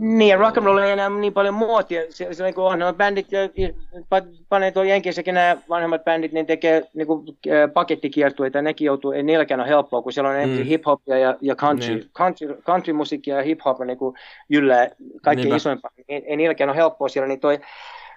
[0.00, 2.02] niin, rock and roll ei enää niin paljon muotia.
[2.10, 3.26] Se, se niin on nämä bändit,
[4.48, 7.26] panee tuolla Jenkissäkin nämä vanhemmat bändit, niin tekee niin kuin,
[7.74, 10.56] pakettikiertueita, nekin joutuu, ei niilläkään ole helppoa, kun siellä on mm.
[10.56, 12.10] hip-hopia ja, ja country, niin.
[12.14, 14.16] country, country musiikkia ja hip-hop niin kuin
[14.48, 14.88] jyllää
[15.22, 15.90] kaikkein isoimpaa.
[16.08, 17.60] Ei, ei niilläkään ole helppoa siellä, niin toi,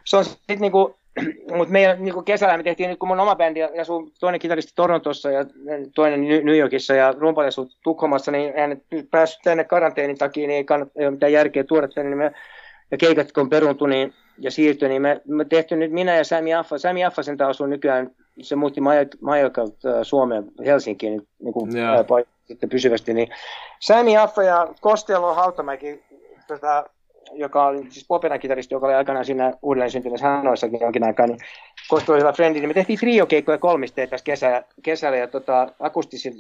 [0.06, 0.94] se on sitten niin kuin,
[1.58, 5.32] mutta meidän niin kesällä me tehtiin nyt, kun mun oma bändi asuu toinen kitaristi Torontossa
[5.32, 5.46] ja
[5.96, 8.82] toinen New Yorkissa ja rumpali asuu Tukholmassa, niin hän
[9.12, 12.10] päässyt tänne karanteenin takia, niin ei, kannata, ei ole mitään järkeä tuoda tänne.
[12.10, 12.32] Niin me,
[12.92, 16.54] ja keikat kun peruuntui niin, ja siirtyi, niin me, me tehty nyt minä ja Sami
[16.54, 16.78] Affa.
[16.78, 18.12] Sami Affa sen asuu nykyään,
[18.42, 18.82] se muutti
[19.22, 21.96] Majokalta äh, Suomeen Helsinkiin niin, niin kuin, yeah.
[21.96, 22.04] ää,
[22.46, 23.14] sitten pysyvästi.
[23.14, 23.30] Niin
[23.80, 26.04] Sami Affa ja Kostelo Hautamäki
[26.48, 26.86] tota,
[27.34, 31.40] joka oli siis Poperan kitaristi, joka oli aikanaan siinä uudelleen syntyneessä Hanoissakin jonkin aikaa, niin
[31.92, 35.68] oli hyvä frendi, niin me tehtiin triokeikkoja kolmisteet tässä kesä, kesällä, ja tota,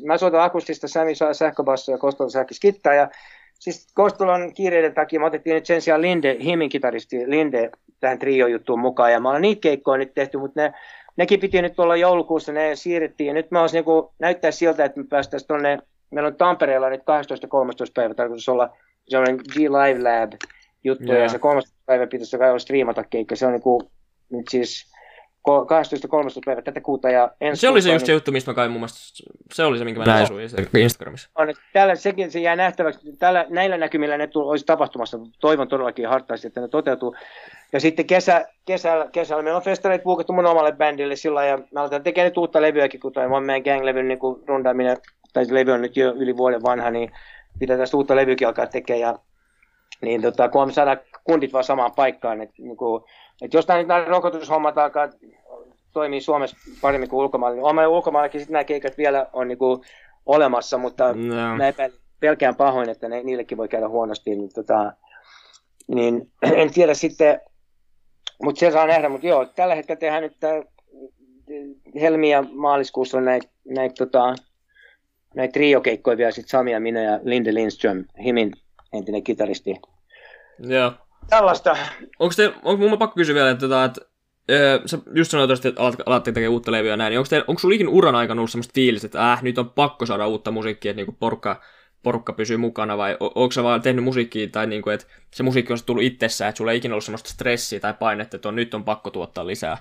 [0.05, 3.09] mä soitan akustista, Sami saa sähköbasso ja Kostola sähkös kittaa, ja
[3.59, 8.79] siis Kostolan kiireiden takia me otettiin nyt sen sijaan Linde, Himin kitaristi Linde tähän trio-juttuun
[8.79, 10.73] mukaan, ja mä olen niitä keikkoja nyt tehty, mutta ne,
[11.17, 14.99] nekin piti nyt olla joulukuussa, ne siirrettiin, ja nyt mä olisin niin näyttää siltä, että
[14.99, 15.79] me päästäisiin tuonne,
[16.11, 17.03] meillä on Tampereella nyt 12-13
[17.93, 18.69] päivä tarkoitus olla
[19.07, 20.33] sellainen G-Live Lab,
[20.85, 21.23] juttuja, yeah.
[21.23, 23.91] ja se kolmas päivä pitäisi kai striimata keikka, se on niinku,
[24.29, 24.95] nyt siis
[25.49, 26.41] 12.13.
[26.45, 28.79] päivä tätä kuuta ja ensi Se oli se just se juttu, mistä mä kai mun
[28.79, 28.99] mielestä,
[29.53, 30.27] se oli se, minkä mä näin
[30.77, 31.29] Instagramissa.
[31.35, 35.67] On, että tällä, sekin se jää nähtäväksi, tällä, näillä näkymillä ne tull, olisi tapahtumassa, toivon
[35.67, 37.15] todellakin hartaasti, että ne toteutuu.
[37.73, 41.81] Ja sitten kesä, kesällä, kesällä meillä on festareita puukattu mun omalle bändille sillä ja mä
[41.81, 44.97] aletaan tekemään nyt uutta levyäkin, kun toi One Man Gang-levy niin rundaaminen,
[45.33, 47.11] tai levy on nyt jo yli vuoden vanha, niin
[47.59, 49.19] pitää tästä uutta levyäkin alkaa tekemään ja
[50.01, 53.03] niin tota, kun me saadaan kundit vaan samaan paikkaan, että niin kuin,
[53.41, 55.09] että jos nämä rokotushommat alkaa
[55.93, 59.81] toimii Suomessa paremmin kuin ulkomailla, niin olen ulkomaillakin sitten nämä keikat vielä on niin kuin
[60.25, 61.55] olemassa, mutta no.
[61.57, 61.73] mä
[62.19, 64.93] pelkään pahoin, että ne, niillekin voi käydä huonosti, niin, tota,
[65.87, 66.31] niin
[66.61, 67.41] en tiedä sitten,
[68.43, 70.37] mutta se saa nähdä, mutta joo, tällä hetkellä tehdään nyt
[72.01, 74.35] helmi- ja maaliskuussa näitä näit, tota,
[75.35, 78.51] näit triokeikkoja vielä, sit Sami ja minä ja Linde Lindström, Himin
[78.95, 79.75] entinen kitaristi.
[80.59, 80.93] Joo.
[81.29, 81.77] Tällaista.
[82.19, 84.01] Onko te, onko mun pakko kysyä vielä, että, tota, että
[84.51, 87.59] Öö, sä just sanoit että alat, alatte tekemään uutta levyä ja näin, niin onko, onko
[87.59, 90.91] sulla ikinä uran aikana ollut semmoista fiilistä, että äh, nyt on pakko saada uutta musiikkia,
[90.91, 91.61] että niinku porukka,
[92.03, 95.79] porukka pysyy mukana, vai onko sä vaan tehnyt musiikkia, tai niinku, että se musiikki on
[95.85, 98.83] tullut itsessään, että sulla ei ikinä ollut semmoista stressiä tai painetta, että on, nyt on
[98.83, 99.77] pakko tuottaa lisää?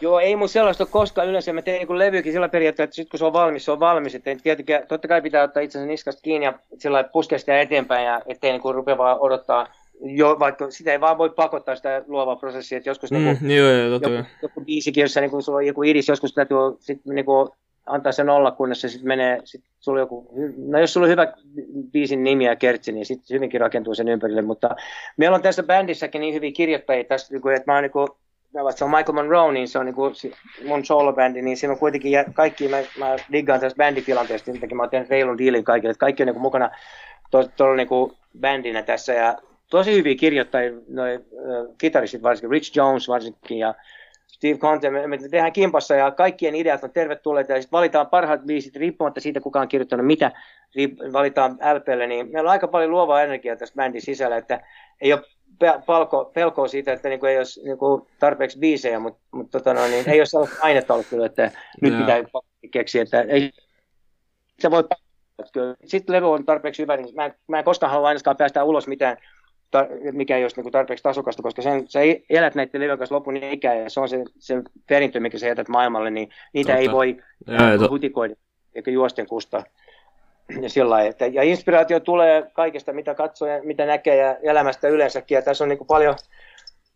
[0.00, 1.52] Joo, ei mun sellaista ole koskaan yleensä.
[1.52, 4.14] Mä teen niin levykin sillä periaatteella, että sitten kun se on valmis, se on valmis.
[4.14, 8.20] Että tietenkin, totta kai pitää ottaa itsensä niskasta kiinni ja sillä puskea sitä eteenpäin ja
[8.26, 9.66] ettei niin rupea vaan odottaa
[10.00, 13.50] jo, vaikka sitä ei vaan voi pakottaa sitä luovaa prosessia, että joskus mm, niin kuin,
[13.50, 17.00] joo, joo, joku, joku biisikin, jossa niin kuin, sulla on joku idis, joskus täytyy sit,
[17.04, 17.48] niin kuin,
[17.86, 21.32] antaa sen olla, kunnes se sitten menee, sit sulla joku, no jos sulla on hyvä
[21.92, 24.76] biisin nimi ja kertsi, niin sitten hyvinkin rakentuu sen ympärille, mutta
[25.16, 28.08] meillä on tässä bändissäkin niin hyviä kirjoittajia tässä, niin että mä oon niin kuin,
[28.76, 29.96] se on Michael Monroe, niin se on niin
[30.66, 34.90] mun solo-bändi, niin siinä on kuitenkin kaikki, mä, mä diggaan tästä bänditilanteesta, niin mä oon
[34.90, 36.70] tehnyt reilun diilin kaikille, että kaikki on niin mukana
[37.30, 37.88] tuolla to, niin
[38.40, 39.38] bändinä tässä, ja
[39.70, 43.74] tosi hyviä kirjoittajia, noi, äh, kitaristit varsinkin, Rich Jones varsinkin ja
[44.26, 48.40] Steve Conte, me, me tehdään kimpassa ja kaikkien ideat on tervetulleita ja sitten valitaan parhaat
[48.40, 50.32] biisit riippumatta siitä, kuka on kirjoittanut mitä,
[51.12, 54.60] valitaan LPlle, niin meillä on aika paljon luovaa energiaa tässä bändin sisällä, että
[55.00, 55.22] ei ole
[55.86, 60.08] pelko, pelkoa siitä, että niinku ei olisi niinku tarpeeksi biisejä, mutta mut, tota no, niin
[60.08, 61.50] ei ole sellaista ainetta ollut kyllä, että
[61.82, 62.06] nyt yeah.
[62.06, 62.40] pitää
[62.70, 63.50] keksiä, että ei
[64.58, 64.84] se voi
[65.84, 68.86] sitten levy on tarpeeksi hyvä, niin mä en, mä en koskaan halua ainakaan päästä ulos
[68.86, 69.16] mitään
[70.12, 73.36] mikä ei olisi niin kuin tarpeeksi tasokasta, koska sen, sä elät näiden levyjen kanssa lopun
[73.36, 76.80] ikään ja se on se, se perintö, mikä sä jätät maailmalle, niin niitä Totta.
[76.80, 77.16] ei voi
[77.46, 78.34] ja, hutikoida
[78.74, 79.62] eikä juosten kusta.
[80.60, 85.34] Ja, sillä että, ja inspiraatio tulee kaikesta, mitä katsoo ja mitä näkee ja elämästä yleensäkin.
[85.36, 86.14] Ja tässä on niin kuin paljon,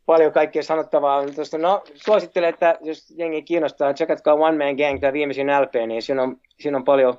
[0.06, 1.26] paljon kaikkea sanottavaa.
[1.34, 6.02] Tuosta, no, suosittelen, että jos jengi kiinnostaa, tsekatkaa One Man Gang, tämä viimeisin LP, niin
[6.02, 7.14] siinä on, siinä on paljon,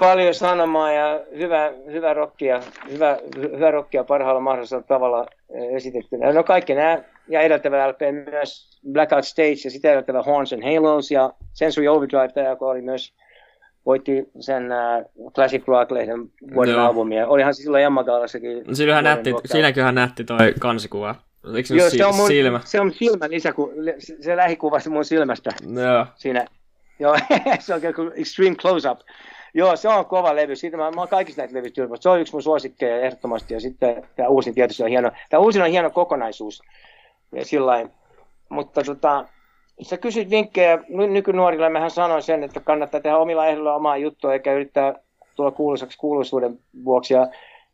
[0.00, 6.32] paljon sanomaa ja hyvä, hyvä rockia, hyvä, hyvä rockia parhaalla mahdollisella tavalla eh, esitettynä.
[6.32, 6.98] No kaikki nämä
[7.28, 8.00] ja edeltävä LP
[8.30, 13.14] myös Blackout Stage ja sitä edeltävä Horns and Halos ja Sensory Overdrive, joka oli myös
[13.86, 14.68] voitti sen
[15.18, 16.86] uh, Classic Rock-lehden vuoden Joo.
[16.86, 17.28] albumia.
[17.28, 18.64] Olihan se silloin Emma Gallassakin.
[18.72, 21.14] Siinäköhän nähti, siinäköhän nähti toi kansikuva.
[21.56, 22.60] Eikö Joo, se on mun, silmä?
[22.64, 23.72] Se on silmä lisäku,
[24.20, 25.50] se lähikuva mun silmästä.
[25.74, 26.06] Joo.
[26.16, 26.46] Siinä.
[26.98, 27.16] Joo,
[27.60, 27.80] se on
[28.14, 29.00] extreme close-up.
[29.54, 30.56] Joo, se on kova levy.
[30.56, 33.54] Siitä mä, mä oon kaikista näitä levyistä Se on yksi mun suosikkeja ehdottomasti.
[33.54, 35.10] Ja sitten tämä uusin tietysti on hieno.
[35.30, 36.62] Tämä uusin on hieno kokonaisuus.
[37.32, 37.90] Ja sillain.
[38.48, 39.24] Mutta tota,
[39.82, 41.68] sä kysyt vinkkejä nykynuorille.
[41.68, 44.94] Mähän sanoin sen, että kannattaa tehdä omilla ehdolla omaa juttua eikä yrittää
[45.36, 47.14] tulla kuuluisaksi kuuluisuuden vuoksi.
[47.14, 47.28] Ja,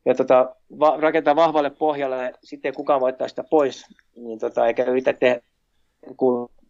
[0.05, 2.33] ja tota, va, rakentaa vahvalle pohjalle.
[2.45, 3.87] Sitten kukaan voi ottaa sitä pois.
[4.17, 5.41] Niin tota, eikä yritä tehdä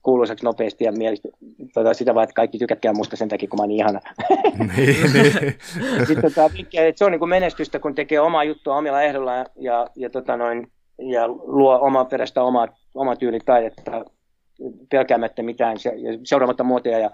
[0.03, 1.29] kuuluisaksi nopeasti ja mielestä,
[1.75, 4.01] tota, sitä vaan, että kaikki tykätkää musta sen takia, kun mä oon niin ihana.
[4.77, 5.33] niin, niin.
[6.07, 9.87] Sitten tota, että se on niin kuin menestystä, kun tekee omaa juttua omilla ehdolla ja,
[9.97, 14.05] ja, tota noin, ja luo omaa perästä omaa, omaa tyylitaidetta
[14.91, 15.77] pelkäämättä mitään,
[16.24, 17.11] seuraamatta muotoja ja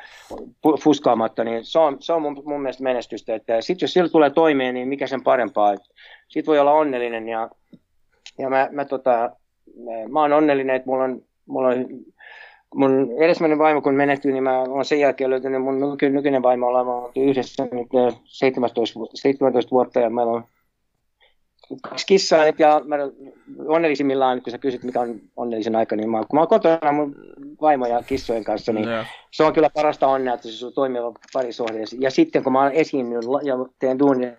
[0.81, 3.33] fuskaamatta, niin se on, se on mun, mun mielestä menestystä.
[3.61, 5.75] Sitten jos sillä tulee toimeen, niin mikä sen parempaa.
[6.29, 7.51] Sitten voi olla onnellinen ja,
[8.39, 9.37] ja mä, mä, tota,
[10.13, 11.87] mä oon onnellinen, että mulla on, mulla on
[12.75, 16.67] mun edesmennyt vaimo, kun menehtyi, niin mä oon sen jälkeen löytänyt mun nyky, nykyinen vaimo,
[16.67, 17.89] ollaan yhdessä nyt
[18.25, 20.45] 17, 17 vuotta ja meillä on
[21.83, 22.97] kaksi kissaa ja mä
[23.67, 27.17] onnellisimmillaan, kun sä kysyt, mikä on onnellisen aika, niin mä, kun mä oon kotona mun
[27.61, 29.07] vaimo ja kissojen kanssa, niin yeah.
[29.31, 31.85] se on kyllä parasta onnea, että se on toimiva parisuhde.
[31.99, 34.33] Ja sitten kun mä oon esiinnyt ja teen duunia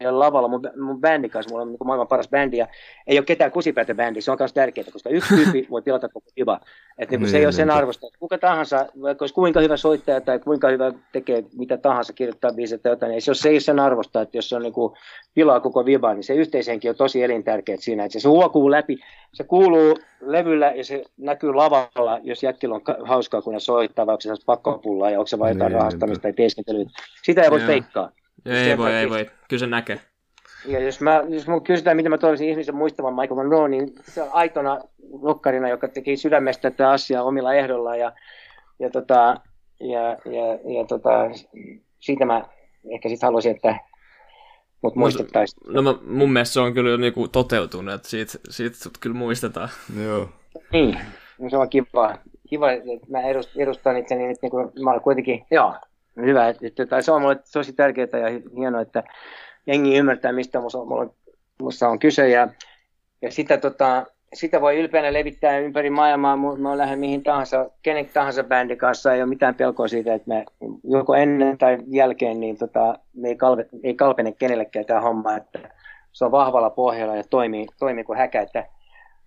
[0.00, 2.66] lavalla mun, mun bändin kanssa, mulla on niin maailman paras bändi, ja
[3.06, 6.26] ei ole ketään kusipäätä bändi, se on myös tärkeää, koska yksi tyyppi voi pilata koko
[6.34, 6.60] kiva.
[6.98, 8.06] Että niin, se ei ole sen arvosta.
[8.06, 12.52] Että kuka tahansa, vaikka olisi kuinka hyvä soittaja tai kuinka hyvä tekee mitä tahansa, kirjoittaa
[12.52, 14.72] biisiä tai jotain, niin se, se ei ole sen arvosta, että jos se on niin
[14.72, 14.92] kuin,
[15.34, 18.98] pilaa koko viba, niin se yhteishenki on tosi elintärkeä siinä, että se huokuu läpi,
[19.34, 24.22] se kuuluu levyllä ja se näkyy lavalla, jos jätkillä on hauskaa, kun ne soittaa, vaikka
[24.22, 26.84] se pakkopullaa ja onko se vain jotain niin, rahastamista tai teeskentelyä.
[27.22, 28.10] Sitä ei voi feikkaa.
[28.44, 29.30] Ei voi, ei voi.
[29.48, 30.00] Kyllä se näkee.
[30.66, 34.22] Ja jos, mä, jos mun kysytään, mitä mä toivoisin ihmisen muistavan Michael Monroe, niin se
[34.22, 34.80] on aitona
[35.12, 37.96] lokkarina, joka teki sydämestä tätä asiaa omilla ehdolla.
[37.96, 38.12] Ja,
[38.78, 39.40] ja, tota,
[39.80, 41.10] ja, ja, ja tota,
[42.00, 42.44] siitä mä
[42.94, 43.76] ehkä sitten haluaisin, että
[44.82, 45.74] mut muistettaisiin.
[45.74, 49.68] No, no mun mielestä se on kyllä niinku toteutunut, että siitä, siitä sut kyllä muistetaan.
[50.04, 50.28] Joo.
[50.72, 50.98] Niin,
[51.38, 52.18] no se on kiva.
[52.48, 53.18] Kiva, että mä
[53.56, 55.74] edustan itseni nyt niin kuin, mä olen kuitenkin, joo,
[56.24, 56.48] hyvä.
[56.48, 59.02] Että, että, se on mulle tosi tärkeää ja hienoa, että
[59.66, 60.58] jengi ymmärtää, mistä
[61.62, 62.28] musta on kyse.
[62.28, 62.48] Ja,
[63.22, 68.44] ja sitä tota, sitä voi ylpeänä levittää ympäri maailmaa, mä lähden mihin tahansa, kenen tahansa
[68.44, 70.44] bändin kanssa, ei ole mitään pelkoa siitä, että me
[70.84, 75.70] joko ennen tai jälkeen, niin tota, me ei, kalve, ei kalpene kenellekään tämä homma, että
[76.12, 78.40] se on vahvalla pohjalla ja toimii, toimii kuin häkä.
[78.40, 78.66] Että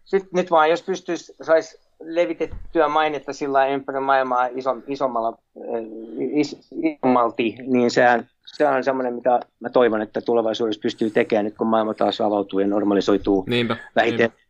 [0.04, 5.84] sit, nyt vaan, jos pystyisi, saisi levitettyä mainetta sillä ympäri maailmaa isom, isommalla, eh,
[6.32, 11.58] is, isommalti, niin sehän, se on semmoinen, mitä mä toivon, että tulevaisuudessa pystyy tekemään, nyt
[11.58, 14.20] kun maailma taas avautuu ja normalisoituu Niinpä, vähiten.
[14.20, 14.44] niinpä.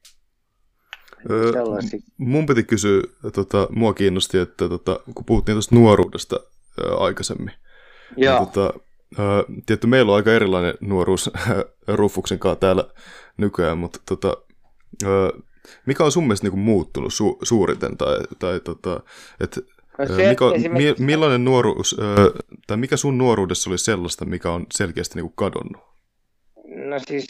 [1.32, 2.00] Öö, Sellaisia.
[2.18, 3.02] mun piti kysyä,
[3.34, 6.40] tota, mua kiinnosti, että tota, kun puhuttiin tuosta nuoruudesta
[6.86, 7.52] ää, aikaisemmin,
[8.18, 8.40] Joo.
[8.40, 8.80] niin, tota,
[9.20, 11.32] ää, tietty, meillä on aika erilainen nuoruus
[11.88, 12.84] Rufuksen kanssa täällä
[13.38, 14.38] nykyään, mutta tota,
[15.06, 15.44] ää,
[15.86, 19.00] mikä on sun mielestä niinku muuttunut su- suuriten, tai, tai tota,
[19.40, 19.60] et,
[19.98, 22.16] No se, mikä, mi, esimerkiksi- millainen nuoruus, ää,
[22.68, 25.82] tai mikä sun nuoruudessa oli sellaista, mikä on selkeästi niinku kadonnut?
[26.76, 27.28] No siis,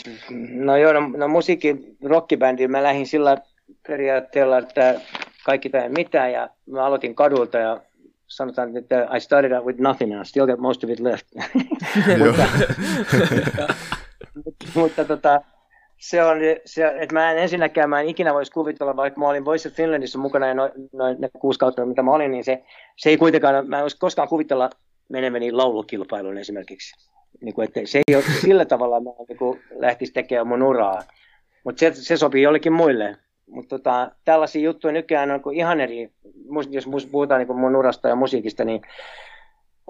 [0.52, 3.38] no joo, no, no musiikin, rockibändiin mä lähdin sillä
[3.88, 5.02] periaatteella, että
[5.46, 7.82] kaikki tai mitään, ja mä aloitin kadulta, ja
[8.28, 11.26] sanotaan, että I started out with nothing, and I still got most of it left.
[12.20, 12.34] Joo.
[14.76, 15.42] Mutta tota,
[16.10, 19.46] se on, se, että mä en ensinnäkään, mä en ikinä voisi kuvitella, vaikka mä olin
[19.46, 22.64] Voice of Finlandissa mukana ja noin noin ne kuusi kautta, mitä mä olin, niin se,
[22.98, 24.70] se ei kuitenkaan, mä en olisi koskaan kuvitella
[25.10, 27.10] meneväni laulukilpailuun esimerkiksi.
[27.42, 31.02] Niin kuin, että se ei ole sillä tavalla, mä niin kuin lähtisi tekemään mun uraa.
[31.64, 33.18] Mutta se, se sopii jollekin muille.
[33.48, 36.10] Mutta tota, tällaisia juttuja nykyään on kuin ihan eri,
[36.70, 38.82] jos puhutaan niin kuin mun urasta ja musiikista, niin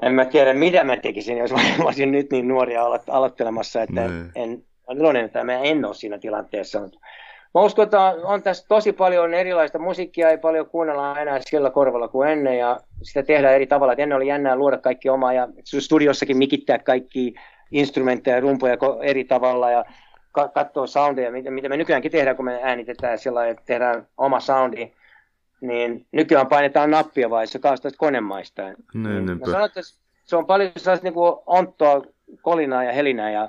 [0.02, 4.08] en mä tiedä, mitä mä tekisin, jos mä olisin nyt niin nuoria alo- aloittelemassa, että
[4.08, 4.32] Niin.
[4.36, 6.80] en, olen iloinen, että mä en ole siinä tilanteessa.
[7.54, 12.08] Mä uskon, että on tässä tosi paljon erilaista musiikkia, ei paljon kuunnella enää sillä korvalla
[12.08, 13.94] kuin ennen, ja sitä tehdään eri tavalla.
[13.94, 15.48] Et ennen oli jännää luoda kaikki omaa, ja
[15.80, 17.34] studiossakin mikittää kaikki
[17.72, 19.86] instrumentteja ja rumpuja eri tavalla, ja
[20.32, 24.40] ka- katsoa soundeja, mitä, me nykyäänkin tehdään, kun me äänitetään sillä lailla, että tehdään oma
[24.40, 24.92] soundi,
[25.62, 28.62] niin nykyään painetaan nappia vai se kaastaisi konemaista.
[28.64, 29.82] Niin, Niin, mä sanon, että
[30.24, 32.02] se on paljon sellaista niin kuin onttoa,
[32.42, 33.48] kolinaa ja helinää ja,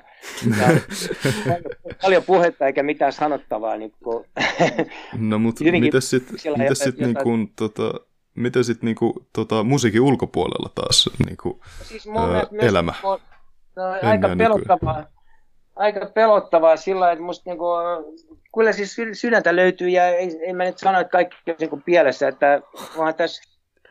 [0.61, 0.67] ja
[2.03, 3.77] paljon puhetta eikä mitään sanottavaa.
[3.77, 4.25] Niin kuin,
[5.19, 6.39] No mutta mitäs sitten
[6.75, 7.93] sit niinku, tota,
[8.35, 12.95] mitä sit niinku, tota, musiikin ulkopuolella taas niinku, siis mun Öö, mielestä myös- elämä.
[13.77, 14.39] No, aika Ennen nykyään.
[14.39, 15.05] pelottavaa.
[15.77, 17.67] Aika pelottavaa sillä että musta niinku,
[18.55, 21.81] kyllä siis sy- sydäntä löytyy ja ei, ei mä nyt sano, että kaikki on niinku
[21.85, 22.61] pielessä, että
[22.97, 23.43] onhan tässä,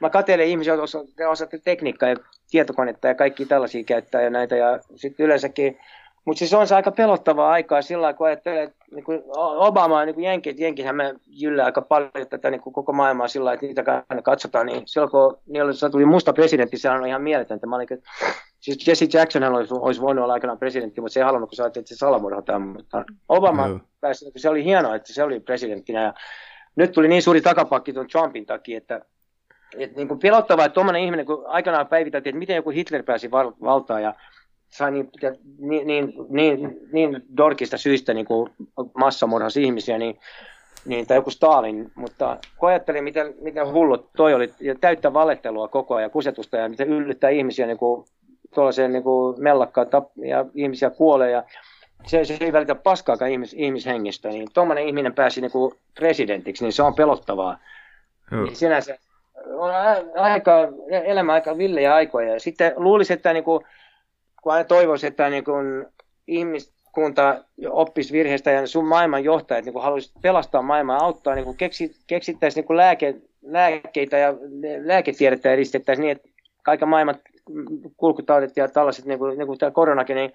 [0.04, 2.16] mä katselen ihmisiä, jotka osa- te osaatte tekniikkaa ja
[2.52, 5.80] tietokonetta ja kaikki tällaisia käyttää ja näitä ja sitten yleensäkin,
[6.26, 10.16] mutta siis on se aika pelottavaa aikaa sillä kun ajattelee, että niin kuin Obama, niin
[10.16, 13.82] kuin Jenkit, Jenkithän me jyllää aika paljon tätä niin kuin koko maailmaa sillä lailla, että
[13.82, 17.68] niitä aina katsotaan, niin silloin kun niillä tuli musta presidentti, se on ihan mieletöntä.
[17.68, 18.10] Mä olin, että
[18.64, 21.66] Siis Jesse Jackson olisi, olisi voinut olla aikanaan presidentti, mutta se ei halunnut, kun sä
[21.66, 22.62] että se salamurhataan.
[22.62, 23.80] Mutta Obama Joo.
[24.02, 26.04] pääsi, se oli hienoa, että se oli presidenttinä.
[26.04, 26.14] Ja
[26.76, 29.02] nyt tuli niin suuri takapakki tuon Trumpin takia, että,
[29.78, 33.32] että niin kuin pelottavaa, että tuommoinen ihminen, kun aikanaan päivitettiin, että miten joku Hitler pääsi
[33.32, 34.14] val- valtaan ja
[34.70, 35.12] sai niin,
[35.60, 38.50] niin, niin, niin, niin dorkista syistä niin kuin
[38.98, 40.20] massamurhasi ihmisiä, niin,
[40.86, 45.68] niin, tai joku Stalin, mutta kun ajattelin, miten, miten hullut toi oli, ja täyttä valettelua
[45.68, 48.06] koko ajan, kusetusta, ja miten yllyttää ihmisiä niin kuin,
[48.54, 51.44] tuollaiseen niin kuin mellakkaan, tap- ja ihmisiä kuolee, ja
[52.06, 56.74] se, se ei välitä paskaakaan ihmis, ihmishengestä, niin tuommoinen ihminen pääsi niin kuin presidentiksi, niin
[56.74, 57.58] se on pelottavaa.
[58.32, 58.98] joo, Niin sinänsä
[59.46, 59.72] on
[60.16, 60.52] aika,
[60.90, 62.34] elämä aika villejä aikoja.
[62.34, 63.66] Ja sitten luulisin, että niin kuin,
[64.44, 65.86] kun aina toivoisi, että niin kuin
[66.28, 71.96] ihmiskunta oppisi virheistä ja sun maailman johtajat niin haluaisivat pelastaa maailmaa, auttaa, niin kuin keksi,
[72.08, 74.34] keksittäisiin niin kuin lääke, lääkkeitä ja
[74.84, 76.30] lääketiedettä edistettäisiin niin, että
[76.64, 77.16] kaiken maailman
[77.98, 80.34] kulkutaudit ja tällaiset, niin kuin, niin kuin tämä koronakin, niin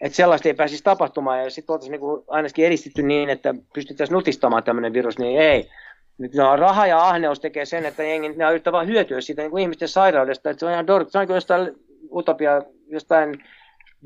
[0.00, 4.62] että sellaista ei pääsisi tapahtumaan ja sitten oltaisiin niin ainakin edistetty niin, että pystyttäisiin nutistamaan
[4.62, 5.68] tämmöinen virus, niin ei.
[6.18, 9.50] Nyt no, raha ja ahneus tekee sen, että jengi, ne yrittää vaan hyötyä siitä niin
[9.50, 10.50] kuin ihmisten sairaudesta.
[10.50, 11.70] Että se on ihan dork, se on kuin jostain
[12.12, 13.44] utopia, jostain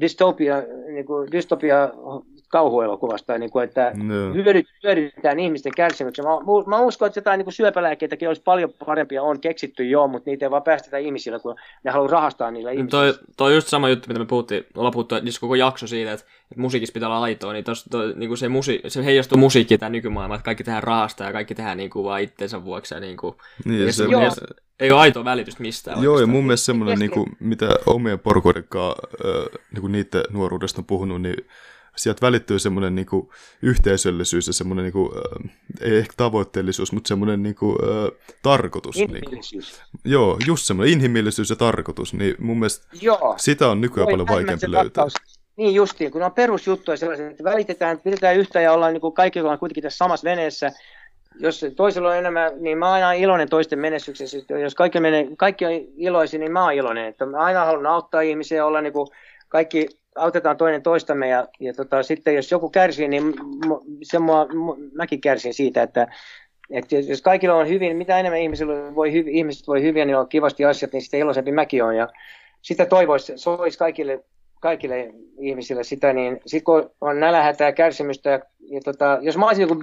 [0.00, 1.90] dystopia, niin kuin dystopia
[2.48, 3.92] kauhuelokuvasta, niin kuin, että
[4.34, 6.24] hyödyt, hyödytetään ihmisten kärsimyksen.
[6.24, 6.30] Mä,
[6.66, 10.46] mä uskon, että jotain niin kuin syöpälääkkeitäkin olisi paljon parempia, on keksitty jo, mutta niitä
[10.46, 13.12] ei vaan päästetä ihmisillä, kun ne haluaa rahastaa niillä No ihmisillä.
[13.12, 15.86] toi, toi on just sama juttu, mitä me puhuttiin, ollaan puhuttu, että jos koko jakso
[15.86, 19.04] siitä, että, että musiikissa pitää olla aitoa, niin, tos, toi, niin kuin se, musi, se
[19.04, 22.64] heijastuu musiikkiin tämä nykymaailma, että kaikki tehdään rahasta ja kaikki tehdään niin kuin vaan itsensä
[22.64, 24.22] vuoksi ja niin kuin, Niin, ja ja se, se, Joo.
[24.22, 24.30] ja,
[24.80, 25.96] ei ole aitoa välitystä mistään.
[25.96, 26.30] Joo, ja oikeastaan.
[26.30, 31.22] mun mielestä semmoinen, Kesken- niinku, mitä omien porukoiden kanssa, äh, niinku niiden nuoruudesta on puhunut,
[31.22, 31.36] niin
[31.96, 33.32] sieltä välittyy semmoinen niinku,
[33.62, 35.50] yhteisöllisyys ja semmoinen, niinku, äh,
[35.80, 38.96] ei ehkä tavoitteellisuus, mutta semmoinen niinku, äh, tarkoitus.
[38.96, 39.14] Niinku.
[39.16, 39.80] Inhimillisyys.
[40.04, 43.34] Joo, just semmoinen inhimillisyys ja tarkoitus, niin mun mielestä Joo.
[43.38, 44.84] sitä on nykyään Voi paljon vaikeampi löytää.
[44.84, 45.12] rakkaus.
[45.56, 49.40] niin justiin, kun on perusjuttuja sellaisia, että välitetään, pidetään yhtä ja ollaan niin kuin kaikki
[49.40, 50.72] ollaan kuitenkin tässä samassa veneessä.
[51.40, 54.38] Jos toisella on enemmän, niin mä oon aina iloinen toisten menestyksessä.
[54.62, 57.06] Jos kaikki, menee, kaikki on iloisia, niin mä oon iloinen.
[57.06, 59.08] Että mä aina haluan auttaa ihmisiä, olla niin kuin
[59.48, 63.34] kaikki autetaan toinen toistamme ja, ja tota, sitten jos joku kärsii, niin
[64.02, 64.46] se mua,
[64.94, 66.06] mäkin kärsin siitä, että,
[66.70, 70.64] että jos kaikilla on hyvin, mitä enemmän ihmisillä voi, ihmiset voi hyviä, niin on kivasti
[70.64, 71.96] asiat, niin sitä iloisempi mäkin on.
[71.96, 72.08] Ja
[72.62, 74.24] sitä toivoisi, se olisi kaikille,
[74.60, 75.10] kaikille
[75.40, 79.62] ihmisille sitä, niin sitten kun on nälähätä ja kärsimystä, ja, ja tota, jos mä olisin
[79.62, 79.82] joku,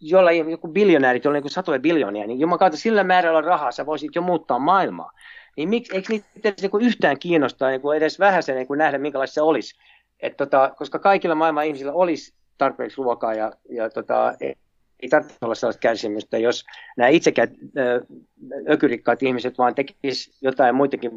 [0.00, 3.86] jollain, joku biljonääri, jolla on niin satoja biljoonia, niin juman kautta sillä määrällä rahaa sä
[3.86, 5.12] voisit jo muuttaa maailmaa.
[5.56, 9.42] Niin miksi, eikö niitä niin yhtään kiinnostaa niin edes vähän se niin nähdä, minkälaista se
[9.42, 9.78] olisi?
[10.20, 14.34] Et tota, koska kaikilla maailman ihmisillä olisi tarpeeksi ruokaa ja, ja tota,
[15.00, 16.64] ei tarvitse olla sellaista kärsimystä, jos
[16.96, 17.48] nämä itsekään
[18.70, 21.10] ökyrikkaat ihmiset vaan tekisivät jotain muitakin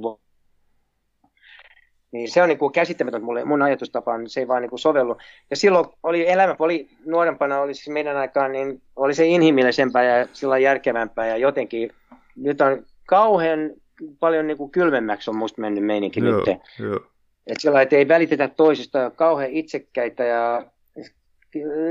[2.11, 5.17] niin se on niin kuin käsittämätöntä mulle, mun ajatustapaan, se ei vaan niin kuin sovellu.
[5.49, 10.27] Ja silloin oli elämä, oli nuorempana, oli siis meidän aikaan, niin oli se inhimillisempää ja
[10.33, 11.91] sillä järkevämpää ja jotenkin,
[12.35, 13.71] nyt on kauhean
[14.19, 16.59] paljon niin kuin kylmemmäksi on musta mennyt meininki joo, nyt.
[16.79, 16.99] Joo.
[17.47, 20.65] Että sillä että ei välitetä toisista, kauhean itsekkäitä ja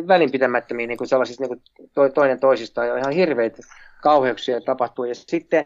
[0.08, 1.60] välinpitämättömiä niin kuin sellaisista niin
[1.94, 3.62] kuin toinen toisista ja ihan hirveitä
[4.02, 5.04] kauheuksia tapahtuu.
[5.04, 5.64] Ja sitten,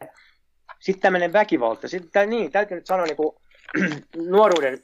[0.81, 1.89] sitten tämmöinen väkivalta.
[1.89, 3.36] Sitten, niin, täytyy nyt sanoa niin kuin,
[4.31, 4.78] nuoruuden,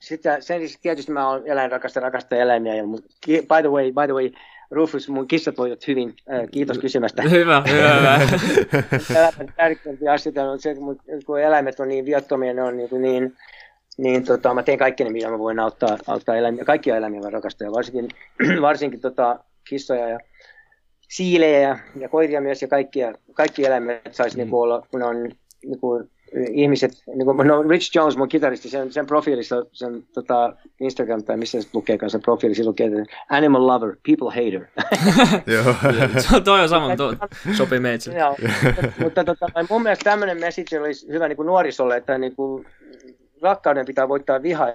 [0.00, 2.74] sitä, sen siis tietysti mä olen eläinrakasta, rakasta eläimiä.
[2.74, 2.82] Ja,
[3.26, 4.30] by the way, by the way,
[4.74, 6.14] Rufus, mun kissat voivat hyvin.
[6.32, 7.22] Äh, kiitos kysymästä.
[7.30, 8.20] Hyvä, hyvä, hyvä.
[9.18, 10.74] Elämän tärkeimpiä asioita on se,
[11.26, 13.36] kun eläimet on niin viattomia, ne on niin, niin
[13.96, 16.64] niin tota, mä teen kaikkeni, mitä mä voin auttaa, auttaa eläimiä.
[16.64, 17.20] Kaikkia eläimiä
[17.60, 18.08] ja varsinkin,
[18.60, 19.38] varsinkin tota,
[19.68, 20.18] kissoja ja
[21.08, 24.40] siilejä ja, ja koiria myös, ja kaikkia, kaikki eläimet saisi mm.
[24.40, 25.16] niinku olla, kun on
[25.64, 26.10] niinku,
[26.50, 31.36] ihmiset, niin kuin, no Rich Jones, mun kitaristi, sen, sen profiilissa, sen tota, Instagram tai
[31.36, 32.90] missä se lukeekaan sen profiilissa lukee,
[33.30, 34.66] animal lover, people hater.
[35.54, 35.74] Joo.
[36.20, 37.14] se on toi on sama, to,
[37.56, 38.18] sopii meitsille.
[38.18, 38.36] Joo,
[39.02, 42.66] mutta tota, mun mielestä tämmöinen message olisi hyvä niin kuin nuorisolle, että niin kuin,
[43.42, 44.68] rakkauden pitää voittaa vihaa.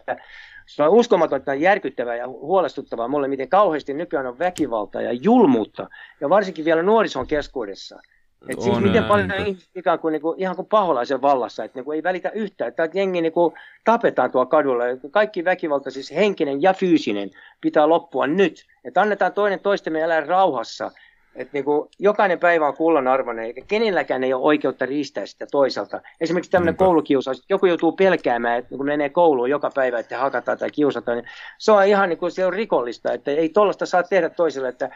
[0.66, 5.88] Se on uskomatonta, järkyttävää ja huolestuttavaa mulle, miten kauheasti nykyään on väkivaltaa ja julmuutta,
[6.22, 8.00] ja varsinkin vielä nuorison keskuudessa.
[8.48, 11.86] Et siis miten paljon ihmiset ikään kuin, niin kuin, ihan kuin paholaisen vallassa, että niin
[11.86, 13.54] kuin ei välitä yhtään, että jengi niin kuin,
[13.84, 14.84] tapetaan tuolla kadulla.
[15.12, 17.30] Kaikki väkivalta, siis henkinen ja fyysinen,
[17.62, 18.66] pitää loppua nyt.
[18.86, 20.92] Että annetaan toinen toistemme elää rauhassa.
[21.36, 25.46] Että niin kuin, jokainen päivä on kullan arvoinen, eikä kenelläkään ei ole oikeutta riistää sitä
[25.52, 26.02] toiselta.
[26.22, 30.72] Esimerkiksi tämmöinen koulukiusaus, joku joutuu pelkäämään, että kun menee kouluun joka päivä, että hakataan tai
[30.72, 34.30] kiusataan, niin se on ihan niin kuin, se on rikollista, että ei tuollaista saa tehdä
[34.30, 34.90] toiselle, että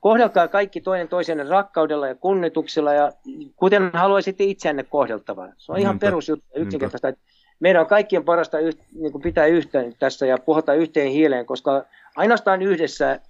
[0.00, 3.12] Kohdelkaa kaikki toinen toisenne rakkaudella ja kunnituksella ja
[3.56, 5.52] kuten haluaisitte itseänne kohdeltavan.
[5.56, 6.06] Se on ihan Niinpä.
[6.06, 7.08] perusjuttu yksinkertaista.
[7.08, 7.20] Että
[7.60, 11.84] meidän on kaikkien parasta yht, niin kuin pitää yhteen tässä ja puhata yhteen hiileen, koska
[12.16, 13.20] ainoastaan yhdessä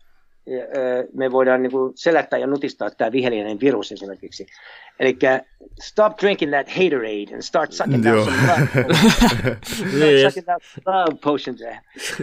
[1.13, 4.47] me voidaan niin kuin selättää ja nutistaa tämä viheliäinen virus esimerkiksi.
[5.01, 5.19] Eli
[5.83, 8.69] stop drinking that haterade and start sucking down some love.
[9.97, 11.61] start sucking down love potions.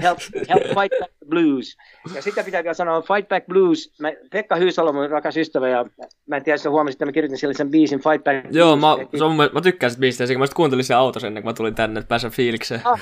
[0.02, 0.20] Help,
[0.50, 1.78] help fight the blues.
[2.16, 3.94] Ja sitten pitää vielä sanoa Fight Back Blues.
[4.00, 5.86] Mä, Pekka Hyysalo, mun rakas ystävä, ja
[6.28, 8.56] mä en tiedä, jos huomasit, että mä kirjoitin siellä sen biisin Fight Back Blues.
[8.56, 11.44] Joo, mä, se on, mä, mä tykkään sitä biisistä, ja mä kuuntelin sen autossa ennen
[11.44, 12.82] kuin mä tulin tänne, että pääsen fiilikseen.
[12.84, 13.02] Ah,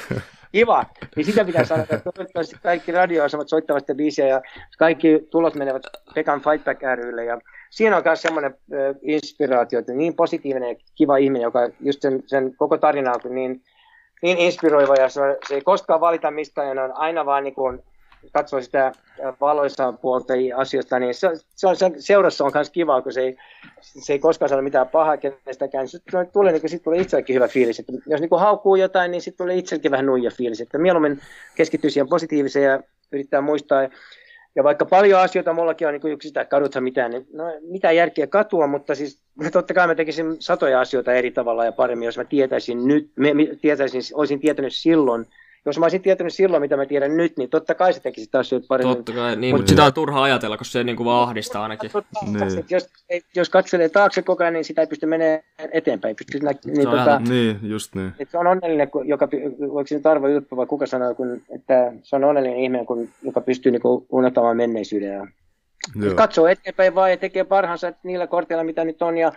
[0.51, 0.85] kiva.
[1.15, 4.41] Niin sitä pitää sanoa, että toivottavasti kaikki radioasemat soittavat sitä biisiä, ja
[4.77, 5.83] kaikki tulot menevät
[6.15, 7.25] Pekan Fight Back rylle.
[7.25, 7.39] Ja
[7.69, 12.23] siinä on myös semmoinen äh, inspiraatio, että niin positiivinen ja kiva ihminen, joka just sen,
[12.25, 13.61] sen koko tarinaa on niin,
[14.21, 17.83] niin inspiroiva ja se, se ei koskaan valita mistään, on aina vaan niin kuin
[18.33, 18.91] katsoo sitä
[19.41, 23.37] valoisaa puolta asioista, niin se, se on, se, seurassa on myös kiva, kun se ei,
[23.81, 25.87] se ei koskaan sano mitään pahaa kenestäkään.
[25.87, 27.79] Sitten tulee, niin sit tulee itsellekin hyvä fiilis.
[27.79, 30.61] Että jos niin haukkuu jotain, niin sitten tulee itsellekin vähän nuija fiilis.
[30.61, 31.19] Että mieluummin
[31.55, 33.89] keskittyy siihen positiiviseen ja yrittää muistaa
[34.55, 38.27] ja vaikka paljon asioita mullakin on niin yksi sitä kadutsa mitään, niin no, mitä järkeä
[38.27, 39.21] katua, mutta siis
[39.51, 43.31] totta kai mä tekisin satoja asioita eri tavalla ja paremmin, jos mä tietäisin nyt, me,
[43.61, 45.27] tietäisin, olisin tietänyt silloin,
[45.65, 48.49] jos mä olisin tietänyt silloin, mitä mä tiedän nyt, niin totta kai se tekisi taas
[48.49, 48.95] syöt paremmin.
[48.95, 51.63] Totta kai, niin, Mut, mutta sitä on turha ajatella, koska se niin kuin vaan ahdistaa
[51.63, 51.91] ainakin.
[52.25, 52.65] Niin.
[52.69, 52.89] Jos,
[53.35, 55.39] jos katselee taakse koko ajan, niin sitä ei pysty menemään
[55.71, 56.15] eteenpäin.
[56.15, 58.13] Pysty nä- niin, tota, niin, just niin.
[58.19, 59.27] Että se on onnellinen, joka,
[59.59, 63.09] voiko se nyt Arvo Ylppä vai kuka sanoo, kun, että se on onnellinen ihminen, kun,
[63.23, 65.13] joka pystyy niin unohtamaan menneisyyden.
[65.13, 65.27] Ja,
[66.15, 69.17] katsoo eteenpäin vaan ja tekee parhaansa niillä korteilla, mitä nyt on.
[69.17, 69.31] Ja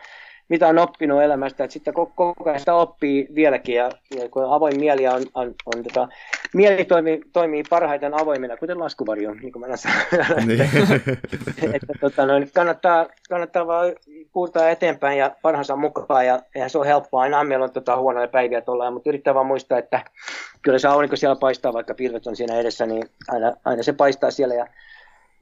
[0.49, 4.81] mitä on oppinut elämästä, että sitten koko, ajan sitä oppii vieläkin ja, ja kun avoin
[4.81, 6.09] mieli on, on, on tota,
[6.55, 10.49] mieli toimii, toimii parhaiten avoimena, kuten laskuvarjo, niin kuin mä sanoin.
[10.49, 10.61] niin.
[11.75, 13.93] että, tota, noin, kannattaa, kannattaa vaan
[14.33, 17.23] puurtaa eteenpäin ja parhaansa mukaan, ja eihän se ole helppoa.
[17.23, 20.05] Aina meillä on tota, huonoja päiviä tuolla, mutta yrittää vaan muistaa, että
[20.63, 24.31] kyllä se aurinko siellä paistaa, vaikka pilvet on siinä edessä, niin aina, aina se paistaa
[24.31, 24.67] siellä, ja,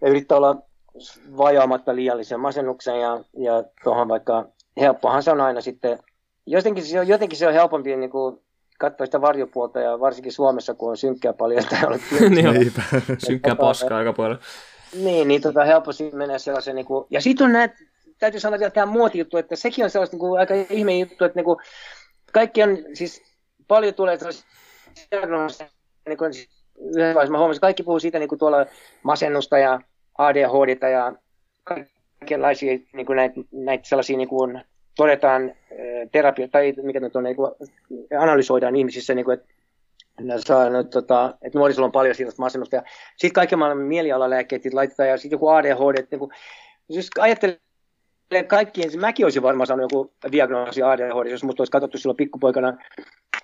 [0.00, 0.56] ja yrittää olla
[1.36, 4.48] vajoamatta liiallisen masennuksen, ja, ja tuohon vaikka
[4.80, 5.98] helppohan se on aina sitten,
[6.46, 8.40] jotenkin se on, jotenkin se on helpompi niin kuin
[8.78, 11.64] katsoa sitä varjopuolta ja varsinkin Suomessa, kun on synkkää paljon.
[12.30, 12.72] niin
[13.18, 14.38] synkkää paskaa aika paljon.
[14.94, 17.76] Niin, niin tota, helposti menee sellaisen, niin kuin, ja sitten on näitä,
[18.18, 21.38] täytyy sanoa vielä tämä muotijuttu, että sekin on sellaista niin kuin, aika ihme juttu, että
[21.38, 21.58] niin kuin,
[22.32, 23.22] kaikki on, siis
[23.68, 24.18] paljon tulee
[26.08, 26.32] niin kuin,
[26.78, 28.66] yhdessä vaiheessa mä huomasin, kaikki puhuu siitä niin kuin tuolla
[29.02, 29.80] masennusta ja
[30.18, 31.12] ADHD ja
[32.20, 34.62] kaikenlaisia niin kuin näitä, näitä sellaisia niin kuin,
[34.96, 35.52] todetaan
[36.12, 37.52] terapia, tai mikä nyt on, niin kuin,
[38.20, 39.48] analysoidaan ihmisissä, niin kuin, että
[40.46, 42.82] saa, no, tota, että nuorisolla on paljon siitä masennusta.
[43.16, 45.98] Sitten kaiken maailman mielialalääkkeet laitetaan, ja sitten joku ADHD.
[45.98, 46.30] Että, niin kuin,
[46.88, 47.58] jos ajattelee
[48.46, 52.78] kaikkien, mäkin olisin varmaan saanut joku diagnoosi ADHD, jos musta olisi katsottu silloin pikkupoikana,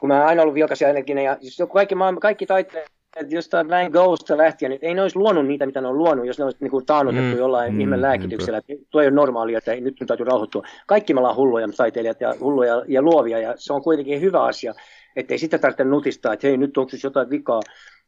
[0.01, 3.49] kun mä aina ollut vilkas ja energinen, ja siis kaikki, maailma, kaikki taitteet, että jos
[3.49, 6.39] tämä Van Ghosta lähtien, niin ei ne olisi luonut niitä, mitä ne on luonut, jos
[6.39, 8.59] ne olisi niin taannutettu mm, jollain mm, ihme lääkityksellä.
[8.59, 10.63] Että tuo ei ole normaalia, että nyt nyt täytyy rauhoittua.
[10.87, 14.75] Kaikki me ollaan hulluja taiteilijat ja hulluja ja luovia, ja se on kuitenkin hyvä asia,
[15.17, 17.61] ettei sitä tarvitse nutistaa, että hei, nyt onko siis jotain vikaa.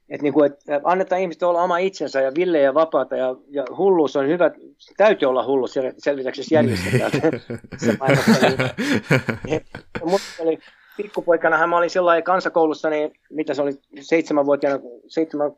[0.08, 3.64] Että niin kuin, että annetaan ihmisten olla oma itsensä ja ville ja vapaata ja, ja
[3.76, 4.50] hulluus on hyvä,
[4.96, 5.66] täytyy olla hullu
[5.98, 7.10] selvitäksesi järjestetään.
[7.76, 7.96] se
[10.10, 10.42] mutta
[10.98, 15.52] oli, pikkupoikana mä olin silloin kansakoulussa, niin mitä se oli, seitsemänvuotiaana, seitsemän,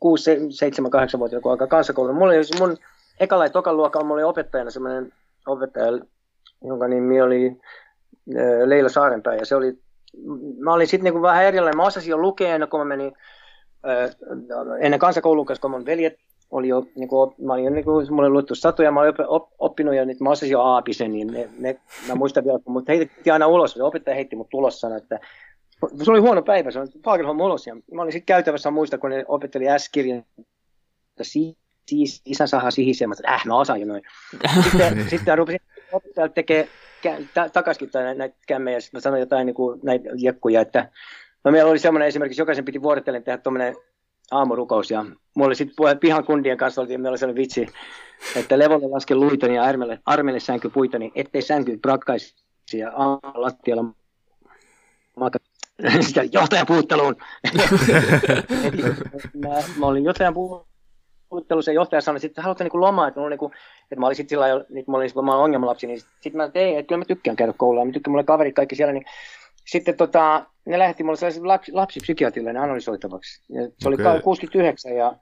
[0.00, 2.12] kuusi, seitsemän, kahdeksanvuotiaana, kun alkaa kansakoulu.
[2.12, 2.76] Mulla oli mun
[3.20, 5.12] ekalla ja tokan luokalla, mulla oli opettajana semmoinen
[5.46, 5.98] opettaja,
[6.64, 7.56] jonka nimi oli
[8.64, 9.78] Leila Saarenpää, ja se oli,
[10.58, 13.12] mä olin sitten niinku vähän erilainen, mä osasin jo lukea ennen kuin mä menin
[14.80, 16.18] ennen kansakoulua, koska mun veljet
[16.56, 19.14] oli jo, niin kuin, mä olin jo, niin kuin, mulle luettu satuja, mä olin
[19.58, 22.88] oppinut jo, niin mä osasin jo aapisen, niin ne, ne, mä muistan vielä, kun mut
[22.88, 25.20] heitettiin aina ulos, se opettaja heitti mut ulos, sanoi, että
[26.04, 29.10] se oli huono päivä, se oli Fagerholm ulos, ja mä olin sitten käytävässä muista, kun
[29.10, 31.56] ne opetteli S-kirjan, että siis,
[31.86, 34.02] siis isä saha sihisee, mä sanoin, äh, mä osaan jo noin.
[34.62, 35.60] Sitten, sitten rupesin
[35.92, 36.68] opettajalle tekee
[37.52, 40.88] takaisin näitä kämmejä, sitten mä sanoin jotain niin kuin, näitä jekkuja, että
[41.44, 43.76] no meillä oli semmoinen esimerkiksi, jokaisen piti vuorotellen tehdä tuommoinen
[44.30, 47.66] aamurukous ja mulla oli sitten pihan kundien kanssa, oltiin, meillä oli sellainen vitsi,
[48.36, 52.34] että levolle laske luitani ja armelle, armelle sänky puitani, ettei sänky brakkaisi
[52.72, 52.92] ja
[53.34, 53.84] lattialla
[55.16, 55.38] maka
[56.06, 57.16] sitä johtajan puhutteluun.
[59.34, 60.34] mä, mä, olin johtajan
[61.28, 64.46] puhuttelussa ja johtaja sanoi, että haluatte niinku lomaa, että, niinku, että mä olin sitten sillä
[64.68, 67.52] niin mä olin, mä olin ongelmalapsi, niin sitten mä tein, että kyllä mä tykkään käydä
[67.56, 69.04] koulua, mä tykkään, mulla kaverit kaikki siellä, niin
[69.66, 73.44] sitten tota, ne lähti mulle sellaisen lapsi, lapsipsykiatrille analysoitavaksi.
[73.48, 74.06] Ja se okay.
[74.06, 75.16] oli 69 ja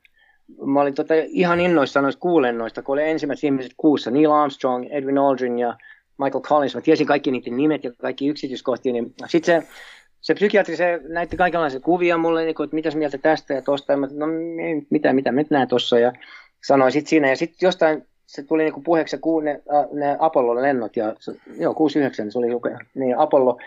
[0.67, 5.19] mä olin tota ihan innoissaan noista kuulennoista, kun oli ensimmäiset ihmiset kuussa, Neil Armstrong, Edwin
[5.19, 5.77] Aldrin ja
[6.19, 6.75] Michael Collins.
[6.75, 8.93] Mä tiesin kaikki niiden nimet ja kaikki yksityiskohtia.
[8.93, 9.69] Niin sitten se,
[10.21, 13.93] se psykiatri se näytti kaikenlaisia kuvia mulle, niin kuin, että mitäs mieltä tästä ja tosta.
[13.93, 14.27] Ja mä, no
[14.91, 15.99] mitä, mitä, mä näen tossa.
[15.99, 16.13] Ja
[16.67, 17.29] sanoin sitten siinä.
[17.29, 19.63] Ja sitten jostain se tuli niinku puheeksi ne,
[19.93, 20.97] ne Apollo-lennot.
[20.97, 21.15] Ja,
[21.59, 22.47] joo, 69 se oli
[22.95, 23.59] niin Apollo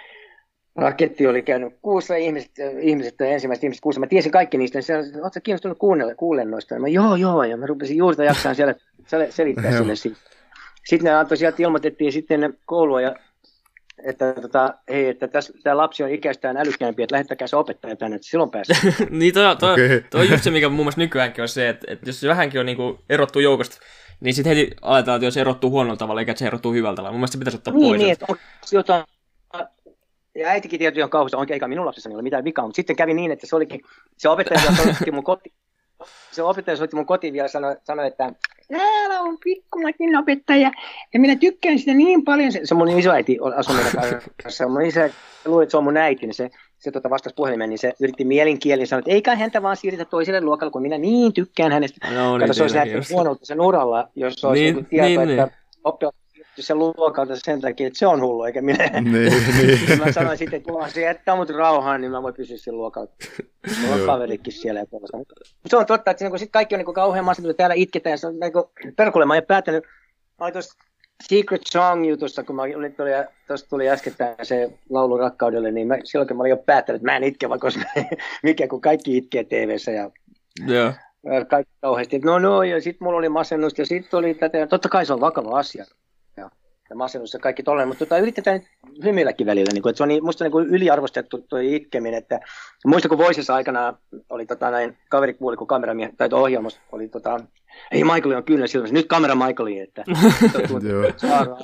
[0.77, 2.51] raketti oli käynyt kuussa ihmiset,
[2.81, 3.99] ihmiset ensimmäiset ihmiset kuussa.
[3.99, 6.79] Mä tiesin kaikki niistä, niin oletko kiinnostunut kuunnella, kuulen noista?
[6.79, 8.75] Mä, joo, joo, ja mä rupesin juurta jaksaa siellä
[9.29, 10.17] selittää sille siitä.
[10.85, 13.15] Sitten ne antoi sieltä, ilmoitettiin sitten koulua, ja,
[14.03, 15.27] että, tota, hei, että
[15.63, 18.75] tämä lapsi on ikäistään älykkäämpi, että lähettäkää se opettaja tänne, että silloin pääsee.
[19.09, 20.03] niin toi, toi, okay.
[20.09, 22.59] toi, on just se, mikä muun muassa nykyäänkin on se, että, että jos se vähänkin
[22.59, 23.77] on niin kuin erottu joukosta,
[24.19, 27.11] niin sitten heti aletaan, että jos erottuu huonolla tavalla, eikä se erottuu hyvällä tavalla.
[27.11, 28.01] Mun mielestä se pitäisi ottaa niin, pois.
[28.01, 28.37] Niin, että on
[28.71, 29.03] jotain
[30.37, 33.13] ja äitikin tietysti on kauhussa, oikein eikä minun lapsessani ole mitään vikaa, mutta sitten kävi
[33.13, 33.81] niin, että se olikin,
[34.17, 35.53] se opettaja soitti mun koti,
[36.31, 38.33] se opettaja soitti mun kotiin vielä sanoi, sanoi että
[38.67, 40.71] täällä on pikkumakin opettaja,
[41.13, 42.51] ja minä tykkään sitä niin paljon.
[42.51, 45.09] Se, se mun isoäiti asui meidän kanssa, mun isä
[45.45, 48.25] luuli, että se on mun äiti, niin se, se tuota vastasi puhelimeen, niin se yritti
[48.25, 52.11] mielinkielin ja sanoi, että eikä häntä vaan siirretä toiselle luokalle, kun minä niin tykkään hänestä.
[52.11, 55.43] No, niin, Kato, se olisi nähty huonolta sen uralla, jos olisi niin, tieto, niin, että
[55.43, 56.11] niin.
[56.57, 58.89] Oppilaat sen luokalta sen takia, että se on hullu, eikä minä.
[59.01, 59.99] Niin, niin.
[59.99, 63.13] mä sanoin sitten, että kun se jättää mut rauhaan, niin mä voin pysyä sen luokalta.
[63.81, 64.85] Mulla on kaverikin siellä.
[65.65, 68.27] Se on totta, että niin sit kaikki on niin kauhean masentunut, täällä itketään, ja se
[68.27, 69.83] on niin perkulle, mä en päättänyt,
[70.39, 70.77] mä olin tuossa
[71.23, 73.09] Secret Song-jutussa, kun mä olin, tuli,
[73.47, 77.11] tuossa tuli äskettäin se laulu rakkaudelle, niin mä, silloin kun mä olin jo päättänyt, että
[77.11, 77.67] mä en itke, vaikka
[78.43, 80.11] mikä, kun kaikki itkee tv ja
[80.69, 80.95] yeah.
[81.47, 82.19] kaikki kauheasti.
[82.19, 85.21] No no, ja sitten mulla oli masennus, ja sitten oli tätä, totta kai se on
[85.21, 85.85] vakava asia.
[86.89, 90.03] Ja masennus ja kaikki tollainen, mutta tota, yritetään nyt hymyilläkin välillä, niin kuin, että se
[90.03, 92.39] on niin, musta niin kuin yliarvostettu tuo itkeminen, että
[92.85, 93.93] muista kun Voisessa aikana
[94.29, 97.39] oli tota, näin, kaveri kuuli, kun kameramie, tai ohjelmassa oli tota,
[97.91, 100.03] ei Michael on kyllä silmässä, nyt kamera Michaeli, että
[101.17, 101.57] Saara,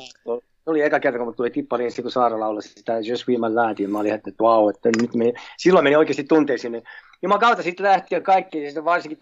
[0.66, 3.80] oli eka kerta, kun tuli tippa niin kun Saara laulasi sitä Just We My Lad,
[3.80, 6.82] ja mä olin, että wow, että nyt me, silloin meni oikeasti tunteisiin.
[7.22, 9.18] Ja mä kautta sitten lähti ja kaikki, sitten varsinkin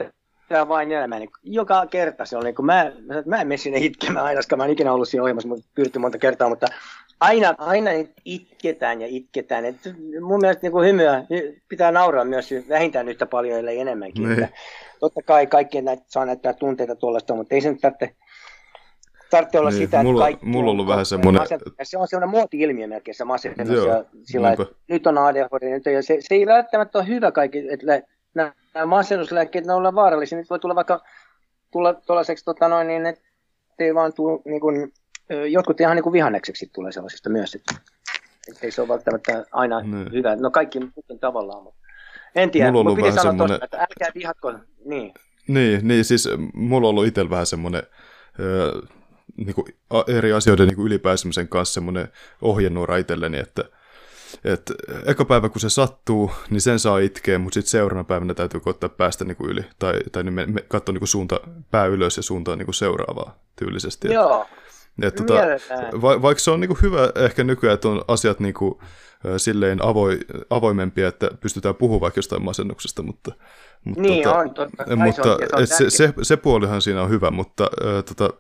[0.52, 2.91] tämä vain elämä, niin joka kerta se oli, niin kun mä,
[3.26, 5.99] mä en mene sinne itkemään aina, koska mä en ikinä ollut siinä ohjelmassa, mutta pyritty
[5.99, 6.68] monta kertaa, mutta
[7.19, 7.91] aina, aina
[8.26, 9.65] itketään ja itketään.
[9.65, 9.76] Et
[10.22, 11.23] mun mielestä niin hymyä
[11.69, 14.23] pitää nauraa myös vähintään yhtä paljon, ellei enemmänkin.
[14.23, 14.44] Niin.
[14.44, 14.57] Että,
[14.99, 18.15] totta kai kaikki näitä, saa näyttää tunteita tuollaista, mutta ei se nyt tarvitse,
[19.30, 21.41] tarvitse olla niin, sitä, mulla, että kaikki mulla on ollut vähän semmoinen...
[21.84, 23.86] Se on semmoinen muoti-ilmiö melkein se masennus.
[23.88, 27.68] ja sillä, että nyt on ADHD, nyt ja se, se ei välttämättä ole hyvä kaikki,
[27.69, 28.02] että
[28.33, 28.53] nämä
[28.85, 30.37] masennuslääkkeet, ne ovat vaarallisia.
[30.37, 31.01] Nyt voi tulla vaikka
[31.71, 33.23] tulla tuollaiseksi, tota noin, niin että
[33.79, 34.93] ei vaan tuu, niin kuin,
[35.51, 37.75] jotkut ihan niin kuin vihannekseksi tulee sellaisista myös, että,
[38.61, 39.97] ei se ole välttämättä aina ne.
[39.97, 40.11] Niin.
[40.13, 40.35] hyvä.
[40.35, 41.79] No kaikki muuten tavallaan, mutta
[42.35, 43.59] en tiedä, mulla piti sanoa semmoinen...
[43.59, 44.53] tosta, että älkää vihatko,
[44.85, 45.13] niin.
[45.47, 47.83] Niin, niin siis mulla on ollut itsellä vähän semmoinen
[49.37, 49.67] niin kuin
[50.17, 52.07] eri asioiden niin kuin ylipääsemisen kanssa semmoinen
[52.41, 53.63] ohjenuora itselleni, että
[54.43, 54.71] et
[55.05, 58.89] eka päivä kun se sattuu, niin sen saa itkeä, mutta sitten seuraavana päivänä täytyy koittaa
[58.89, 59.65] päästä niinku yli.
[59.79, 61.39] Tai, tai niin me, me katsoa niinku suunta,
[61.71, 64.13] pää ylös ja suuntaan niinku seuraavaa tyylisesti.
[64.13, 64.47] Joo,
[65.01, 65.33] et, tota,
[66.01, 68.81] va, vaikka se on niinku hyvä ehkä nykyään, että on asiat niinku,
[69.37, 70.05] silleen avo,
[70.49, 73.31] avoimempia, että pystytään puhumaan vaikka jostain masennuksesta, mutta,
[73.83, 74.95] mutta, niin tota, on, totta.
[74.95, 78.33] mutta se, se, se, se, puolihan siinä on hyvä, mutta äh, tota,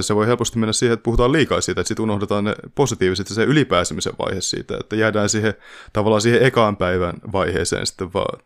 [0.00, 3.34] se voi helposti mennä siihen, että puhutaan liikaa siitä, että sitten unohdetaan ne positiiviset ja
[3.34, 5.54] se ylipääsemisen vaihe siitä, että jäädään siihen
[5.92, 8.40] tavallaan siihen ekaan päivän vaiheeseen sitten vaan.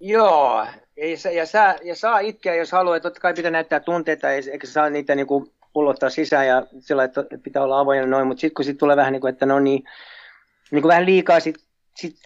[0.00, 0.66] Joo,
[1.34, 5.14] ja, saa, ja saa itkeä, jos haluaa, totta kai pitää näyttää tunteita, eikä saa niitä
[5.14, 8.78] niin kuin pullottaa sisään ja sillä että pitää olla avoin noin, mutta sitten kun sit
[8.78, 9.84] tulee vähän niin kuin, että no niin,
[10.70, 11.66] niin kuin vähän liikaa, sitten
[11.96, 12.16] sit,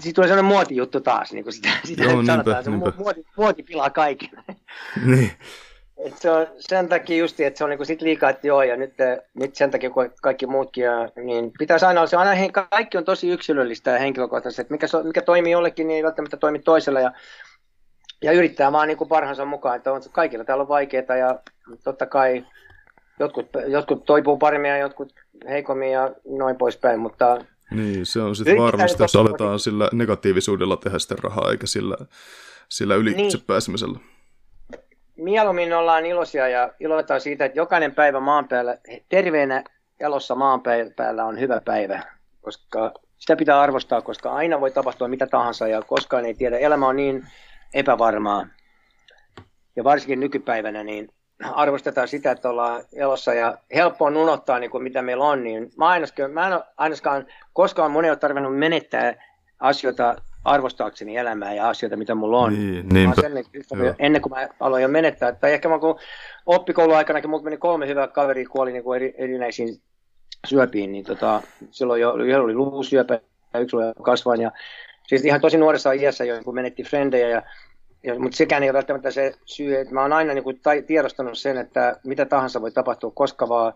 [0.00, 3.62] sit tulee sellainen muotijuttu taas, niin kuin sitä, sitä Joo, niinpä, sanotaan, se muoti, muoti
[3.62, 4.30] pilaa kaiken.
[5.06, 5.32] niin.
[5.98, 8.76] Et se on sen takia just, että se on niinku sit liikaa, että joo, ja
[8.76, 8.94] nyt,
[9.34, 12.98] nyt sen takia kun kaikki muutkin, ja, niin pitäisi aina olla se, aina he, kaikki
[12.98, 17.00] on tosi yksilöllistä ja henkilökohtaisesti, että mikä, mikä toimii jollekin, niin ei välttämättä toimi toisella,
[17.00, 17.12] ja,
[18.22, 21.40] ja yrittää vaan niin kuin parhaansa mukaan, että on, kaikilla täällä on vaikeaa, ja
[21.84, 22.46] totta kai
[23.20, 25.12] jotkut, jotkut toipuu paremmin ja jotkut
[25.48, 30.98] heikommin ja noin poispäin, mutta niin, se on sitten varmasti, jos aletaan sillä negatiivisuudella tehdä
[30.98, 31.96] sitä rahaa, eikä sillä,
[32.68, 33.46] sillä ylitse niin.
[33.46, 33.98] pääsemisellä
[35.16, 38.78] mieluummin ollaan iloisia ja iloitaan siitä, että jokainen päivä maan päällä,
[39.08, 39.64] terveenä
[40.00, 40.62] elossa maan
[40.96, 42.02] päällä on hyvä päivä,
[42.40, 46.58] koska sitä pitää arvostaa, koska aina voi tapahtua mitä tahansa ja koskaan ei tiedä.
[46.58, 47.26] Elämä on niin
[47.74, 48.46] epävarmaa.
[49.76, 51.08] Ja varsinkin nykypäivänä niin
[51.52, 55.44] arvostetaan sitä, että ollaan elossa ja helppo on unohtaa niin kuin mitä meillä on.
[55.44, 55.86] Niin mä,
[56.32, 59.14] mä en ainakaan koskaan moni ole tarvinnut menettää
[59.60, 60.16] asioita
[60.46, 62.52] arvostaakseni elämää ja asioita, mitä mulla on.
[62.52, 63.22] Niin, niinpä.
[63.22, 65.32] Sen, ennen kuin mä aloin jo menettää.
[65.32, 65.98] Tai ehkä mä kun
[66.46, 69.80] oppikouluaikanakin, mulla meni kolme hyvää kaveria kuoli niin kuin eri, erinäisiin
[70.46, 73.20] syöpiin, niin tota, silloin jo yhdellä oli luusyöpä
[73.54, 74.40] ja yksi oli kasvain.
[74.40, 74.52] Ja,
[75.06, 77.42] siis ihan tosi nuoressa iässä jo, kun menetti frendejä ja
[78.02, 81.38] ja, mutta sekään ei ole välttämättä se syy, että mä oon aina niin kuin, tiedostanut
[81.38, 83.72] sen, että mitä tahansa voi tapahtua koska vaan,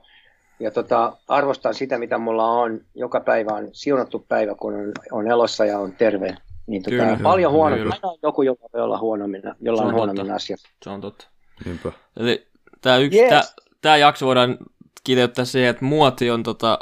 [0.60, 2.80] ja tota, arvostan sitä, mitä mulla on.
[2.94, 6.36] Joka päivä on siunattu päivä, kun on, on elossa ja on terve.
[6.70, 7.76] Niin tota, kyllä, paljon huono.
[7.76, 10.56] Aina on joku, jolla voi olla huonommin, jolla on, on huonommin asia.
[10.84, 11.26] Se on totta.
[11.64, 11.92] Niinpä.
[12.16, 12.46] Eli
[12.80, 13.28] tämä, yksi, yes.
[13.28, 13.42] tämä,
[13.80, 14.58] tämä jakso voidaan
[15.04, 16.78] kiteyttää siihen, että muoti on tota,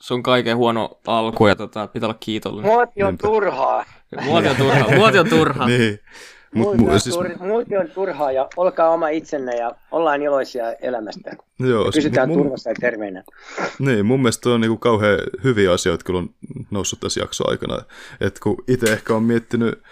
[0.00, 2.72] sun kaiken huono alku ja tota, pitää olla kiitollinen.
[2.72, 3.28] Muoti on Niinpä.
[3.28, 3.84] turhaa.
[4.24, 4.94] Muoti on turhaa.
[4.96, 5.68] Muoti on turhaa.
[5.78, 5.98] niin.
[6.54, 7.14] Mut, mu, siis...
[7.14, 11.36] tur, muuten on turhaa ja olkaa oma itsenne ja ollaan iloisia elämästä.
[11.58, 12.38] Joo, ja pysytään mun...
[12.38, 13.24] turvassa ja terveenä.
[13.78, 16.30] Niin, mun mielestä on niinku kauhean hyviä asioita, kun on
[16.70, 17.78] noussut tässä jakso aikana.
[18.20, 19.82] Et kun itse ehkä on miettinyt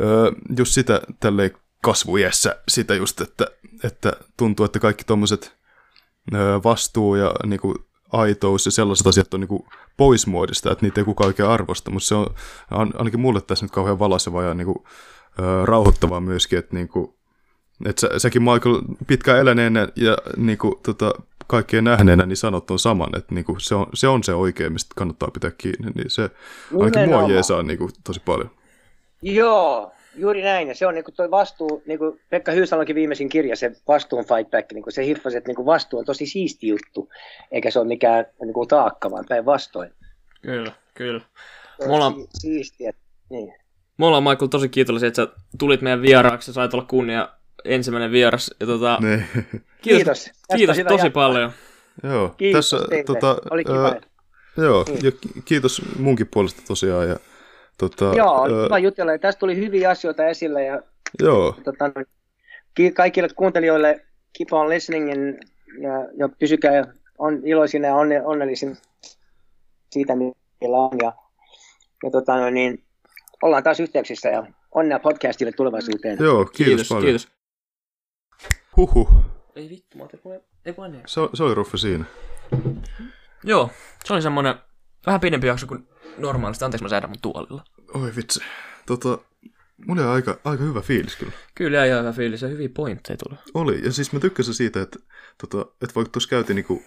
[0.00, 1.50] öö, just sitä tälleen
[1.82, 3.46] kasvuiässä, sitä just, että,
[3.84, 5.56] että tuntuu, että kaikki tuommoiset
[6.34, 7.74] öö, vastuu ja niinku,
[8.12, 9.66] aitous ja sellaiset asiat on niinku
[9.96, 12.26] pois muodista, että niitä ei kukaan oikein arvosta, mutta se on
[12.70, 14.54] ainakin mulle tässä nyt kauhean valaiseva ja
[15.64, 17.18] rauhoittavaa myöskin, että niinku,
[17.84, 21.12] et sä, säkin Michael pitkään eläneenä ja niinku, tota,
[21.46, 24.94] kaikkien nähneenä niin sanot tuon saman, että niinku, se, on, se on se oikein, mistä
[24.96, 26.30] kannattaa pitää kiinni, niin se
[26.80, 28.50] ainakin mua jeesaa niinku, tosi paljon.
[29.22, 33.72] Joo, juuri näin, ja se on niinku toi vastuu, niinku Pekka Hyysalonkin viimeisin kirja, se
[33.88, 37.08] vastuun fight back, niinku se hiffasi, että niinku vastuu on tosi siisti juttu,
[37.50, 39.90] eikä se ole mikään niinku taakka, vaan päinvastoin.
[40.42, 41.20] Kyllä, kyllä.
[41.86, 42.26] Mulla on...
[42.34, 42.92] Siistiä,
[43.30, 43.59] niin.
[44.00, 45.28] Me ollaan Michael tosi kiitollisia, että sä
[45.58, 47.28] tulit meidän vieraaksi ja sait olla kunnia
[47.64, 48.54] ensimmäinen vieras.
[48.60, 49.24] Ja tota, ne.
[49.82, 51.52] kiitos, kiitos, kiitos tosi paljon.
[52.02, 53.04] Joo, Kiitos tässä, teille.
[53.04, 53.84] tota, Oli kiva.
[53.88, 54.00] ää,
[54.56, 55.04] joo, Niin.
[55.04, 57.08] ja ki- kiitos munkin puolesta tosiaan.
[57.08, 57.16] Ja,
[57.78, 59.18] tota, Joo, ää, kiva jutella.
[59.18, 60.64] Tästä tuli hyviä asioita esille.
[60.64, 60.82] Ja
[61.22, 61.84] joo, tota,
[62.74, 64.04] ki- kaikille kuuntelijoille
[64.38, 65.38] keep on listening and,
[65.82, 66.84] ja, ja pysykää
[67.18, 68.74] on, iloisina ja onne, onnellisina
[69.90, 70.90] siitä, millä on.
[71.02, 71.12] Ja,
[72.04, 72.84] ja tota, no niin,
[73.42, 76.18] ollaan taas yhteyksissä ja onnea podcastille tulevaisuuteen.
[76.20, 77.04] joo, kiitos, Kiitos, paljon.
[77.04, 77.28] kiitos.
[78.76, 79.10] Huhhuh,
[79.56, 80.20] Ei vittu, mä otin,
[80.66, 81.02] ei voi niin.
[81.06, 82.04] se, se oli Ruffe siinä.
[83.44, 83.70] Joo,
[84.04, 84.54] se oli semmonen
[85.06, 85.88] vähän pidempi jakso kuin
[86.18, 86.64] normaalisti.
[86.64, 87.64] Anteeksi, mä säädän mun tuolilla.
[87.94, 88.40] Oi vitsi.
[88.86, 89.18] Tota,
[89.86, 91.32] mulla oli aika, aika hyvä fiilis kyllä.
[91.54, 93.38] Kyllä jäi ihan hyvä fiilis ja hyviä pointteja tuli.
[93.54, 94.98] Oli, ja siis mä tykkäsin siitä, että,
[95.38, 96.82] tota, että vaikka tuossa käytiin niinku,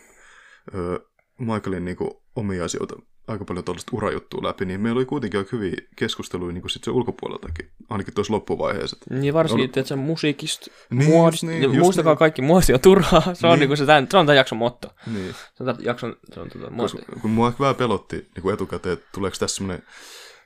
[0.76, 1.00] ö,
[1.40, 2.96] Michaelin niinku, omia asioita,
[3.28, 6.92] aika paljon tuollaista urajuttua läpi, niin meillä oli kuitenkin aika hyviä keskusteluja niinku sit se
[6.92, 8.98] ulkopuoleltakin, ainakin tuossa loppuvaiheessa.
[9.10, 12.20] Niin varsinkin, että se musiikista, Niin, niin, muodista, niin, niin, muistakaa niin.
[12.20, 13.22] kaikki, muosti on turhaa.
[13.22, 13.50] Se on, Niin.
[13.50, 13.60] niin.
[13.60, 14.88] niinku se, tämän, se on tämän jakson motto.
[15.14, 18.50] Niin, Se on tämän jakson, se on tota, koska, kun mua ehkä vähän pelotti niinku
[18.50, 19.84] etukäteen, että tuleeko tässä semmoinen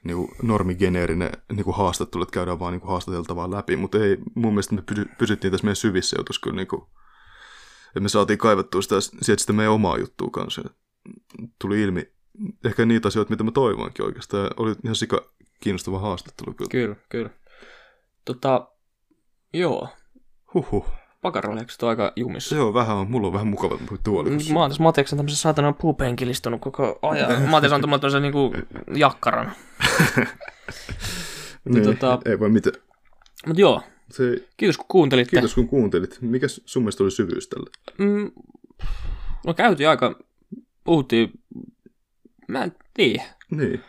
[0.04, 4.82] niinku normigeneerinen niinku haastattelu, että käydään vaan niinku haastateltavaa läpi, mutta ei, mun mielestä me
[4.82, 6.90] pysy, pysyttiin tässä meidän syvissä jutussa kyllä niinku,
[7.88, 10.62] että me saatiin kaivettua sitä, sieltä sitä meidän omaa juttua kanssa.
[11.62, 12.12] Tuli ilmi
[12.66, 14.50] ehkä niitä asioita, mitä mä toivoinkin oikeastaan.
[14.58, 15.22] Oli ihan sika
[15.60, 16.70] kiinnostava haastattelu kyllä.
[16.70, 17.30] Kyllä, kyllä.
[18.26, 18.68] Tota,
[19.54, 19.90] joo.
[20.54, 20.86] Huhhuh.
[21.22, 22.56] Pakaroleeksi on aika jumissa.
[22.56, 24.30] Joo, vähän on, mulla on vähän mukava tuoli.
[24.54, 27.42] Mä oon tässä Mateksen tämmöisen saatanan puupenkin istunut koko ajan.
[27.42, 28.54] Mates on tämmöisen niinku
[28.96, 29.52] jakkaran.
[31.70, 32.76] niin, tota- Ei voi mitään.
[33.48, 33.82] Mut joo,
[34.12, 35.30] Se, kiitos kun kuuntelitte.
[35.32, 36.18] kiitos kun kuuntelit.
[36.22, 37.70] Mikä sun mielestä oli syvyys tällä?
[37.98, 38.32] Mm,
[39.46, 40.20] no käytiin aika,
[40.84, 41.32] puhuttiin,
[42.48, 43.24] mä en tiedä.
[43.52, 43.82] Niin.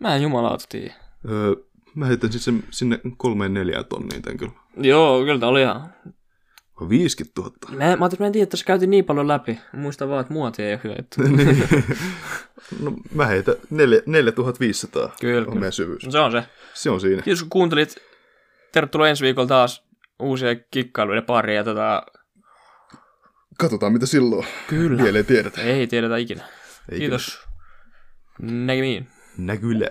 [0.00, 0.94] Mä en jumalauta tiedä.
[1.30, 1.54] Öö,
[1.94, 4.52] mä heitän siis sen sinne kolmeen neljään tonniin tän kyllä.
[4.76, 5.94] Joo, kyllä tää oli ihan...
[6.88, 7.54] 50 000.
[7.70, 9.58] Mä, mä, ajattelin, mä en tiedä, että tässä käytiin niin paljon läpi.
[9.72, 11.22] Mä muistan vaan, että muoti ei ole hyvä juttu.
[11.36, 11.64] Niin.
[12.80, 15.54] no mä heitän neljä- 4500 Kyllä, on kyllä.
[15.60, 16.04] meidän syvyys.
[16.04, 16.44] No se on se.
[16.74, 17.22] Se on siinä.
[17.22, 17.96] Kiitos kun kuuntelit.
[18.74, 19.84] Tervetuloa ensi viikolla taas
[20.18, 21.56] uusia kikkailuiden pariin.
[21.56, 22.02] Ja tota,
[23.58, 24.46] Katsotaan mitä silloin.
[24.66, 25.02] kyllä.
[25.02, 25.60] Vielä ei tiedetä.
[25.60, 26.44] Ei tiedetä ikinä.
[26.92, 27.40] Ei Kiitos.
[28.42, 29.08] Näkemiin.
[29.38, 29.86] Näkylä.